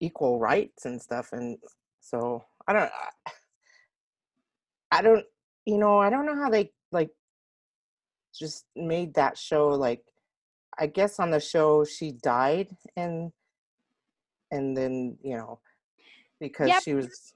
equal 0.00 0.38
rights 0.38 0.86
and 0.86 1.00
stuff 1.00 1.32
and 1.32 1.56
so 2.00 2.44
i 2.66 2.72
don't 2.72 2.90
I- 4.90 5.02
don't 5.02 5.24
you 5.66 5.78
know 5.78 5.98
i 5.98 6.10
don't 6.10 6.26
know 6.26 6.36
how 6.36 6.50
they 6.50 6.70
just 8.38 8.64
made 8.76 9.14
that 9.14 9.38
show 9.38 9.68
like 9.68 10.02
i 10.78 10.86
guess 10.86 11.18
on 11.20 11.30
the 11.30 11.40
show 11.40 11.84
she 11.84 12.12
died 12.12 12.68
and 12.96 13.30
and 14.50 14.76
then 14.76 15.16
you 15.22 15.36
know 15.36 15.58
because 16.40 16.68
Yep. 16.68 16.82
she 16.82 16.94
was 16.94 17.34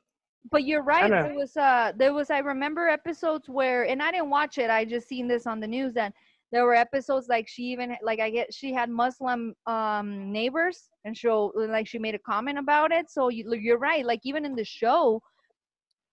But 0.51 0.64
you're 0.64 0.82
right. 0.82 1.11
There 1.11 1.34
was 1.34 1.57
uh 1.57 1.92
there 1.96 2.12
was 2.14 2.30
I 2.30 2.38
remember 2.38 2.88
episodes 2.88 3.49
where 3.49 3.82
and 3.90 4.03
I 4.03 4.11
didn't 4.12 4.30
watch 4.30 4.57
it. 4.59 4.70
I 4.70 4.84
just 4.84 5.07
seen 5.09 5.26
this 5.28 5.46
on 5.46 5.61
the 5.61 5.66
news 5.66 5.96
and 5.96 6.12
there 6.53 6.64
were 6.64 6.74
episodes 6.74 7.26
like 7.28 7.46
she 7.49 7.62
even 7.74 7.96
like 8.03 8.20
I 8.20 8.30
get 8.30 8.53
she 8.55 8.72
had 8.72 8.88
Muslim 8.90 9.55
um 9.66 10.32
neighbors 10.32 10.78
and 11.05 11.14
so 11.16 11.53
like 11.55 11.86
she 11.86 11.99
made 11.99 12.14
a 12.14 12.24
comment 12.32 12.59
about 12.59 12.90
it. 12.92 13.11
So 13.11 13.28
you, 13.28 13.42
you're 13.55 13.78
right. 13.90 14.05
Like 14.07 14.20
even 14.24 14.44
in 14.44 14.55
the 14.55 14.64
show, 14.64 15.20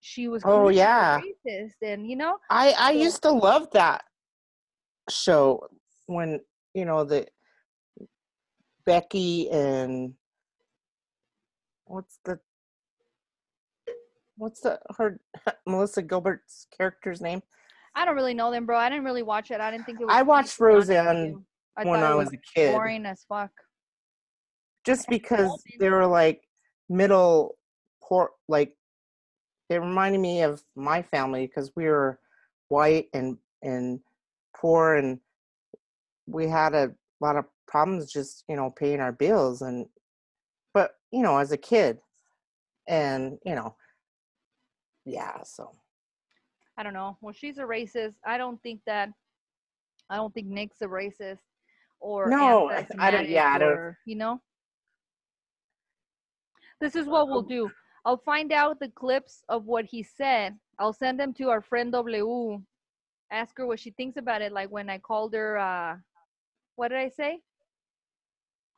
she 0.01 0.27
was 0.27 0.41
Oh, 0.45 0.69
yeah. 0.69 1.19
racist 1.21 1.79
and 1.81 2.07
you 2.09 2.15
know 2.15 2.33
I 2.49 2.65
I 2.89 2.91
So- 2.93 3.03
used 3.07 3.21
to 3.23 3.31
love 3.31 3.65
that 3.71 4.03
show 5.09 5.67
when 6.07 6.39
you 6.73 6.85
know 6.85 7.03
the 7.03 7.27
Becky 8.85 9.49
and 9.49 10.13
what's 11.85 12.19
the 12.25 12.39
what's 14.37 14.61
the 14.61 14.79
her 14.97 15.19
Melissa 15.67 16.01
Gilbert's 16.01 16.67
character's 16.75 17.21
name 17.21 17.41
I 17.95 18.03
don't 18.03 18.15
really 18.15 18.33
know 18.33 18.51
them, 18.51 18.65
bro. 18.65 18.77
I 18.77 18.89
didn't 18.89 19.05
really 19.05 19.23
watch 19.23 19.51
it. 19.51 19.61
I 19.61 19.71
didn't 19.71 19.85
think 19.85 20.01
it 20.01 20.05
was. 20.05 20.13
I 20.13 20.21
watched 20.21 20.57
to 20.57 20.63
be 20.63 20.69
honest 20.69 20.89
with 20.89 20.97
Roseanne. 20.97 21.45
I 21.77 21.85
when 21.85 22.03
I 22.03 22.11
it 22.11 22.15
was 22.15 22.33
a 22.33 22.37
kid 22.53 22.73
boring 22.73 23.05
as 23.05 23.25
fuck. 23.27 23.51
just 24.85 25.07
because 25.09 25.61
they 25.79 25.89
were 25.89 26.05
like 26.05 26.41
middle 26.89 27.57
poor 28.01 28.29
like 28.47 28.73
it 29.69 29.77
reminded 29.77 30.19
me 30.19 30.41
of 30.41 30.63
my 30.75 31.01
family 31.01 31.47
because 31.47 31.71
we 31.75 31.85
were 31.85 32.19
white 32.69 33.07
and 33.13 33.37
and 33.61 33.99
poor 34.59 34.95
and 34.95 35.19
we 36.27 36.47
had 36.47 36.73
a 36.73 36.91
lot 37.21 37.35
of 37.35 37.45
problems 37.67 38.11
just 38.11 38.43
you 38.47 38.55
know 38.55 38.69
paying 38.71 38.99
our 38.99 39.11
bills 39.11 39.61
and 39.61 39.85
but 40.73 40.91
you 41.11 41.21
know 41.21 41.37
as 41.37 41.51
a 41.51 41.57
kid 41.57 41.99
and 42.87 43.37
you 43.45 43.55
know 43.55 43.75
yeah 45.05 45.41
so 45.43 45.71
I 46.77 46.83
don't 46.83 46.91
know. 46.93 47.17
Well, 47.21 47.31
she's 47.33 47.57
a 47.57 47.61
racist. 47.63 48.15
I 48.25 48.37
don't 48.37 48.61
think 48.61 48.81
that. 48.85 49.09
I 50.09 50.17
don't 50.17 50.33
think 50.33 50.47
Nick's 50.47 50.81
a 50.81 50.87
racist 50.87 51.39
or 52.01 52.29
No, 52.29 52.69
I- 52.69 53.11
don't- 53.11 53.29
yeah, 53.29 53.53
I 53.53 53.57
don't- 53.57 53.71
or, 53.77 53.97
you 54.05 54.17
know. 54.17 54.41
This 56.81 56.97
is 56.97 57.07
what 57.07 57.29
we'll 57.29 57.43
do. 57.43 57.71
I'll 58.03 58.17
find 58.17 58.51
out 58.51 58.81
the 58.81 58.89
clips 58.89 59.41
of 59.47 59.63
what 59.67 59.85
he 59.85 60.03
said. 60.03 60.59
I'll 60.77 60.91
send 60.91 61.17
them 61.17 61.33
to 61.35 61.49
our 61.49 61.61
friend 61.61 61.93
W. 61.93 62.61
Ask 63.31 63.57
her 63.57 63.65
what 63.65 63.79
she 63.79 63.91
thinks 63.91 64.17
about 64.17 64.41
it. 64.41 64.51
Like 64.51 64.69
when 64.71 64.89
I 64.89 64.97
called 64.99 65.33
her. 65.33 65.57
uh 65.57 65.95
What 66.75 66.89
did 66.89 66.97
I 66.99 67.09
say? 67.09 67.39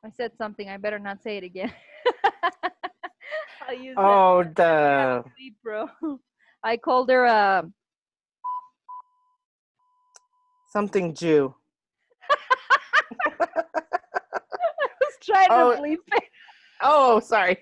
I 0.04 0.10
said 0.10 0.32
something. 0.36 0.68
I 0.68 0.76
better 0.76 0.98
not 0.98 1.22
say 1.22 1.36
it 1.38 1.44
again. 1.44 1.72
I'll 3.68 3.74
use 3.74 3.96
that. 3.96 4.02
oh 4.02 4.38
I 4.40 4.42
the 4.44 5.24
sleep, 5.36 5.56
bro. 5.62 5.88
I 6.62 6.76
called 6.76 7.10
her. 7.10 7.26
Uh, 7.26 7.62
something 10.72 11.14
jew 11.14 11.54
I 13.40 13.46
was 15.00 15.14
trying 15.22 15.48
Oh. 15.50 15.74
to 15.74 15.80
bleep 15.82 15.96
it. 16.12 16.24
oh 16.82 17.20
sorry 17.20 17.58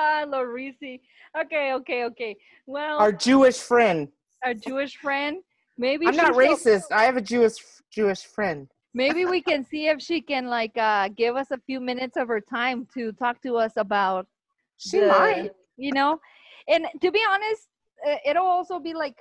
Ah, 0.00 0.24
Lorisi. 0.26 1.00
Okay, 1.38 1.74
okay, 1.74 2.04
okay. 2.04 2.36
Well, 2.66 2.98
our 2.98 3.12
jewish 3.12 3.58
friend. 3.58 4.08
Our 4.44 4.54
Jewish 4.54 4.96
friend. 4.96 5.42
Maybe 5.76 6.06
i'm 6.06 6.16
not 6.16 6.32
racist. 6.34 6.88
I 6.90 7.04
have 7.04 7.16
a 7.16 7.20
jewish 7.32 7.56
jewish 7.96 8.24
friend. 8.24 8.68
Maybe 8.94 9.24
we 9.24 9.40
can 9.50 9.64
see 9.64 9.82
if 9.92 9.98
she 10.08 10.20
can 10.32 10.44
like 10.46 10.76
uh 10.76 11.08
give 11.22 11.36
us 11.36 11.50
a 11.50 11.58
few 11.68 11.80
minutes 11.80 12.16
of 12.16 12.28
her 12.28 12.40
time 12.40 12.86
to 12.94 13.12
talk 13.12 13.36
to 13.46 13.52
us 13.64 13.74
about 13.76 14.26
she 14.78 15.00
the- 15.00 15.06
might. 15.08 15.50
you 15.76 15.92
know? 15.92 16.18
And 16.68 16.86
to 17.02 17.08
be 17.10 17.22
honest 17.32 17.68
uh, 18.06 18.16
it'll 18.28 18.52
also 18.58 18.78
be 18.88 18.94
like 19.04 19.16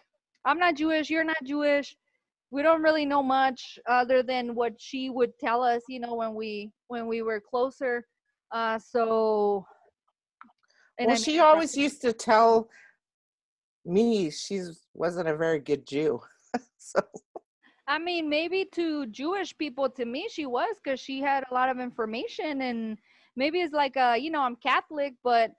i'm 0.46 0.60
not 0.66 0.76
jewish 0.76 1.10
you're 1.10 1.30
not 1.34 1.44
jewish. 1.54 1.96
We 2.52 2.64
don't 2.64 2.82
really 2.88 3.06
know 3.06 3.22
much 3.40 3.60
other 4.00 4.20
than 4.32 4.56
what 4.60 4.74
she 4.88 5.02
would 5.18 5.34
tell 5.46 5.62
us 5.74 5.82
you 5.94 6.00
know 6.04 6.16
when 6.22 6.34
we 6.42 6.72
when 6.88 7.04
we 7.12 7.20
were 7.28 7.42
closer. 7.52 7.94
Uh 8.52 8.78
so 8.94 9.66
and 11.00 11.08
well, 11.08 11.16
I 11.16 11.20
she 11.20 11.40
always 11.40 11.76
used 11.76 12.02
to 12.02 12.14
tell 12.14 12.70
me 13.86 14.30
she 14.30 14.62
wasn't 14.94 15.30
a 15.30 15.36
very 15.36 15.60
good 15.60 15.88
Jew. 15.88 16.22
so 16.78 17.02
I 17.88 17.98
mean, 17.98 18.30
maybe 18.30 18.66
to 18.74 19.08
Jewish 19.08 19.58
people, 19.58 19.90
to 19.90 20.06
me, 20.06 20.28
she 20.32 20.46
was 20.46 20.76
because 20.84 21.00
she 21.00 21.22
had 21.22 21.44
a 21.50 21.54
lot 21.56 21.70
of 21.70 21.80
information, 21.80 22.62
and 22.62 23.00
maybe 23.36 23.62
it's 23.62 23.74
like, 23.74 23.98
uh, 23.98 24.16
you 24.18 24.30
know, 24.30 24.42
I'm 24.42 24.56
Catholic, 24.58 25.16
but 25.24 25.52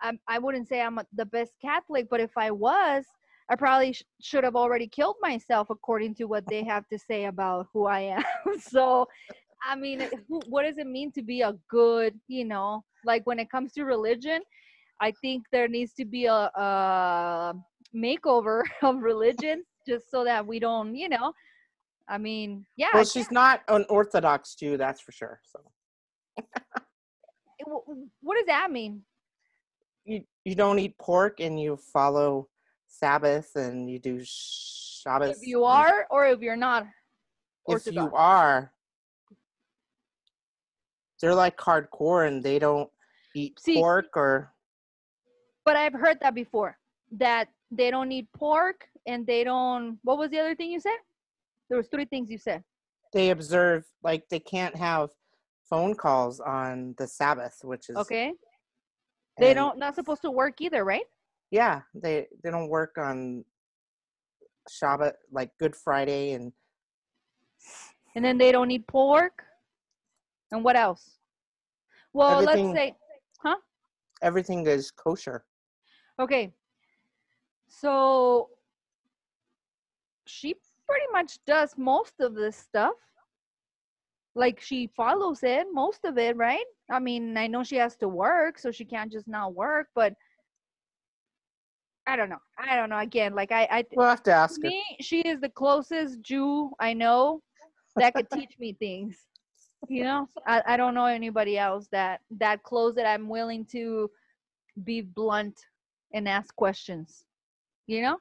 I'm, 0.00 0.18
I 0.26 0.40
wouldn't 0.40 0.66
say 0.66 0.80
I'm 0.80 0.98
the 1.12 1.24
best 1.24 1.52
Catholic. 1.62 2.08
But 2.10 2.20
if 2.20 2.36
I 2.36 2.50
was, 2.50 3.04
I 3.48 3.54
probably 3.54 3.92
sh- 3.92 4.02
should 4.20 4.42
have 4.42 4.56
already 4.56 4.88
killed 4.88 5.16
myself, 5.20 5.70
according 5.70 6.16
to 6.16 6.24
what 6.24 6.44
they 6.48 6.64
have 6.64 6.88
to 6.88 6.98
say 6.98 7.26
about 7.26 7.68
who 7.72 7.86
I 7.86 8.00
am. 8.00 8.24
so, 8.60 9.06
I 9.64 9.76
mean, 9.76 10.00
who, 10.28 10.40
what 10.48 10.64
does 10.64 10.78
it 10.78 10.86
mean 10.88 11.12
to 11.12 11.22
be 11.22 11.42
a 11.42 11.54
good, 11.70 12.18
you 12.26 12.44
know, 12.44 12.84
like 13.04 13.24
when 13.24 13.38
it 13.38 13.50
comes 13.50 13.72
to 13.74 13.84
religion? 13.84 14.40
I 15.00 15.12
think 15.20 15.44
there 15.52 15.68
needs 15.68 15.92
to 15.94 16.04
be 16.04 16.26
a, 16.26 16.32
a 16.54 17.54
makeover 17.94 18.62
of 18.82 18.96
religion 19.02 19.64
just 19.86 20.10
so 20.10 20.24
that 20.24 20.46
we 20.46 20.58
don't, 20.58 20.94
you 20.94 21.08
know, 21.08 21.32
I 22.08 22.18
mean, 22.18 22.64
yeah. 22.76 22.88
well, 22.94 23.04
she's 23.04 23.28
can't- 23.28 23.60
an 23.68 23.84
Orthodox 23.88 24.54
Jew, 24.54 24.76
that's 24.76 25.00
for 25.00 25.12
sure. 25.12 25.40
So 25.44 25.60
wh- 26.40 27.84
wh- 27.86 28.24
what 28.24 28.36
does 28.36 28.46
that 28.46 28.70
mean? 28.70 29.02
you 30.04 30.24
you 30.44 30.54
don't 30.54 30.78
eat 30.78 30.96
pork 30.96 31.38
and 31.40 31.60
you 31.60 31.76
follow 31.76 32.48
Sabbath 32.86 33.50
and 33.56 33.90
you 33.90 33.98
do 33.98 34.20
Shabbos. 34.24 35.36
If 35.36 35.46
you 35.46 35.64
are 35.64 36.06
or 36.10 36.26
if 36.26 36.40
you're 36.40 36.56
not 36.56 36.86
if 37.68 37.86
you 37.92 38.10
are, 38.14 38.72
they're 41.20 41.34
like 41.34 41.58
hardcore 41.58 42.26
and 42.26 42.42
they 42.42 42.58
don't 42.58 42.88
eat 43.34 43.60
See- 43.60 43.74
pork 43.74 44.16
or 44.16 44.54
But 45.68 45.76
I've 45.76 45.92
heard 45.92 46.18
that 46.22 46.34
before 46.34 46.78
that 47.18 47.48
they 47.70 47.90
don't 47.90 48.10
eat 48.10 48.26
pork 48.32 48.86
and 49.06 49.26
they 49.26 49.44
don't. 49.44 49.98
What 50.02 50.16
was 50.16 50.30
the 50.30 50.38
other 50.38 50.54
thing 50.54 50.70
you 50.70 50.80
said? 50.80 50.96
There 51.68 51.76
was 51.76 51.88
three 51.88 52.06
things 52.06 52.30
you 52.30 52.38
said. 52.38 52.64
they 53.12 53.28
observe 53.28 53.84
like 54.02 54.26
they 54.30 54.40
can't 54.40 54.74
have 54.74 55.10
phone 55.68 55.94
calls 55.94 56.40
on 56.40 56.94
the 56.96 57.06
Sabbath, 57.06 57.58
which 57.64 57.90
is 57.90 57.96
Okay. 57.98 58.32
They 59.38 59.52
don't 59.52 59.78
not 59.78 59.94
supposed 59.94 60.22
to 60.22 60.30
work 60.30 60.54
either, 60.62 60.86
right? 60.86 61.04
Yeah, 61.50 61.82
they 61.94 62.28
they 62.42 62.50
don't 62.50 62.70
work 62.70 62.96
on 62.96 63.44
Shabbat 64.70 65.12
like 65.30 65.50
Good 65.60 65.76
Friday 65.76 66.32
and 66.32 66.50
And 68.14 68.24
then 68.24 68.38
they 68.38 68.52
don't 68.52 68.68
need 68.68 68.86
pork. 68.86 69.42
And 70.50 70.64
what 70.64 70.76
else? 70.76 71.18
Well, 72.14 72.40
Everything- 72.40 72.72
let's 72.72 72.78
say, 72.78 72.96
huh? 73.42 73.56
everything 74.22 74.66
is 74.66 74.90
kosher. 74.90 75.44
Okay. 76.18 76.52
So 77.68 78.50
she 80.26 80.54
pretty 80.86 81.06
much 81.12 81.38
does 81.46 81.74
most 81.76 82.14
of 82.20 82.34
this 82.34 82.56
stuff. 82.56 82.94
Like 84.34 84.60
she 84.60 84.88
follows 84.96 85.42
it, 85.42 85.66
most 85.72 86.04
of 86.04 86.16
it, 86.18 86.36
right? 86.36 86.64
I 86.90 86.98
mean, 87.00 87.36
I 87.36 87.46
know 87.46 87.64
she 87.64 87.76
has 87.76 87.96
to 87.96 88.08
work, 88.08 88.58
so 88.58 88.70
she 88.70 88.84
can't 88.84 89.10
just 89.10 89.26
not 89.26 89.54
work, 89.54 89.88
but 89.94 90.14
I 92.06 92.16
don't 92.16 92.30
know. 92.30 92.38
I 92.58 92.76
don't 92.76 92.88
know. 92.88 92.98
Again, 92.98 93.34
like 93.34 93.52
I, 93.52 93.68
I 93.70 93.84
We'll 93.94 94.06
have 94.06 94.22
to 94.24 94.32
ask 94.32 94.60
to 94.60 94.66
her. 94.66 94.70
me, 94.70 94.82
she 95.00 95.20
is 95.20 95.40
the 95.40 95.48
closest 95.50 96.22
Jew 96.22 96.70
I 96.80 96.94
know 96.94 97.42
that 97.96 98.14
could 98.14 98.30
teach 98.30 98.54
me 98.58 98.74
things. 98.78 99.18
You 99.88 100.04
know, 100.04 100.28
I, 100.46 100.62
I 100.66 100.76
don't 100.76 100.94
know 100.94 101.04
anybody 101.06 101.58
else 101.58 101.88
that 101.92 102.20
that 102.38 102.62
close 102.62 102.94
that 102.94 103.06
I'm 103.06 103.28
willing 103.28 103.64
to 103.72 104.10
be 104.84 105.00
blunt 105.02 105.58
and 106.12 106.28
ask 106.28 106.54
questions. 106.56 107.24
You 107.86 108.02
know, 108.02 108.18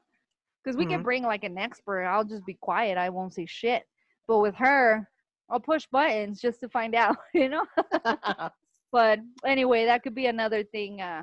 because 0.64 0.78
we 0.78 0.86
can 0.86 1.02
Mhm. 1.02 1.04
bring 1.04 1.24
like 1.24 1.44
an 1.44 1.58
expert. 1.58 2.04
I'll 2.06 2.24
just 2.24 2.46
be 2.46 2.56
quiet. 2.56 2.98
I 2.98 3.10
won't 3.10 3.34
say 3.34 3.46
shit. 3.46 3.84
But 4.28 4.40
with 4.40 4.56
her, 4.56 5.10
I'll 5.50 5.60
push 5.60 5.86
buttons 5.92 6.42
just 6.42 6.60
to 6.62 6.70
find 6.70 6.96
out. 7.04 7.18
You 7.34 7.50
know 7.50 7.66
but 8.92 9.20
anyway 9.46 9.86
that 9.86 10.02
could 10.04 10.16
be 10.16 10.28
another 10.28 10.64
thing 10.64 11.02
uh 11.02 11.22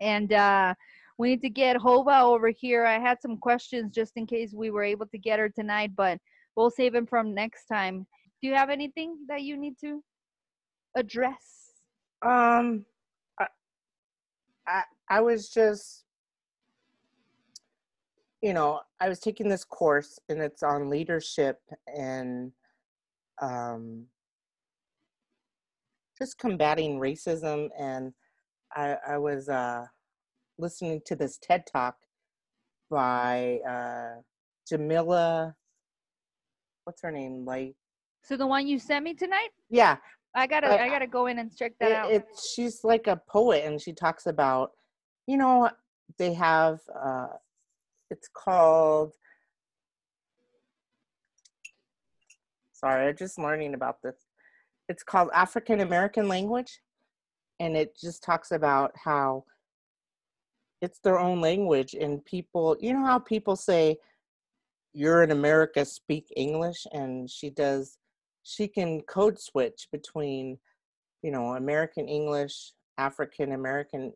and 0.00 0.32
uh 0.32 0.74
we 1.18 1.28
need 1.30 1.40
to 1.42 1.48
get 1.48 1.76
Hova 1.78 2.20
over 2.20 2.50
here. 2.50 2.84
I 2.84 2.98
had 2.98 3.22
some 3.22 3.38
questions 3.38 3.94
just 3.94 4.12
in 4.16 4.26
case 4.26 4.52
we 4.52 4.68
were 4.70 4.82
able 4.82 5.06
to 5.06 5.16
get 5.18 5.38
her 5.38 5.48
tonight, 5.48 5.92
but 5.96 6.18
we'll 6.54 6.68
save 6.70 6.92
them 6.92 7.06
from 7.06 7.32
next 7.32 7.64
time. 7.66 8.06
Do 8.42 8.48
you 8.48 8.54
have 8.54 8.68
anything 8.68 9.24
that 9.28 9.40
you 9.40 9.56
need 9.56 9.78
to 9.80 10.04
address? 10.94 11.72
Um, 12.20 12.84
I, 13.40 13.46
I, 14.66 14.82
I 15.08 15.20
was 15.20 15.48
just, 15.48 16.04
you 18.42 18.52
know, 18.52 18.80
I 19.00 19.08
was 19.08 19.20
taking 19.20 19.48
this 19.48 19.64
course 19.64 20.18
and 20.28 20.40
it's 20.40 20.62
on 20.62 20.90
leadership 20.90 21.58
and 21.86 22.52
um, 23.40 24.06
just 26.18 26.38
combating 26.38 26.98
racism. 26.98 27.68
And 27.78 28.12
I, 28.74 28.96
I 29.08 29.18
was 29.18 29.48
uh, 29.48 29.84
listening 30.58 31.00
to 31.06 31.16
this 31.16 31.38
TED 31.38 31.64
talk 31.72 31.96
by 32.90 33.60
uh, 33.68 34.20
Jamila. 34.68 35.54
What's 36.84 37.02
her 37.02 37.10
name? 37.10 37.44
Like, 37.44 37.74
So 38.22 38.36
the 38.36 38.46
one 38.46 38.66
you 38.66 38.78
sent 38.78 39.04
me 39.04 39.14
tonight, 39.14 39.50
yeah, 39.70 39.96
I 40.34 40.46
gotta 40.46 40.68
Uh, 40.68 40.76
I 40.84 40.88
gotta 40.88 41.06
go 41.06 41.26
in 41.26 41.38
and 41.38 41.54
check 41.56 41.72
that 41.80 41.90
it, 41.90 41.96
out. 41.96 42.10
it 42.10 42.26
she's 42.54 42.84
like 42.84 43.06
a 43.06 43.20
poet 43.28 43.64
and 43.64 43.80
she 43.80 43.92
talks 43.92 44.26
about 44.26 44.72
you 45.26 45.36
know 45.36 45.70
they 46.18 46.32
have 46.32 46.80
uh 46.98 47.28
it's 48.10 48.28
called 48.32 49.12
sorry 52.72 53.08
i'm 53.08 53.16
just 53.16 53.38
learning 53.38 53.74
about 53.74 54.02
this. 54.02 54.16
It's 54.88 55.02
called 55.02 55.30
african 55.34 55.80
american 55.80 56.28
language 56.28 56.80
and 57.58 57.76
it 57.76 57.96
just 58.00 58.22
talks 58.22 58.52
about 58.52 58.92
how 59.04 59.44
it's 60.82 61.00
their 61.00 61.18
own 61.18 61.40
language 61.40 61.94
and 61.94 62.24
people 62.24 62.76
you 62.80 62.92
know 62.92 63.04
how 63.04 63.18
people 63.18 63.56
say 63.56 63.96
you're 64.92 65.22
in 65.22 65.30
america 65.30 65.84
speak 65.84 66.32
english 66.36 66.86
and 66.92 67.28
she 67.28 67.50
does 67.50 67.98
she 68.44 68.68
can 68.68 69.00
code 69.02 69.40
switch 69.40 69.88
between 69.90 70.58
you 71.22 71.30
know 71.30 71.54
american 71.54 72.06
english 72.08 72.72
african 72.98 73.52
american 73.52 74.12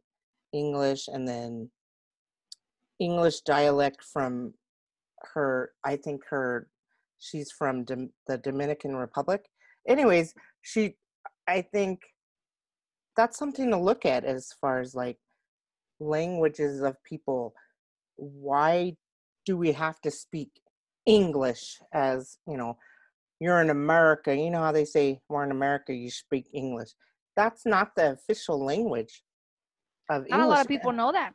english 0.52 1.08
and 1.08 1.26
then 1.26 1.70
english 2.98 3.40
dialect 3.40 4.02
from 4.02 4.52
her 5.34 5.72
i 5.84 5.96
think 5.96 6.22
her 6.28 6.68
she's 7.18 7.52
from 7.52 7.84
Dom- 7.84 8.12
the 8.26 8.38
dominican 8.38 8.96
republic. 8.96 9.44
Anyways 9.86 10.34
she 10.62 10.96
i 11.46 11.62
think 11.62 12.00
that's 13.16 13.38
something 13.38 13.70
to 13.70 13.76
look 13.76 14.06
at 14.06 14.24
as 14.24 14.52
far 14.60 14.80
as 14.80 14.94
like 14.94 15.18
languages 15.98 16.80
of 16.80 16.96
people. 17.04 17.54
Why 18.16 18.96
do 19.44 19.56
we 19.56 19.72
have 19.72 20.00
to 20.00 20.10
speak 20.10 20.50
english 21.06 21.78
as 21.94 22.36
you 22.46 22.58
know 22.58 22.76
you're 23.40 23.62
in 23.62 23.70
america 23.70 24.36
you 24.36 24.50
know 24.50 24.60
how 24.60 24.70
they 24.70 24.84
say 24.84 25.18
we're 25.30 25.42
in 25.42 25.50
america 25.50 25.94
you 25.94 26.10
speak 26.10 26.46
english. 26.52 26.90
That's 27.36 27.64
not 27.64 27.94
the 27.96 28.12
official 28.12 28.62
language 28.62 29.22
of 30.10 30.28
Not 30.28 30.40
a 30.40 30.46
lot 30.46 30.60
of 30.60 30.68
people 30.68 30.92
know 30.92 31.12
that. 31.12 31.32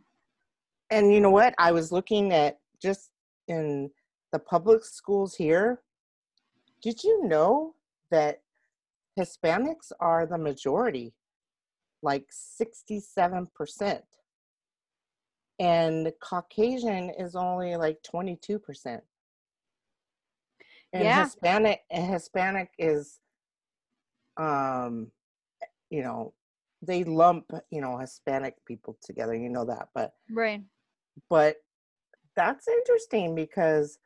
and 0.92 1.12
you 1.12 1.20
know 1.20 1.32
what? 1.32 1.56
I 1.58 1.72
was 1.72 1.92
looking 1.92 2.32
at 2.34 2.60
just 2.82 3.10
in 3.48 3.90
the 4.32 4.40
public 4.40 4.84
schools 4.84 5.36
here 5.36 5.82
did 6.86 7.04
you 7.04 7.28
know 7.28 7.74
that 8.12 8.42
hispanics 9.20 9.92
are 10.00 10.28
the 10.28 10.38
majority? 10.38 11.16
Like 12.04 12.28
67% 12.62 14.02
and 15.58 16.14
caucasian 16.22 17.10
is 17.18 17.36
only 17.36 17.76
like 17.76 17.98
22% 18.04 18.60
and 20.94 21.04
Yeah. 21.04 21.24
hispanic 21.24 21.82
and 21.90 22.06
hispanic 22.06 22.70
is 22.78 23.20
um 24.38 25.10
you 25.90 26.04
know 26.04 26.34
they 26.86 27.04
lump 27.04 27.46
you 27.72 27.82
know 27.82 27.98
hispanic 27.98 28.56
people 28.66 28.98
together 29.04 29.36
you 29.36 29.50
know 29.50 29.66
that 29.66 29.90
but 29.94 30.14
Right. 30.32 30.62
but 31.30 31.58
that's 32.36 32.68
interesting 32.68 33.36
because 33.36 33.98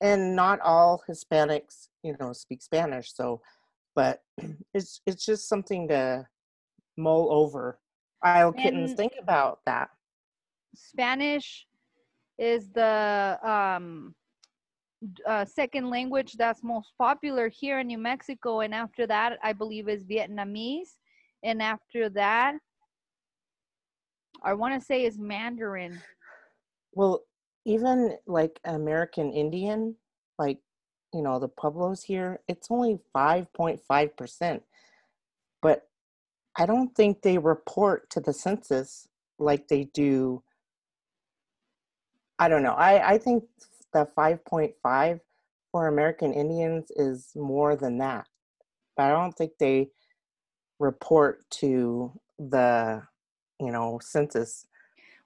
and 0.00 0.34
not 0.36 0.60
all 0.60 1.02
hispanics 1.08 1.88
you 2.02 2.16
know 2.20 2.32
speak 2.32 2.62
spanish 2.62 3.12
so 3.14 3.40
but 3.94 4.22
it's 4.74 5.00
it's 5.06 5.24
just 5.24 5.48
something 5.48 5.88
to 5.88 6.26
mull 6.96 7.32
over. 7.32 7.78
I'll 8.22 8.52
kittens 8.52 8.90
And- 8.90 8.98
think 8.98 9.12
about 9.20 9.60
that. 9.66 9.88
Spanish 10.74 11.66
is 12.38 12.68
the 12.70 13.38
um, 13.42 14.14
uh, 15.26 15.44
second 15.44 15.90
language 15.90 16.34
that's 16.34 16.62
most 16.62 16.92
popular 16.98 17.48
here 17.48 17.80
in 17.80 17.86
New 17.86 17.98
Mexico, 17.98 18.60
and 18.60 18.74
after 18.74 19.06
that, 19.06 19.38
I 19.42 19.52
believe 19.52 19.88
is 19.88 20.04
Vietnamese, 20.04 20.98
and 21.42 21.62
after 21.62 22.08
that, 22.10 22.54
I 24.42 24.54
want 24.54 24.78
to 24.78 24.84
say 24.84 25.04
is 25.04 25.18
Mandarin. 25.18 26.00
well 26.92 27.22
even 27.64 28.16
like 28.26 28.58
american 28.64 29.30
indian 29.30 29.94
like 30.38 30.58
you 31.12 31.22
know 31.22 31.38
the 31.38 31.48
pueblos 31.48 32.02
here 32.02 32.40
it's 32.48 32.68
only 32.70 32.98
5.5% 33.14 34.60
but 35.60 35.88
i 36.56 36.64
don't 36.64 36.94
think 36.94 37.20
they 37.20 37.36
report 37.36 38.08
to 38.10 38.20
the 38.20 38.32
census 38.32 39.06
like 39.38 39.68
they 39.68 39.84
do 39.92 40.42
i 42.38 42.48
don't 42.48 42.62
know 42.62 42.74
i 42.74 43.14
i 43.14 43.18
think 43.18 43.44
the 43.92 44.08
5.5 44.16 45.20
for 45.72 45.88
american 45.88 46.32
indians 46.32 46.90
is 46.96 47.32
more 47.34 47.76
than 47.76 47.98
that 47.98 48.26
but 48.96 49.04
i 49.04 49.10
don't 49.10 49.36
think 49.36 49.52
they 49.58 49.90
report 50.78 51.48
to 51.50 52.12
the 52.38 53.02
you 53.60 53.72
know 53.72 53.98
census 54.02 54.66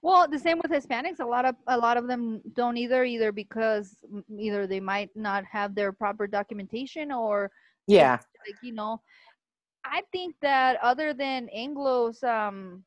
Well, 0.01 0.27
the 0.27 0.39
same 0.39 0.59
with 0.61 0.71
Hispanics. 0.71 1.19
A 1.21 1.25
lot 1.25 1.45
of 1.45 1.55
a 1.67 1.77
lot 1.77 1.95
of 1.97 2.07
them 2.07 2.41
don't 2.55 2.77
either, 2.77 3.05
either 3.05 3.31
because 3.31 3.95
either 4.37 4.67
they 4.67 4.79
might 4.81 5.09
not 5.15 5.45
have 5.45 5.75
their 5.75 5.91
proper 5.93 6.27
documentation 6.27 7.11
or 7.11 7.51
yeah 7.87 8.17
like 8.47 8.55
you 8.61 8.73
know 8.73 9.01
i 9.85 10.01
think 10.11 10.35
that 10.41 10.77
other 10.81 11.13
than 11.13 11.49
anglos 11.55 12.23
um 12.23 12.83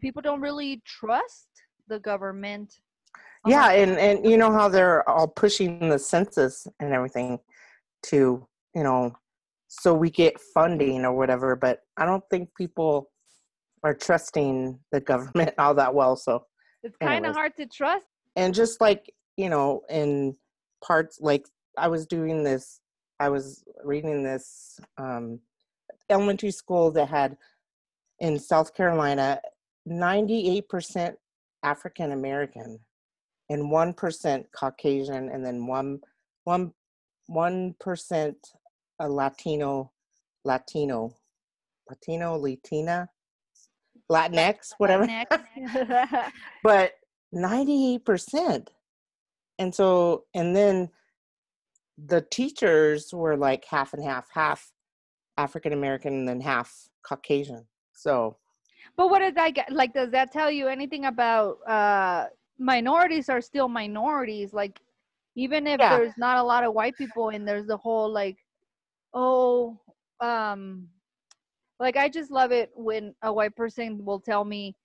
people 0.00 0.22
don't 0.22 0.40
really 0.40 0.82
trust 0.86 1.48
the 1.88 1.98
government 1.98 2.80
yeah 3.46 3.72
and 3.72 3.98
and 3.98 4.24
you 4.24 4.36
know 4.36 4.52
how 4.52 4.68
they're 4.68 5.08
all 5.08 5.28
pushing 5.28 5.88
the 5.88 5.98
census 5.98 6.66
and 6.80 6.92
everything 6.92 7.38
to 8.02 8.46
you 8.74 8.82
know 8.82 9.14
so 9.80 9.94
we 9.94 10.10
get 10.10 10.38
funding 10.54 11.04
or 11.04 11.14
whatever 11.14 11.56
but 11.56 11.80
i 11.96 12.04
don't 12.04 12.24
think 12.30 12.48
people 12.56 13.08
are 13.82 13.94
trusting 13.94 14.78
the 14.92 15.00
government 15.00 15.52
all 15.58 15.74
that 15.74 15.94
well 15.94 16.14
so 16.14 16.44
it's 16.82 16.96
kind 16.96 17.24
of 17.24 17.34
hard 17.34 17.56
to 17.56 17.66
trust. 17.66 18.06
And 18.36 18.54
just 18.54 18.80
like 18.80 19.12
you 19.36 19.48
know 19.48 19.82
in 19.88 20.36
parts 20.84 21.18
like 21.20 21.46
i 21.78 21.88
was 21.88 22.06
doing 22.06 22.42
this 22.42 22.80
i 23.20 23.28
was 23.28 23.64
reading 23.84 24.22
this 24.22 24.78
um 24.98 25.38
elementary 26.10 26.50
school 26.50 26.90
that 26.90 27.08
had 27.08 27.36
in 28.20 28.38
south 28.38 28.74
carolina 28.74 29.40
98% 29.88 31.14
african 31.62 32.12
american 32.12 32.78
and 33.48 33.62
1% 33.70 34.44
caucasian 34.54 35.28
and 35.30 35.44
then 35.44 35.66
one 35.66 36.00
one 36.44 36.72
one 37.26 37.74
percent 37.80 38.36
a 39.02 39.08
latino 39.08 39.90
latino 40.44 41.12
latino 41.90 42.36
latina 42.36 43.08
latinx 44.10 44.72
whatever 44.78 45.06
Next. 45.06 45.38
but 46.62 46.92
98% 47.34 48.68
and 49.58 49.74
so 49.74 50.24
and 50.34 50.54
then 50.54 50.88
the 52.06 52.20
teachers 52.20 53.12
were 53.12 53.36
like 53.36 53.64
half 53.64 53.92
and 53.92 54.04
half 54.04 54.28
half 54.32 54.70
african 55.36 55.72
american 55.72 56.12
and 56.14 56.28
then 56.28 56.40
half 56.40 56.72
caucasian 57.06 57.66
so 57.92 58.36
but 58.96 59.10
what 59.10 59.20
does 59.20 59.34
that 59.34 59.54
get 59.54 59.72
like 59.72 59.92
does 59.94 60.10
that 60.10 60.30
tell 60.30 60.50
you 60.50 60.68
anything 60.68 61.06
about 61.06 61.56
uh 61.66 62.26
minorities 62.58 63.28
are 63.28 63.40
still 63.40 63.68
minorities 63.68 64.52
like 64.52 64.80
even 65.34 65.66
if 65.66 65.80
Yeah. 65.80 65.96
there's 65.96 66.12
not 66.18 66.36
a 66.36 66.42
lot 66.42 66.64
of 66.64 66.74
white 66.74 66.96
people 66.98 67.30
and 67.30 67.48
there's 67.48 67.66
the 67.66 67.76
whole 67.76 68.10
like 68.12 68.36
oh 69.14 69.78
um 70.20 70.88
like 71.80 71.96
i 71.96 72.08
just 72.08 72.30
love 72.30 72.52
it 72.52 72.70
when 72.74 73.14
a 73.22 73.32
white 73.32 73.56
person 73.56 74.04
will 74.04 74.20
tell 74.20 74.44
me 74.44 74.76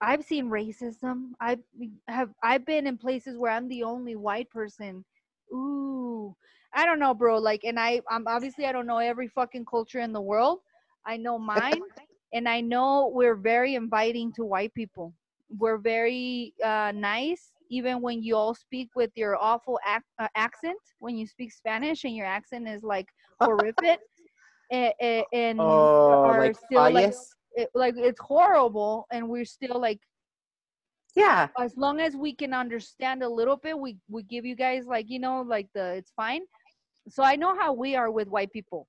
i've 0.00 0.24
seen 0.24 0.50
racism. 0.50 1.30
I've 1.40 1.60
have 2.08 2.30
i've 2.42 2.66
been 2.66 2.86
in 2.86 2.98
places 2.98 3.38
where 3.38 3.52
i'm 3.52 3.68
the 3.68 3.84
only 3.84 4.16
white 4.16 4.50
person. 4.50 5.04
Ooh 5.52 6.36
i 6.74 6.84
don't 6.86 6.98
know 6.98 7.14
bro 7.14 7.38
like 7.38 7.64
and 7.64 7.78
i 7.80 8.00
i'm 8.10 8.26
obviously 8.26 8.66
i 8.66 8.72
don't 8.72 8.86
know 8.86 8.98
every 8.98 9.28
fucking 9.28 9.66
culture 9.66 10.00
in 10.00 10.12
the 10.12 10.20
world. 10.20 10.60
I 11.06 11.16
know 11.16 11.38
mine 11.38 11.82
and 12.34 12.48
i 12.48 12.60
know 12.60 13.10
we're 13.14 13.36
very 13.36 13.74
inviting 13.74 14.32
to 14.34 14.44
white 14.44 14.74
people. 14.74 15.14
We're 15.58 15.78
very 15.78 16.54
uh, 16.64 16.92
nice 16.94 17.53
even 17.70 18.00
when 18.02 18.22
you 18.22 18.36
all 18.36 18.54
speak 18.54 18.88
with 18.94 19.10
your 19.16 19.36
awful 19.36 19.78
ac- 19.86 20.02
uh, 20.18 20.28
accent 20.36 20.78
when 20.98 21.16
you 21.16 21.26
speak 21.26 21.52
spanish 21.52 22.04
and 22.04 22.14
your 22.14 22.26
accent 22.26 22.68
is 22.68 22.82
like 22.82 23.06
horrific 23.40 23.98
eh, 24.72 24.90
eh, 25.00 25.22
and, 25.32 25.58
and 25.58 25.60
Oh, 25.60 26.08
are 26.24 26.40
like 26.40 26.56
still 26.56 26.92
like 26.92 27.08
it, 27.08 27.14
eh, 27.58 27.66
like 27.74 27.94
it's 27.96 28.20
horrible 28.20 29.06
and 29.12 29.28
we're 29.28 29.44
still 29.44 29.80
like 29.80 30.00
Yeah. 31.16 31.48
as 31.58 31.76
long 31.76 32.00
as 32.00 32.16
we 32.16 32.34
can 32.34 32.52
understand 32.52 33.22
a 33.22 33.28
little 33.28 33.56
bit 33.56 33.78
we 33.78 33.96
we 34.08 34.22
give 34.24 34.44
you 34.44 34.56
guys 34.56 34.86
like 34.86 35.06
you 35.08 35.20
know 35.20 35.42
like 35.42 35.68
the 35.74 35.94
it's 35.94 36.12
fine. 36.16 36.42
So 37.08 37.22
i 37.22 37.36
know 37.36 37.54
how 37.56 37.72
we 37.72 37.96
are 37.96 38.10
with 38.10 38.28
white 38.28 38.52
people. 38.52 38.88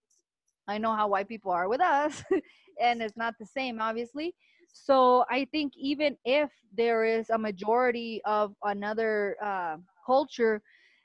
I 0.67 0.79
know 0.79 0.95
how 0.95 1.07
white 1.07 1.27
people 1.27 1.51
are 1.51 1.69
with 1.69 1.81
us 1.81 2.23
and 2.81 3.01
it's 3.01 3.15
not 3.15 3.35
the 3.39 3.45
same 3.45 3.79
obviously 3.79 4.33
so 4.77 5.23
i 5.29 5.47
think 5.51 5.71
even 5.77 6.17
if 6.25 6.51
there 6.75 7.05
is 7.05 7.29
a 7.29 7.37
majority 7.37 8.21
of 8.25 8.53
another 8.63 9.37
uh, 9.41 9.77
culture 10.05 10.61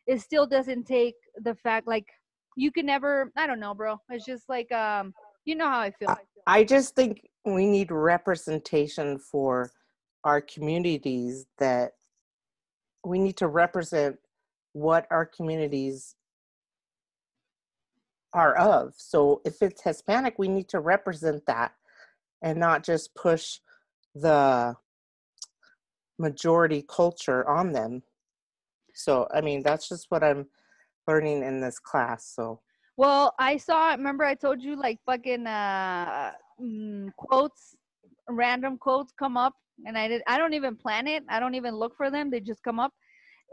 it 0.09 0.21
still 0.21 0.47
doesn't 0.47 0.85
take 0.85 1.15
the 1.45 1.55
fact 1.55 1.87
like 1.87 2.07
you 2.57 2.73
can 2.73 2.85
never 2.85 3.31
i 3.37 3.47
don't 3.47 3.61
know 3.61 3.73
bro. 3.75 3.97
It's 4.11 4.27
just 4.27 4.49
like 4.49 4.71
um 4.73 5.15
you 5.45 5.55
know 5.55 5.69
how 5.69 5.81
i 5.81 5.91
feel. 5.93 6.17
I 6.47 6.65
just 6.65 6.97
think 6.97 7.29
we 7.45 7.67
need 7.67 7.93
representation 7.93 9.19
for 9.19 9.71
our 10.25 10.41
communities 10.41 11.47
that 11.59 11.93
we 13.05 13.21
need 13.21 13.37
to 13.37 13.47
represent 13.47 14.19
what 14.73 15.07
our 15.11 15.25
communities 15.25 16.17
are 18.33 18.55
of. 18.57 18.95
So 18.97 19.41
if 19.45 19.63
it's 19.63 19.83
Hispanic, 19.83 20.39
we 20.39 20.49
need 20.49 20.69
to 20.71 20.81
represent 20.81 21.47
that 21.47 21.73
and 22.43 22.59
not 22.59 22.85
just 22.85 23.15
push 23.15 23.59
the 24.15 24.75
majority 26.19 26.85
culture 26.89 27.49
on 27.49 27.73
them. 27.73 28.03
So, 28.95 29.27
I 29.33 29.41
mean, 29.41 29.63
that's 29.63 29.89
just 29.89 30.07
what 30.11 30.23
I'm 30.23 30.47
learning 31.07 31.43
in 31.43 31.61
this 31.61 31.79
class. 31.79 32.33
So, 32.35 32.61
Well, 32.97 33.35
I 33.39 33.57
saw. 33.57 33.91
Remember, 33.93 34.25
I 34.25 34.35
told 34.35 34.63
you 34.63 34.77
like 34.77 34.99
fucking 35.07 35.47
uh, 35.47 36.33
mm, 36.61 37.11
quotes, 37.17 37.75
random 38.29 38.79
quotes 38.79 39.13
come 39.19 39.37
up, 39.37 39.55
and 39.87 39.97
I 39.97 40.09
did. 40.09 40.23
I 40.27 40.39
don't 40.39 40.55
even 40.55 40.77
plan 40.77 41.07
it. 41.07 41.25
I 41.29 41.41
don't 41.41 41.55
even 41.55 41.75
look 41.75 41.97
for 41.97 42.11
them. 42.11 42.31
They 42.31 42.41
just 42.41 42.63
come 42.63 42.79
up, 42.79 42.93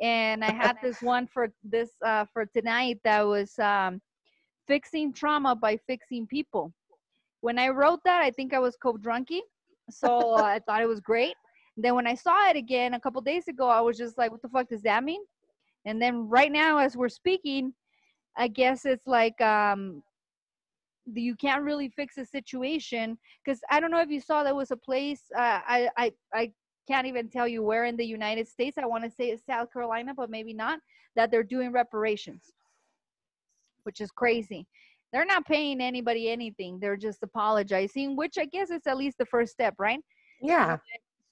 and 0.01 0.43
I 0.43 0.51
had 0.51 0.75
this 0.83 1.01
one 1.01 1.27
for 1.27 1.49
this 1.63 1.91
uh, 2.05 2.25
for 2.33 2.45
tonight 2.45 2.99
that 3.03 3.25
was 3.25 3.57
um, 3.59 4.01
fixing 4.67 5.13
trauma 5.13 5.55
by 5.55 5.77
fixing 5.87 6.27
people. 6.27 6.73
When 7.41 7.59
I 7.59 7.69
wrote 7.69 7.99
that, 8.05 8.21
I 8.23 8.31
think 8.31 8.53
I 8.53 8.59
was 8.59 8.77
Covdrunkie, 8.83 9.41
so 9.89 10.33
uh, 10.33 10.41
I 10.55 10.59
thought 10.59 10.81
it 10.81 10.87
was 10.87 10.99
great. 10.99 11.35
Then 11.77 11.95
when 11.95 12.07
I 12.07 12.15
saw 12.15 12.49
it 12.49 12.55
again 12.55 12.95
a 12.95 12.99
couple 12.99 13.21
days 13.21 13.47
ago, 13.47 13.67
I 13.69 13.81
was 13.81 13.97
just 13.97 14.17
like, 14.17 14.31
"What 14.31 14.41
the 14.41 14.49
fuck 14.49 14.69
does 14.69 14.81
that 14.83 15.03
mean?" 15.03 15.21
And 15.85 16.01
then 16.01 16.27
right 16.27 16.51
now, 16.51 16.79
as 16.79 16.97
we're 16.97 17.09
speaking, 17.09 17.73
I 18.35 18.47
guess 18.47 18.85
it's 18.85 19.07
like 19.07 19.39
um 19.41 20.03
you 21.13 21.35
can't 21.35 21.63
really 21.63 21.87
fix 21.89 22.17
a 22.17 22.25
situation 22.25 23.17
because 23.43 23.61
I 23.71 23.79
don't 23.79 23.91
know 23.91 24.01
if 24.01 24.09
you 24.09 24.19
saw 24.19 24.43
there 24.43 24.55
was 24.55 24.71
a 24.71 24.77
place 24.77 25.21
uh, 25.37 25.61
I 25.65 25.89
I 25.97 26.11
I 26.33 26.51
can't 26.87 27.07
even 27.07 27.29
tell 27.29 27.47
you 27.47 27.61
where 27.63 27.85
in 27.85 27.97
the 27.97 28.05
United 28.05 28.47
States. 28.47 28.77
I 28.77 28.85
want 28.85 29.03
to 29.03 29.11
say 29.11 29.29
it's 29.29 29.45
South 29.45 29.71
Carolina, 29.71 30.13
but 30.15 30.29
maybe 30.29 30.53
not. 30.53 30.79
That 31.15 31.31
they're 31.31 31.43
doing 31.43 31.71
reparations, 31.71 32.53
which 33.83 34.01
is 34.01 34.11
crazy. 34.11 34.67
They're 35.13 35.25
not 35.25 35.45
paying 35.45 35.81
anybody 35.81 36.29
anything. 36.29 36.79
They're 36.79 36.97
just 36.97 37.23
apologizing, 37.23 38.15
which 38.15 38.37
I 38.37 38.45
guess 38.45 38.69
is 38.69 38.81
at 38.85 38.97
least 38.97 39.17
the 39.17 39.25
first 39.25 39.53
step, 39.53 39.75
right? 39.79 39.99
yeah. 40.41 40.77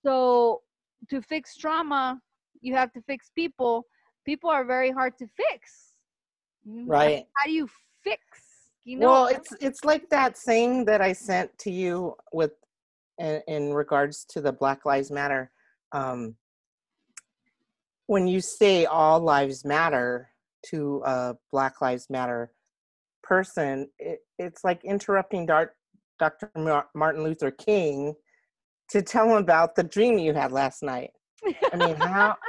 So 0.06 0.62
to 1.10 1.22
fix 1.22 1.58
trauma, 1.58 2.20
you 2.62 2.76
have 2.76 2.92
to 2.94 3.02
fix 3.02 3.32
people. 3.36 3.86
People 4.26 4.50
are 4.50 4.64
very 4.64 4.92
hard 4.92 5.18
to 5.20 5.28
fix. 5.36 5.96
Mm, 6.68 6.86
Right. 6.88 7.26
How 7.36 7.48
do 7.48 7.52
you 7.52 7.68
fix? 8.04 8.22
You 8.86 9.00
know, 9.00 9.08
well, 9.08 9.28
it's 9.28 9.52
it's 9.60 9.84
like 9.84 10.10
that 10.10 10.38
saying 10.38 10.86
that 10.86 11.02
I 11.02 11.12
sent 11.14 11.58
to 11.60 11.72
you 11.72 12.16
with 12.32 12.52
in, 13.18 13.42
in 13.48 13.74
regards 13.74 14.26
to 14.30 14.42
the 14.42 14.52
Black 14.52 14.86
Lives 14.86 15.10
Matter. 15.12 15.52
Um, 15.92 16.36
when 18.08 18.28
you 18.28 18.42
say 18.42 18.86
all 18.86 19.20
lives 19.20 19.66
matter 19.66 20.30
to 20.68 21.02
a 21.06 21.36
Black 21.52 21.82
Lives 21.82 22.08
Matter 22.12 22.52
person, 23.26 23.90
it, 24.00 24.20
it's 24.40 24.64
like 24.64 24.84
interrupting 24.86 25.46
Dar- 25.46 25.74
Dr. 26.20 26.50
Martin 26.96 27.24
Luther 27.24 27.52
King 27.52 28.14
to 28.90 29.02
tell 29.02 29.30
him 29.30 29.38
about 29.38 29.76
the 29.76 29.84
dream 29.84 30.18
you 30.18 30.34
had 30.34 30.52
last 30.52 30.84
night. 30.84 31.10
I 31.74 31.76
mean, 31.76 31.96
how 31.96 32.36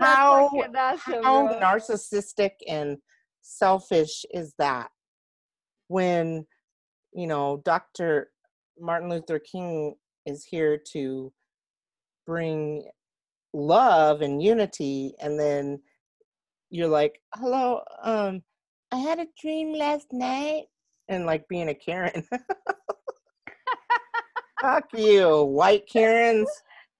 how- 0.00 0.48
how 1.22 1.48
narcissistic 1.60 2.52
and 2.68 2.96
selfish 3.42 4.24
is 4.32 4.54
that 4.58 4.88
when 5.88 6.46
you 7.12 7.26
know 7.26 7.60
dr 7.64 8.30
martin 8.78 9.08
luther 9.08 9.38
king 9.38 9.94
is 10.26 10.44
here 10.44 10.78
to 10.92 11.32
bring 12.26 12.84
love 13.52 14.20
and 14.20 14.42
unity 14.42 15.14
and 15.20 15.38
then 15.38 15.80
you're 16.70 16.88
like 16.88 17.20
hello 17.34 17.80
um 18.02 18.42
i 18.92 18.96
had 18.96 19.18
a 19.18 19.26
dream 19.40 19.72
last 19.72 20.06
night 20.12 20.64
and 21.08 21.26
like 21.26 21.46
being 21.48 21.68
a 21.68 21.74
karen 21.74 22.24
fuck 24.60 24.84
you 24.94 25.44
white 25.44 25.86
karens 25.86 26.48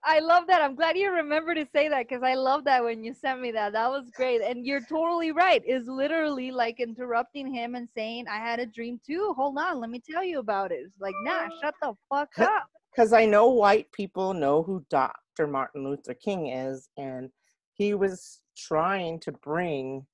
I 0.03 0.21
love 0.21 0.47
that. 0.47 0.63
I'm 0.63 0.75
glad 0.75 0.97
you 0.97 1.13
remember 1.13 1.55
to 1.55 1.67
say 1.75 1.89
that 1.89 2.09
because 2.09 2.23
I 2.23 2.35
love 2.35 2.65
that 2.65 2.83
when 2.83 3.05
you 3.05 3.13
sent 3.13 3.41
me 3.41 3.53
that. 3.53 3.73
That 3.73 3.91
was 3.91 4.11
great. 4.15 4.41
And 4.41 4.65
you're 4.65 4.81
totally 4.81 5.31
right. 5.31 5.63
Is 5.67 5.87
literally 5.87 6.51
like 6.51 6.81
interrupting 6.81 7.53
him 7.53 7.75
and 7.75 7.89
saying, 7.95 8.27
I 8.29 8.39
had 8.39 8.61
a 8.61 8.67
dream 8.67 8.99
too. 9.07 9.35
Hold 9.37 9.59
on, 9.59 9.79
let 9.79 9.91
me 9.91 10.01
tell 10.01 10.25
you 10.25 10.39
about 10.39 10.73
it. 10.73 10.81
It's 10.87 11.01
like, 11.01 11.15
nah, 11.23 11.49
shut 11.63 11.75
the 11.83 11.93
fuck 12.09 12.31
up. 12.39 12.67
because 12.95 13.13
I 13.13 13.27
know 13.27 13.49
white 13.49 13.93
people 13.93 14.33
know 14.33 14.63
who 14.63 14.85
Dr. 14.89 15.47
Martin 15.47 15.85
Luther 15.85 16.15
King 16.15 16.49
is, 16.49 16.89
and 16.97 17.31
he 17.75 17.95
was 17.95 18.41
trying 18.57 19.21
to 19.21 19.33
bring 19.33 20.07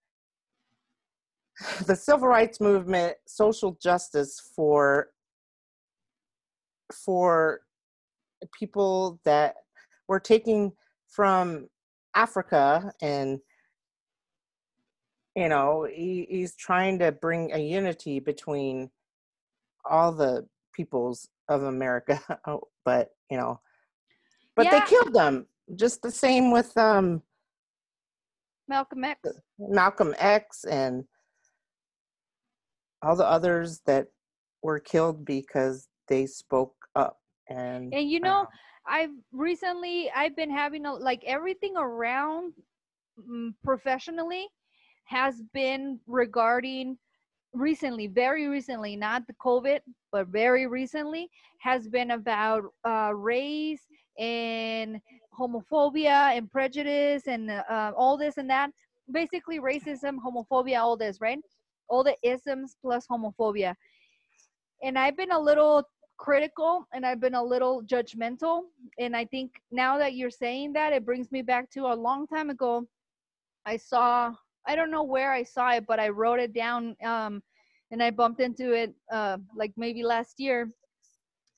the 1.86 1.96
civil 1.96 2.28
rights 2.28 2.61
movement, 2.61 3.16
social 3.26 3.78
justice 3.82 4.40
for 4.54 5.09
for 6.92 7.61
people 8.59 9.20
that 9.24 9.57
were 10.09 10.20
taking 10.20 10.72
from 11.09 11.68
Africa 12.14 12.92
and 13.00 13.38
you 15.34 15.48
know 15.48 15.86
he, 15.90 16.26
he's 16.28 16.54
trying 16.54 16.98
to 16.98 17.11
bring 17.12 17.52
a 17.52 17.59
unity 17.59 18.20
between 18.20 18.90
all 19.88 20.12
the 20.12 20.46
peoples 20.74 21.28
of 21.48 21.64
America 21.64 22.20
oh, 22.46 22.61
but 22.84 23.11
you 23.30 23.36
know 23.36 23.59
but 24.54 24.66
Yeah. 24.66 24.80
they 24.80 24.86
killed 24.86 25.14
them 25.14 25.46
just 25.74 26.02
the 26.02 26.11
same 26.11 26.50
with 26.50 26.76
um 26.76 27.22
Malcolm 28.68 29.04
X. 29.04 29.20
Malcolm 29.59 30.14
X 30.18 30.64
and 30.64 31.04
all 33.07 33.16
the 33.16 33.26
others 33.26 33.80
that 33.86 34.09
were 34.62 34.80
killed 34.80 35.24
because 35.24 35.88
they 36.09 36.26
spoke 36.26 36.74
up 36.96 37.18
and 37.48 37.94
And 37.94 38.11
you 38.11 38.20
know, 38.20 38.42
uh, 38.42 38.46
I've 38.86 39.11
recently 39.32 40.11
I've 40.14 40.34
been 40.34 40.50
having 40.50 40.86
a, 40.86 40.92
like 40.92 41.22
everything 41.24 41.74
around 41.76 42.52
mm, 43.18 43.54
professionally 43.64 44.48
has 45.04 45.40
been 45.54 46.00
regarding 46.07 46.98
recently, 47.52 48.09
very 48.09 48.48
recently, 48.48 48.96
not 48.96 49.26
the 49.28 49.34
COVID, 49.34 49.80
but 50.11 50.26
very 50.26 50.66
recently 50.66 51.28
has 51.61 51.88
been 51.88 52.11
about 52.11 52.64
uh, 52.84 53.12
race 53.14 53.82
and 54.18 55.00
homophobia 55.38 56.36
and 56.36 56.50
prejudice 56.50 57.28
and 57.28 57.50
uh, 57.50 57.92
all 57.96 58.16
this 58.16 58.36
and 58.36 58.50
that. 58.50 58.70
Basically, 59.12 59.61
racism, 59.61 60.16
homophobia, 60.18 60.78
all 60.78 60.96
this, 60.96 61.20
right? 61.20 61.38
All 61.89 62.05
the 62.05 62.16
isms 62.22 62.76
plus 62.82 63.07
homophobia. 63.07 63.74
And 64.82 64.99
I've 64.99 65.16
been 65.16 65.32
a 65.32 65.39
little 65.39 65.84
critical 66.18 66.87
and 66.93 67.05
I've 67.05 67.20
been 67.20 67.34
a 67.34 67.43
little 67.43 67.82
judgmental. 67.82 68.62
And 68.99 69.16
I 69.16 69.24
think 69.24 69.53
now 69.70 69.99
that 69.99 70.14
you're 70.14 70.30
saying 70.30 70.72
that, 70.74 70.93
it 70.93 71.05
brings 71.05 71.30
me 71.32 71.43
back 71.43 71.70
to 71.72 71.87
a 71.87 71.95
long 71.95 72.26
time 72.26 72.51
ago. 72.51 72.87
I 73.64 73.76
saw, 73.76 74.32
I 74.66 74.76
don't 74.76 74.91
know 74.91 75.03
where 75.03 75.32
I 75.32 75.43
saw 75.43 75.72
it, 75.72 75.84
but 75.87 75.99
I 75.99 76.09
wrote 76.09 76.41
it 76.41 76.53
down 76.53 76.97
um, 77.05 77.43
and 77.91 78.03
I 78.03 78.11
bumped 78.11 78.41
into 78.41 78.72
it 78.72 78.95
uh, 79.12 79.39
like 79.55 79.72
maybe 79.76 80.03
last 80.03 80.39
year. 80.39 80.70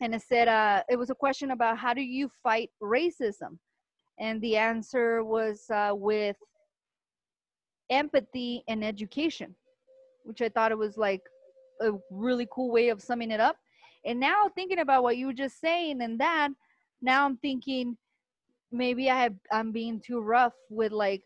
And 0.01 0.15
it 0.15 0.23
said, 0.23 0.49
uh, 0.49 0.83
it 0.89 0.97
was 0.97 1.11
a 1.11 1.15
question 1.15 1.51
about 1.51 1.79
how 1.79 1.93
do 1.93 2.03
you 2.03 2.31
fight 2.43 2.71
racism? 2.83 3.59
And 4.21 4.41
the 4.41 4.57
answer 4.57 5.25
was 5.25 5.65
uh, 5.71 5.93
with 5.95 6.37
empathy 7.91 8.65
and 8.69 8.85
education, 8.85 9.55
which 10.29 10.43
I 10.43 10.51
thought 10.51 10.71
it 10.71 10.79
was 10.79 10.99
like 10.99 11.23
a 11.81 11.93
really 12.11 12.47
cool 12.53 12.71
way 12.71 12.91
of 12.91 13.01
summing 13.01 13.31
it 13.31 13.41
up. 13.41 13.57
And 14.05 14.21
now 14.21 14.51
thinking 14.55 14.81
about 14.81 15.03
what 15.03 15.17
you 15.17 15.27
were 15.27 15.33
just 15.33 15.59
saying 15.61 16.03
and 16.03 16.21
that, 16.21 16.51
now 17.01 17.25
I'm 17.25 17.39
thinking 17.39 17.97
maybe 18.71 19.11
I 19.11 19.23
have 19.23 19.35
I'm 19.51 19.73
being 19.73 20.01
too 20.01 20.21
rough 20.21 20.53
with 20.69 20.93
like 20.93 21.23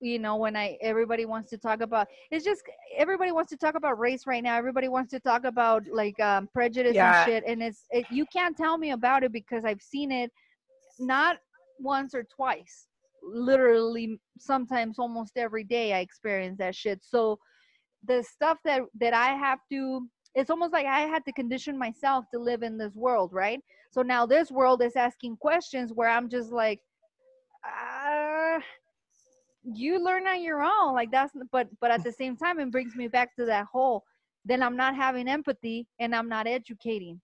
you 0.00 0.18
know 0.20 0.36
when 0.36 0.54
I 0.54 0.78
everybody 0.80 1.24
wants 1.24 1.50
to 1.50 1.58
talk 1.58 1.80
about 1.80 2.06
it's 2.30 2.44
just 2.44 2.62
everybody 2.96 3.32
wants 3.32 3.50
to 3.50 3.56
talk 3.56 3.74
about 3.74 3.98
race 3.98 4.26
right 4.26 4.42
now. 4.42 4.56
Everybody 4.56 4.88
wants 4.88 5.10
to 5.10 5.20
talk 5.20 5.44
about 5.44 5.82
like 5.92 6.18
um, 6.20 6.48
prejudice 6.54 6.94
Yeah. 6.94 7.24
and 7.24 7.28
shit, 7.28 7.44
and 7.46 7.62
it's 7.62 7.84
it, 7.90 8.06
you 8.10 8.24
can't 8.32 8.56
tell 8.56 8.78
me 8.78 8.92
about 8.92 9.24
it 9.24 9.32
because 9.32 9.64
I've 9.64 9.82
seen 9.82 10.12
it 10.12 10.30
not 11.00 11.38
once 11.80 12.14
or 12.14 12.22
twice. 12.24 12.86
Literally, 13.22 14.20
sometimes 14.38 14.98
almost 15.00 15.36
every 15.36 15.64
day 15.64 15.92
I 15.94 15.98
experience 15.98 16.58
that 16.58 16.76
shit. 16.76 17.00
So 17.02 17.38
the 18.06 18.22
stuff 18.22 18.58
that 18.64 18.82
that 19.00 19.14
I 19.14 19.28
have 19.34 19.58
to 19.70 20.08
it's 20.36 20.50
almost 20.50 20.72
like 20.72 20.86
I 20.86 21.00
had 21.00 21.24
to 21.24 21.32
condition 21.32 21.78
myself 21.78 22.26
to 22.32 22.38
live 22.38 22.62
in 22.62 22.76
this 22.76 22.94
world, 22.94 23.32
right? 23.32 23.58
So 23.90 24.02
now 24.02 24.26
this 24.26 24.50
world 24.50 24.82
is 24.82 24.94
asking 24.94 25.38
questions 25.38 25.92
where 25.94 26.10
I'm 26.10 26.28
just 26.28 26.52
like, 26.52 26.78
uh, 27.64 28.60
you 29.64 29.98
learn 29.98 30.26
on 30.26 30.42
your 30.42 30.62
own. 30.62 30.94
Like 30.94 31.10
that's, 31.10 31.32
but 31.50 31.68
but 31.80 31.90
at 31.90 32.04
the 32.04 32.12
same 32.12 32.36
time, 32.36 32.60
it 32.60 32.70
brings 32.70 32.94
me 32.94 33.08
back 33.08 33.34
to 33.36 33.46
that 33.46 33.64
whole. 33.72 34.04
Then 34.44 34.62
I'm 34.62 34.76
not 34.76 34.94
having 34.94 35.26
empathy 35.26 35.88
and 35.98 36.14
I'm 36.14 36.28
not 36.28 36.46
educating. 36.46 37.18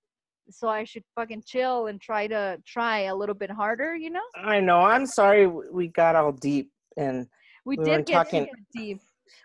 So 0.50 0.68
I 0.68 0.84
should 0.84 1.04
fucking 1.14 1.44
chill 1.46 1.88
and 1.88 2.00
try 2.00 2.26
to 2.26 2.58
try 2.66 3.00
a 3.00 3.14
little 3.14 3.34
bit 3.34 3.50
harder, 3.50 3.94
you 3.94 4.10
know? 4.10 4.22
I 4.34 4.58
know. 4.58 4.80
I'm 4.80 5.06
sorry 5.06 5.46
we 5.46 5.86
got 5.88 6.16
all 6.16 6.32
deep 6.32 6.72
and 6.96 7.28
We, 7.64 7.76
We 7.76 7.84
did 7.84 8.06
get 8.06 8.14
talking- 8.14 8.48
deep. 8.74 9.00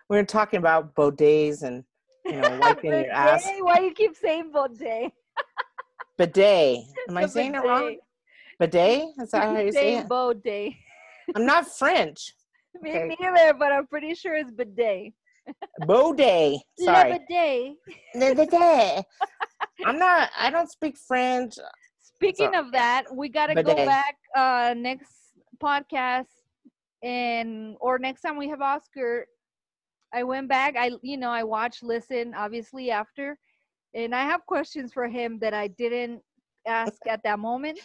We 0.08 0.16
were 0.16 0.24
talking 0.24 0.58
about 0.58 0.94
bidets 0.94 1.62
and 1.62 1.84
you 2.24 2.32
know 2.32 2.58
wiping 2.60 2.92
your 2.92 3.12
ass. 3.12 3.48
Why 3.60 3.80
you 3.80 3.92
keep 3.92 4.16
saying 4.16 4.52
bidet? 4.52 5.12
Bidet. 6.16 6.84
Am 7.08 7.16
I 7.16 7.26
saying 7.26 7.54
it 7.54 7.58
wrong? 7.58 7.96
bidet. 8.58 8.70
Bidet? 8.72 9.08
Is 9.20 9.30
that 9.30 9.48
how 9.48 9.60
you 9.60 9.72
say 9.72 9.96
it? 9.96 10.08
bidet. 10.08 10.74
I'm 11.34 11.46
not 11.46 11.66
French. 11.68 12.34
Me 12.82 12.90
Okay. 12.90 13.16
neither, 13.20 13.54
but 13.54 13.72
I'm 13.72 13.86
pretty 13.86 14.14
sure 14.14 14.34
it's 14.34 14.50
bidet. 14.50 15.12
Baudet. 15.80 16.58
Le 16.78 16.84
Sorry. 16.84 17.18
bidet. 17.18 17.76
Le 18.14 18.34
bidet. 18.34 19.04
I'm 19.84 19.98
not. 19.98 20.30
I 20.38 20.50
don't 20.50 20.70
speak 20.70 20.96
French. 20.98 21.54
Speaking 22.00 22.52
So, 22.52 22.60
of 22.60 22.72
that, 22.72 23.04
we 23.14 23.28
gotta 23.28 23.54
go 23.62 23.74
back 23.74 24.16
uh 24.36 24.74
next 24.76 25.12
podcast 25.62 26.26
and 27.02 27.76
or 27.80 27.98
next 27.98 28.22
time 28.22 28.36
we 28.36 28.48
have 28.48 28.60
Oscar. 28.60 29.26
I 30.12 30.22
went 30.22 30.48
back. 30.48 30.74
I 30.78 30.92
you 31.02 31.16
know 31.16 31.30
I 31.30 31.44
watched, 31.44 31.82
listen, 31.82 32.34
obviously 32.34 32.90
after, 32.90 33.38
and 33.94 34.14
I 34.14 34.22
have 34.22 34.46
questions 34.46 34.92
for 34.92 35.08
him 35.08 35.38
that 35.40 35.54
I 35.54 35.68
didn't 35.68 36.22
ask 36.66 36.94
at 37.08 37.22
that 37.24 37.38
moment. 37.38 37.78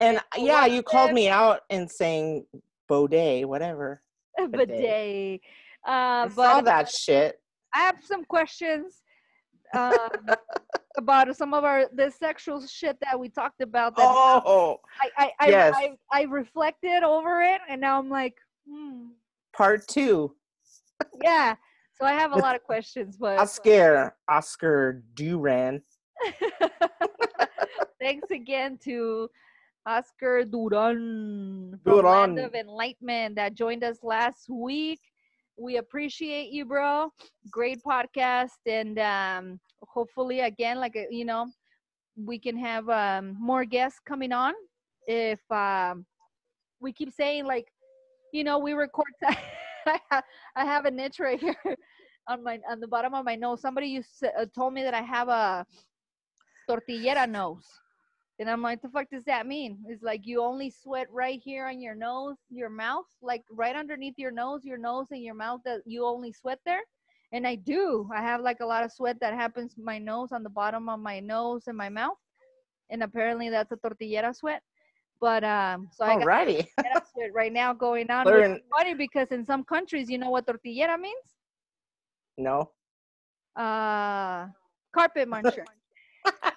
And 0.00 0.20
yeah, 0.36 0.66
you 0.66 0.82
called 0.82 1.12
me 1.12 1.28
out 1.28 1.60
and 1.70 1.90
saying 1.90 2.46
Baudet, 2.88 3.46
whatever. 3.46 4.02
bidet. 4.50 5.40
Uh, 5.86 6.26
I 6.26 6.28
saw 6.28 6.56
but 6.56 6.64
that 6.64 6.90
shit. 6.90 7.40
I 7.74 7.80
have 7.80 7.96
some 8.02 8.24
questions 8.24 9.02
um, 9.74 10.08
about 10.96 11.34
some 11.36 11.54
of 11.54 11.64
our 11.64 11.86
the 11.94 12.10
sexual 12.10 12.66
shit 12.66 12.98
that 13.00 13.18
we 13.18 13.28
talked 13.28 13.60
about. 13.60 13.96
That 13.96 14.06
Oh, 14.06 14.80
I 15.00 15.10
I, 15.16 15.32
I, 15.40 15.48
yes. 15.48 15.74
I 15.76 15.96
I 16.10 16.22
reflected 16.22 17.02
over 17.02 17.42
it, 17.42 17.60
and 17.68 17.80
now 17.80 17.98
I'm 17.98 18.10
like, 18.10 18.34
hmm, 18.68 19.08
part 19.56 19.86
two. 19.88 20.34
yeah. 21.22 21.54
So 21.98 22.04
I 22.04 22.12
have 22.12 22.32
a 22.32 22.36
lot 22.36 22.54
of 22.54 22.62
questions, 22.62 23.16
but 23.16 23.38
Oscar, 23.38 24.14
Oscar 24.28 25.02
Duran. 25.14 25.82
thanks 28.00 28.30
again 28.30 28.78
to 28.84 29.28
Oscar 29.86 30.44
Duran 30.44 31.78
from 31.82 32.04
Land 32.04 32.38
of 32.38 32.54
Enlightenment 32.54 33.36
that 33.36 33.54
joined 33.54 33.82
us 33.82 33.98
last 34.02 34.48
week. 34.50 35.00
We 35.58 35.78
appreciate 35.78 36.50
you, 36.50 36.66
bro. 36.66 37.10
Great 37.50 37.78
podcast, 37.82 38.60
and 38.66 38.98
um, 38.98 39.60
hopefully, 39.82 40.40
again, 40.40 40.78
like 40.78 40.98
you 41.10 41.24
know, 41.24 41.46
we 42.14 42.38
can 42.38 42.58
have 42.58 42.90
um, 42.90 43.36
more 43.40 43.64
guests 43.64 44.00
coming 44.04 44.32
on. 44.32 44.52
If 45.06 45.40
um, 45.50 46.04
we 46.80 46.92
keep 46.92 47.10
saying 47.10 47.46
like, 47.46 47.68
you 48.32 48.44
know, 48.44 48.58
we 48.58 48.74
record. 48.74 49.06
I 49.94 50.00
ha- 50.10 50.22
I 50.56 50.64
have 50.64 50.84
a 50.84 50.90
niche 50.90 51.20
right 51.20 51.38
here 51.40 51.56
on 52.28 52.42
my 52.42 52.58
on 52.68 52.80
the 52.80 52.88
bottom 52.88 53.14
of 53.14 53.24
my 53.24 53.36
nose. 53.36 53.60
Somebody 53.60 53.88
used 53.88 54.18
to, 54.20 54.32
uh, 54.38 54.46
told 54.54 54.74
me 54.74 54.82
that 54.82 54.94
I 54.94 55.02
have 55.02 55.28
a 55.28 55.66
tortillera 56.68 57.26
nose. 57.26 57.66
And 58.38 58.50
I'm 58.50 58.60
like, 58.60 58.82
the 58.82 58.90
fuck 58.90 59.08
does 59.10 59.24
that 59.24 59.46
mean? 59.46 59.78
It's 59.88 60.02
like 60.02 60.26
you 60.26 60.42
only 60.42 60.68
sweat 60.68 61.06
right 61.10 61.40
here 61.42 61.66
on 61.66 61.80
your 61.80 61.94
nose, 61.94 62.36
your 62.50 62.68
mouth, 62.68 63.06
like 63.22 63.42
right 63.50 63.74
underneath 63.74 64.18
your 64.18 64.30
nose, 64.30 64.62
your 64.64 64.76
nose 64.76 65.06
and 65.10 65.22
your 65.22 65.34
mouth 65.34 65.60
that 65.64 65.80
you 65.86 66.04
only 66.04 66.32
sweat 66.32 66.58
there. 66.66 66.82
And 67.32 67.46
I 67.46 67.54
do. 67.54 68.08
I 68.14 68.20
have 68.20 68.42
like 68.42 68.60
a 68.60 68.66
lot 68.66 68.84
of 68.84 68.92
sweat 68.92 69.18
that 69.20 69.32
happens 69.32 69.74
my 69.78 69.98
nose 69.98 70.32
on 70.32 70.42
the 70.42 70.50
bottom 70.50 70.88
of 70.90 71.00
my 71.00 71.18
nose 71.18 71.64
and 71.66 71.76
my 71.76 71.88
mouth. 71.88 72.18
And 72.90 73.02
apparently 73.02 73.48
that's 73.48 73.72
a 73.72 73.76
tortillera 73.76 74.34
sweat. 74.34 74.62
But 75.20 75.44
um 75.44 75.88
so 75.92 76.04
I 76.04 76.14
got 76.14 76.26
Alrighty. 76.26 76.66
sweat 77.12 77.32
right 77.32 77.52
now 77.52 77.72
going 77.72 78.10
on. 78.10 78.26
Learn. 78.26 78.60
funny 78.70 78.94
because 78.94 79.28
in 79.30 79.44
some 79.44 79.64
countries, 79.64 80.10
you 80.10 80.18
know 80.18 80.30
what 80.30 80.46
tortillera 80.46 80.98
means? 80.98 81.26
No. 82.36 82.70
Uh 83.56 84.48
carpet 84.94 85.28
muncher. 85.28 85.64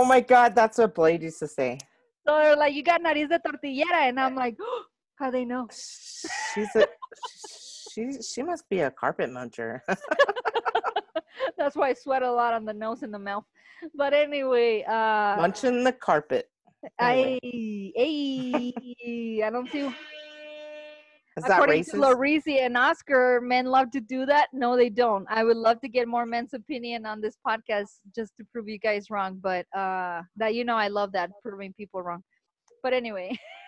Oh 0.00 0.04
my 0.04 0.20
God, 0.20 0.54
that's 0.54 0.78
what 0.78 0.94
Blade 0.94 1.24
used 1.24 1.40
to 1.40 1.48
say. 1.48 1.76
So 2.24 2.36
they're 2.38 2.56
like, 2.56 2.72
you 2.72 2.84
got 2.84 3.02
nariz 3.02 3.28
de 3.28 3.40
tortillera, 3.40 4.06
and 4.06 4.20
I'm 4.20 4.36
like, 4.36 4.56
how 5.16 5.30
they 5.30 5.44
know? 5.44 5.66
She's 6.54 6.74
a. 6.76 6.86
She 7.90 8.22
she 8.22 8.42
must 8.44 8.68
be 8.68 8.80
a 8.80 8.92
carpet 8.92 9.28
muncher. 9.30 9.80
That's 11.58 11.76
why 11.76 11.90
I 11.90 11.94
sweat 11.94 12.22
a 12.22 12.30
lot 12.30 12.54
on 12.54 12.64
the 12.64 12.72
nose 12.72 13.02
and 13.02 13.12
the 13.12 13.18
mouth. 13.18 13.44
But 13.94 14.12
anyway, 14.12 14.82
uh, 14.82 15.36
Munching 15.36 15.84
the 15.84 15.92
carpet. 15.92 16.50
I, 16.98 17.38
Anyway. 17.42 17.92
I, 17.98 19.46
I 19.46 19.50
don't 19.50 19.70
see. 19.70 19.80
Is 21.36 21.44
that 21.44 21.52
According 21.52 21.84
to 21.84 21.90
racist? 21.92 22.16
Larizi 22.16 22.60
and 22.60 22.76
Oscar, 22.76 23.40
men 23.40 23.66
love 23.66 23.92
to 23.92 24.00
do 24.00 24.26
that. 24.26 24.48
No, 24.52 24.76
they 24.76 24.88
don't. 24.90 25.24
I 25.28 25.44
would 25.44 25.56
love 25.56 25.80
to 25.82 25.88
get 25.88 26.08
more 26.08 26.26
men's 26.26 26.54
opinion 26.54 27.06
on 27.06 27.20
this 27.20 27.36
podcast 27.46 27.98
just 28.14 28.32
to 28.38 28.44
prove 28.52 28.68
you 28.68 28.78
guys 28.78 29.06
wrong. 29.10 29.38
But 29.40 29.66
uh, 29.76 30.22
that 30.36 30.54
you 30.54 30.64
know, 30.64 30.76
I 30.76 30.88
love 30.88 31.12
that 31.12 31.30
proving 31.42 31.72
people 31.74 32.02
wrong. 32.02 32.24
But 32.82 32.92
anyway, 32.92 33.38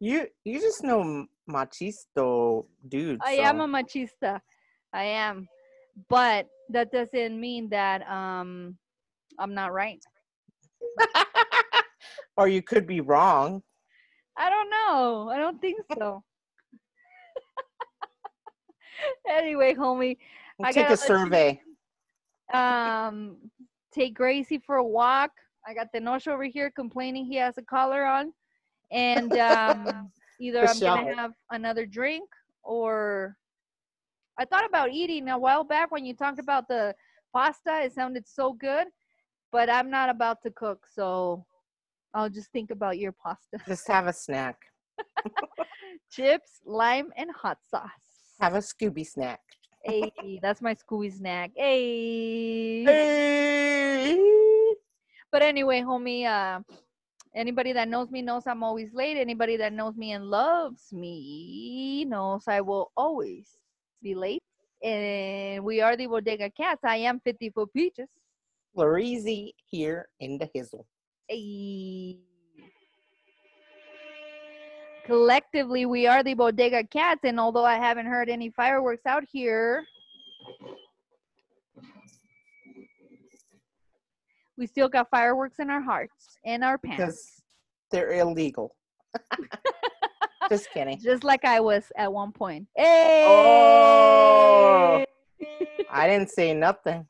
You 0.00 0.26
you 0.44 0.60
just 0.60 0.82
know 0.82 1.26
machisto 1.50 2.66
dudes. 2.88 3.22
I 3.24 3.32
am 3.32 3.60
a 3.60 3.66
machista. 3.68 4.40
I 4.92 5.04
am, 5.04 5.48
but 6.08 6.46
that 6.70 6.90
doesn't 6.92 7.38
mean 7.40 7.68
that 7.70 8.08
um, 8.08 8.76
I'm 9.38 9.54
not 9.54 9.72
right. 9.72 10.02
or 12.36 12.48
you 12.48 12.62
could 12.62 12.86
be 12.86 13.00
wrong. 13.00 13.62
I 14.36 14.50
don't 14.50 14.70
know. 14.70 15.30
I 15.32 15.38
don't 15.38 15.60
think 15.60 15.80
so. 15.96 16.22
anyway, 19.28 19.74
homie, 19.74 20.16
I 20.62 20.72
Take 20.72 20.86
a 20.86 20.90
let 20.90 21.00
you- 21.00 21.06
survey. 21.06 21.60
um, 22.52 23.36
take 23.92 24.14
Gracie 24.14 24.62
for 24.64 24.76
a 24.76 24.84
walk. 24.84 25.30
I 25.66 25.72
got 25.74 25.88
the 25.92 26.00
Tenoch 26.00 26.28
over 26.28 26.44
here 26.44 26.70
complaining 26.70 27.24
he 27.24 27.36
has 27.36 27.56
a 27.56 27.62
collar 27.62 28.04
on, 28.04 28.32
and 28.90 29.32
um, 29.38 30.10
either 30.38 30.66
I'm 30.66 30.78
gonna 30.78 31.16
have 31.16 31.32
another 31.50 31.86
drink 31.86 32.28
or 32.62 33.36
I 34.38 34.44
thought 34.44 34.66
about 34.66 34.90
eating 34.90 35.28
a 35.28 35.38
while 35.38 35.64
back 35.64 35.90
when 35.90 36.04
you 36.04 36.14
talked 36.14 36.40
about 36.40 36.66
the 36.68 36.94
pasta. 37.32 37.82
It 37.82 37.94
sounded 37.94 38.26
so 38.26 38.52
good, 38.52 38.88
but 39.52 39.70
I'm 39.70 39.90
not 39.90 40.08
about 40.08 40.42
to 40.42 40.50
cook, 40.50 40.86
so 40.92 41.44
I'll 42.12 42.30
just 42.30 42.50
think 42.50 42.70
about 42.70 42.98
your 42.98 43.12
pasta. 43.12 43.58
Just 43.66 43.86
have 43.88 44.06
a 44.06 44.12
snack. 44.12 44.56
Chips, 46.10 46.60
lime, 46.64 47.12
and 47.16 47.30
hot 47.30 47.58
sauce. 47.68 47.90
Have 48.40 48.54
a 48.54 48.58
Scooby 48.58 49.06
snack. 49.06 49.40
Hey, 49.84 50.40
that's 50.42 50.60
my 50.60 50.74
Scooby 50.74 51.12
snack. 51.12 51.52
Hey. 51.54 52.84
Hey. 52.84 54.20
But 55.30 55.42
anyway, 55.42 55.82
homie, 55.82 56.26
uh, 56.26 56.60
anybody 57.34 57.72
that 57.72 57.88
knows 57.88 58.10
me 58.10 58.22
knows 58.22 58.46
I'm 58.46 58.62
always 58.62 58.94
late. 58.94 59.16
Anybody 59.16 59.56
that 59.58 59.72
knows 59.72 59.96
me 59.96 60.12
and 60.12 60.24
loves 60.26 60.92
me 60.92 62.04
knows 62.04 62.44
I 62.48 62.60
will 62.60 62.92
always 62.96 63.46
be 64.04 64.14
late. 64.14 64.42
And 64.84 65.64
we 65.64 65.80
are 65.80 65.96
the 65.96 66.06
Bodega 66.06 66.50
Cats. 66.50 66.82
I 66.84 66.96
am 66.96 67.18
50 67.24 67.50
Foot 67.50 67.72
Peaches. 67.72 68.08
Larizi 68.76 69.52
here 69.70 70.08
in 70.20 70.38
the 70.38 70.48
hizzle. 70.54 70.84
Hey. 71.26 72.18
Collectively, 75.06 75.86
we 75.86 76.06
are 76.06 76.22
the 76.22 76.34
Bodega 76.34 76.84
Cats, 76.84 77.20
and 77.24 77.40
although 77.40 77.64
I 77.64 77.76
haven't 77.76 78.06
heard 78.06 78.28
any 78.28 78.50
fireworks 78.50 79.06
out 79.06 79.24
here, 79.30 79.84
we 84.56 84.66
still 84.66 84.88
got 84.88 85.08
fireworks 85.10 85.58
in 85.58 85.70
our 85.70 85.82
hearts 85.82 86.38
and 86.44 86.62
our 86.64 86.78
pants. 86.78 86.98
because 86.98 87.42
they're 87.90 88.12
illegal. 88.12 88.74
Just 90.50 90.70
kidding. 90.70 90.98
Just 91.00 91.24
like 91.24 91.44
I 91.44 91.60
was 91.60 91.90
at 91.96 92.12
one 92.12 92.32
point. 92.32 92.66
Oh. 92.78 92.82
Hey! 92.82 93.24
Oh. 95.40 95.84
I 95.90 96.08
didn't 96.08 96.30
say 96.30 96.54
nothing. 96.54 97.06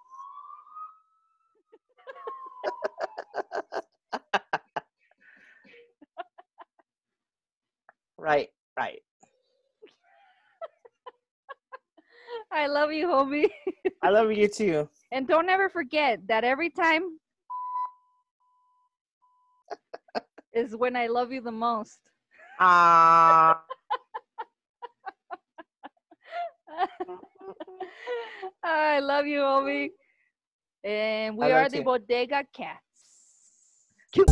right, 8.18 8.48
right. 8.78 9.00
I 12.52 12.66
love 12.66 12.92
you, 12.92 13.08
homie. 13.08 13.48
I 14.02 14.10
love 14.10 14.30
you 14.30 14.48
too. 14.48 14.88
And 15.10 15.26
don't 15.26 15.48
ever 15.48 15.68
forget 15.68 16.20
that 16.28 16.44
every 16.44 16.70
time 16.70 17.18
is 20.52 20.76
when 20.76 20.94
I 20.94 21.08
love 21.08 21.32
you 21.32 21.40
the 21.40 21.50
most. 21.50 21.98
Ah. 22.60 23.62
I 28.64 29.00
love 29.00 29.26
you, 29.26 29.40
homie. 29.40 29.90
And 30.82 31.36
we 31.36 31.46
I 31.46 31.52
are 31.52 31.68
the. 31.68 31.82
Bodega 31.82 32.44
Cats. 32.52 32.80
Cute. 34.12 34.28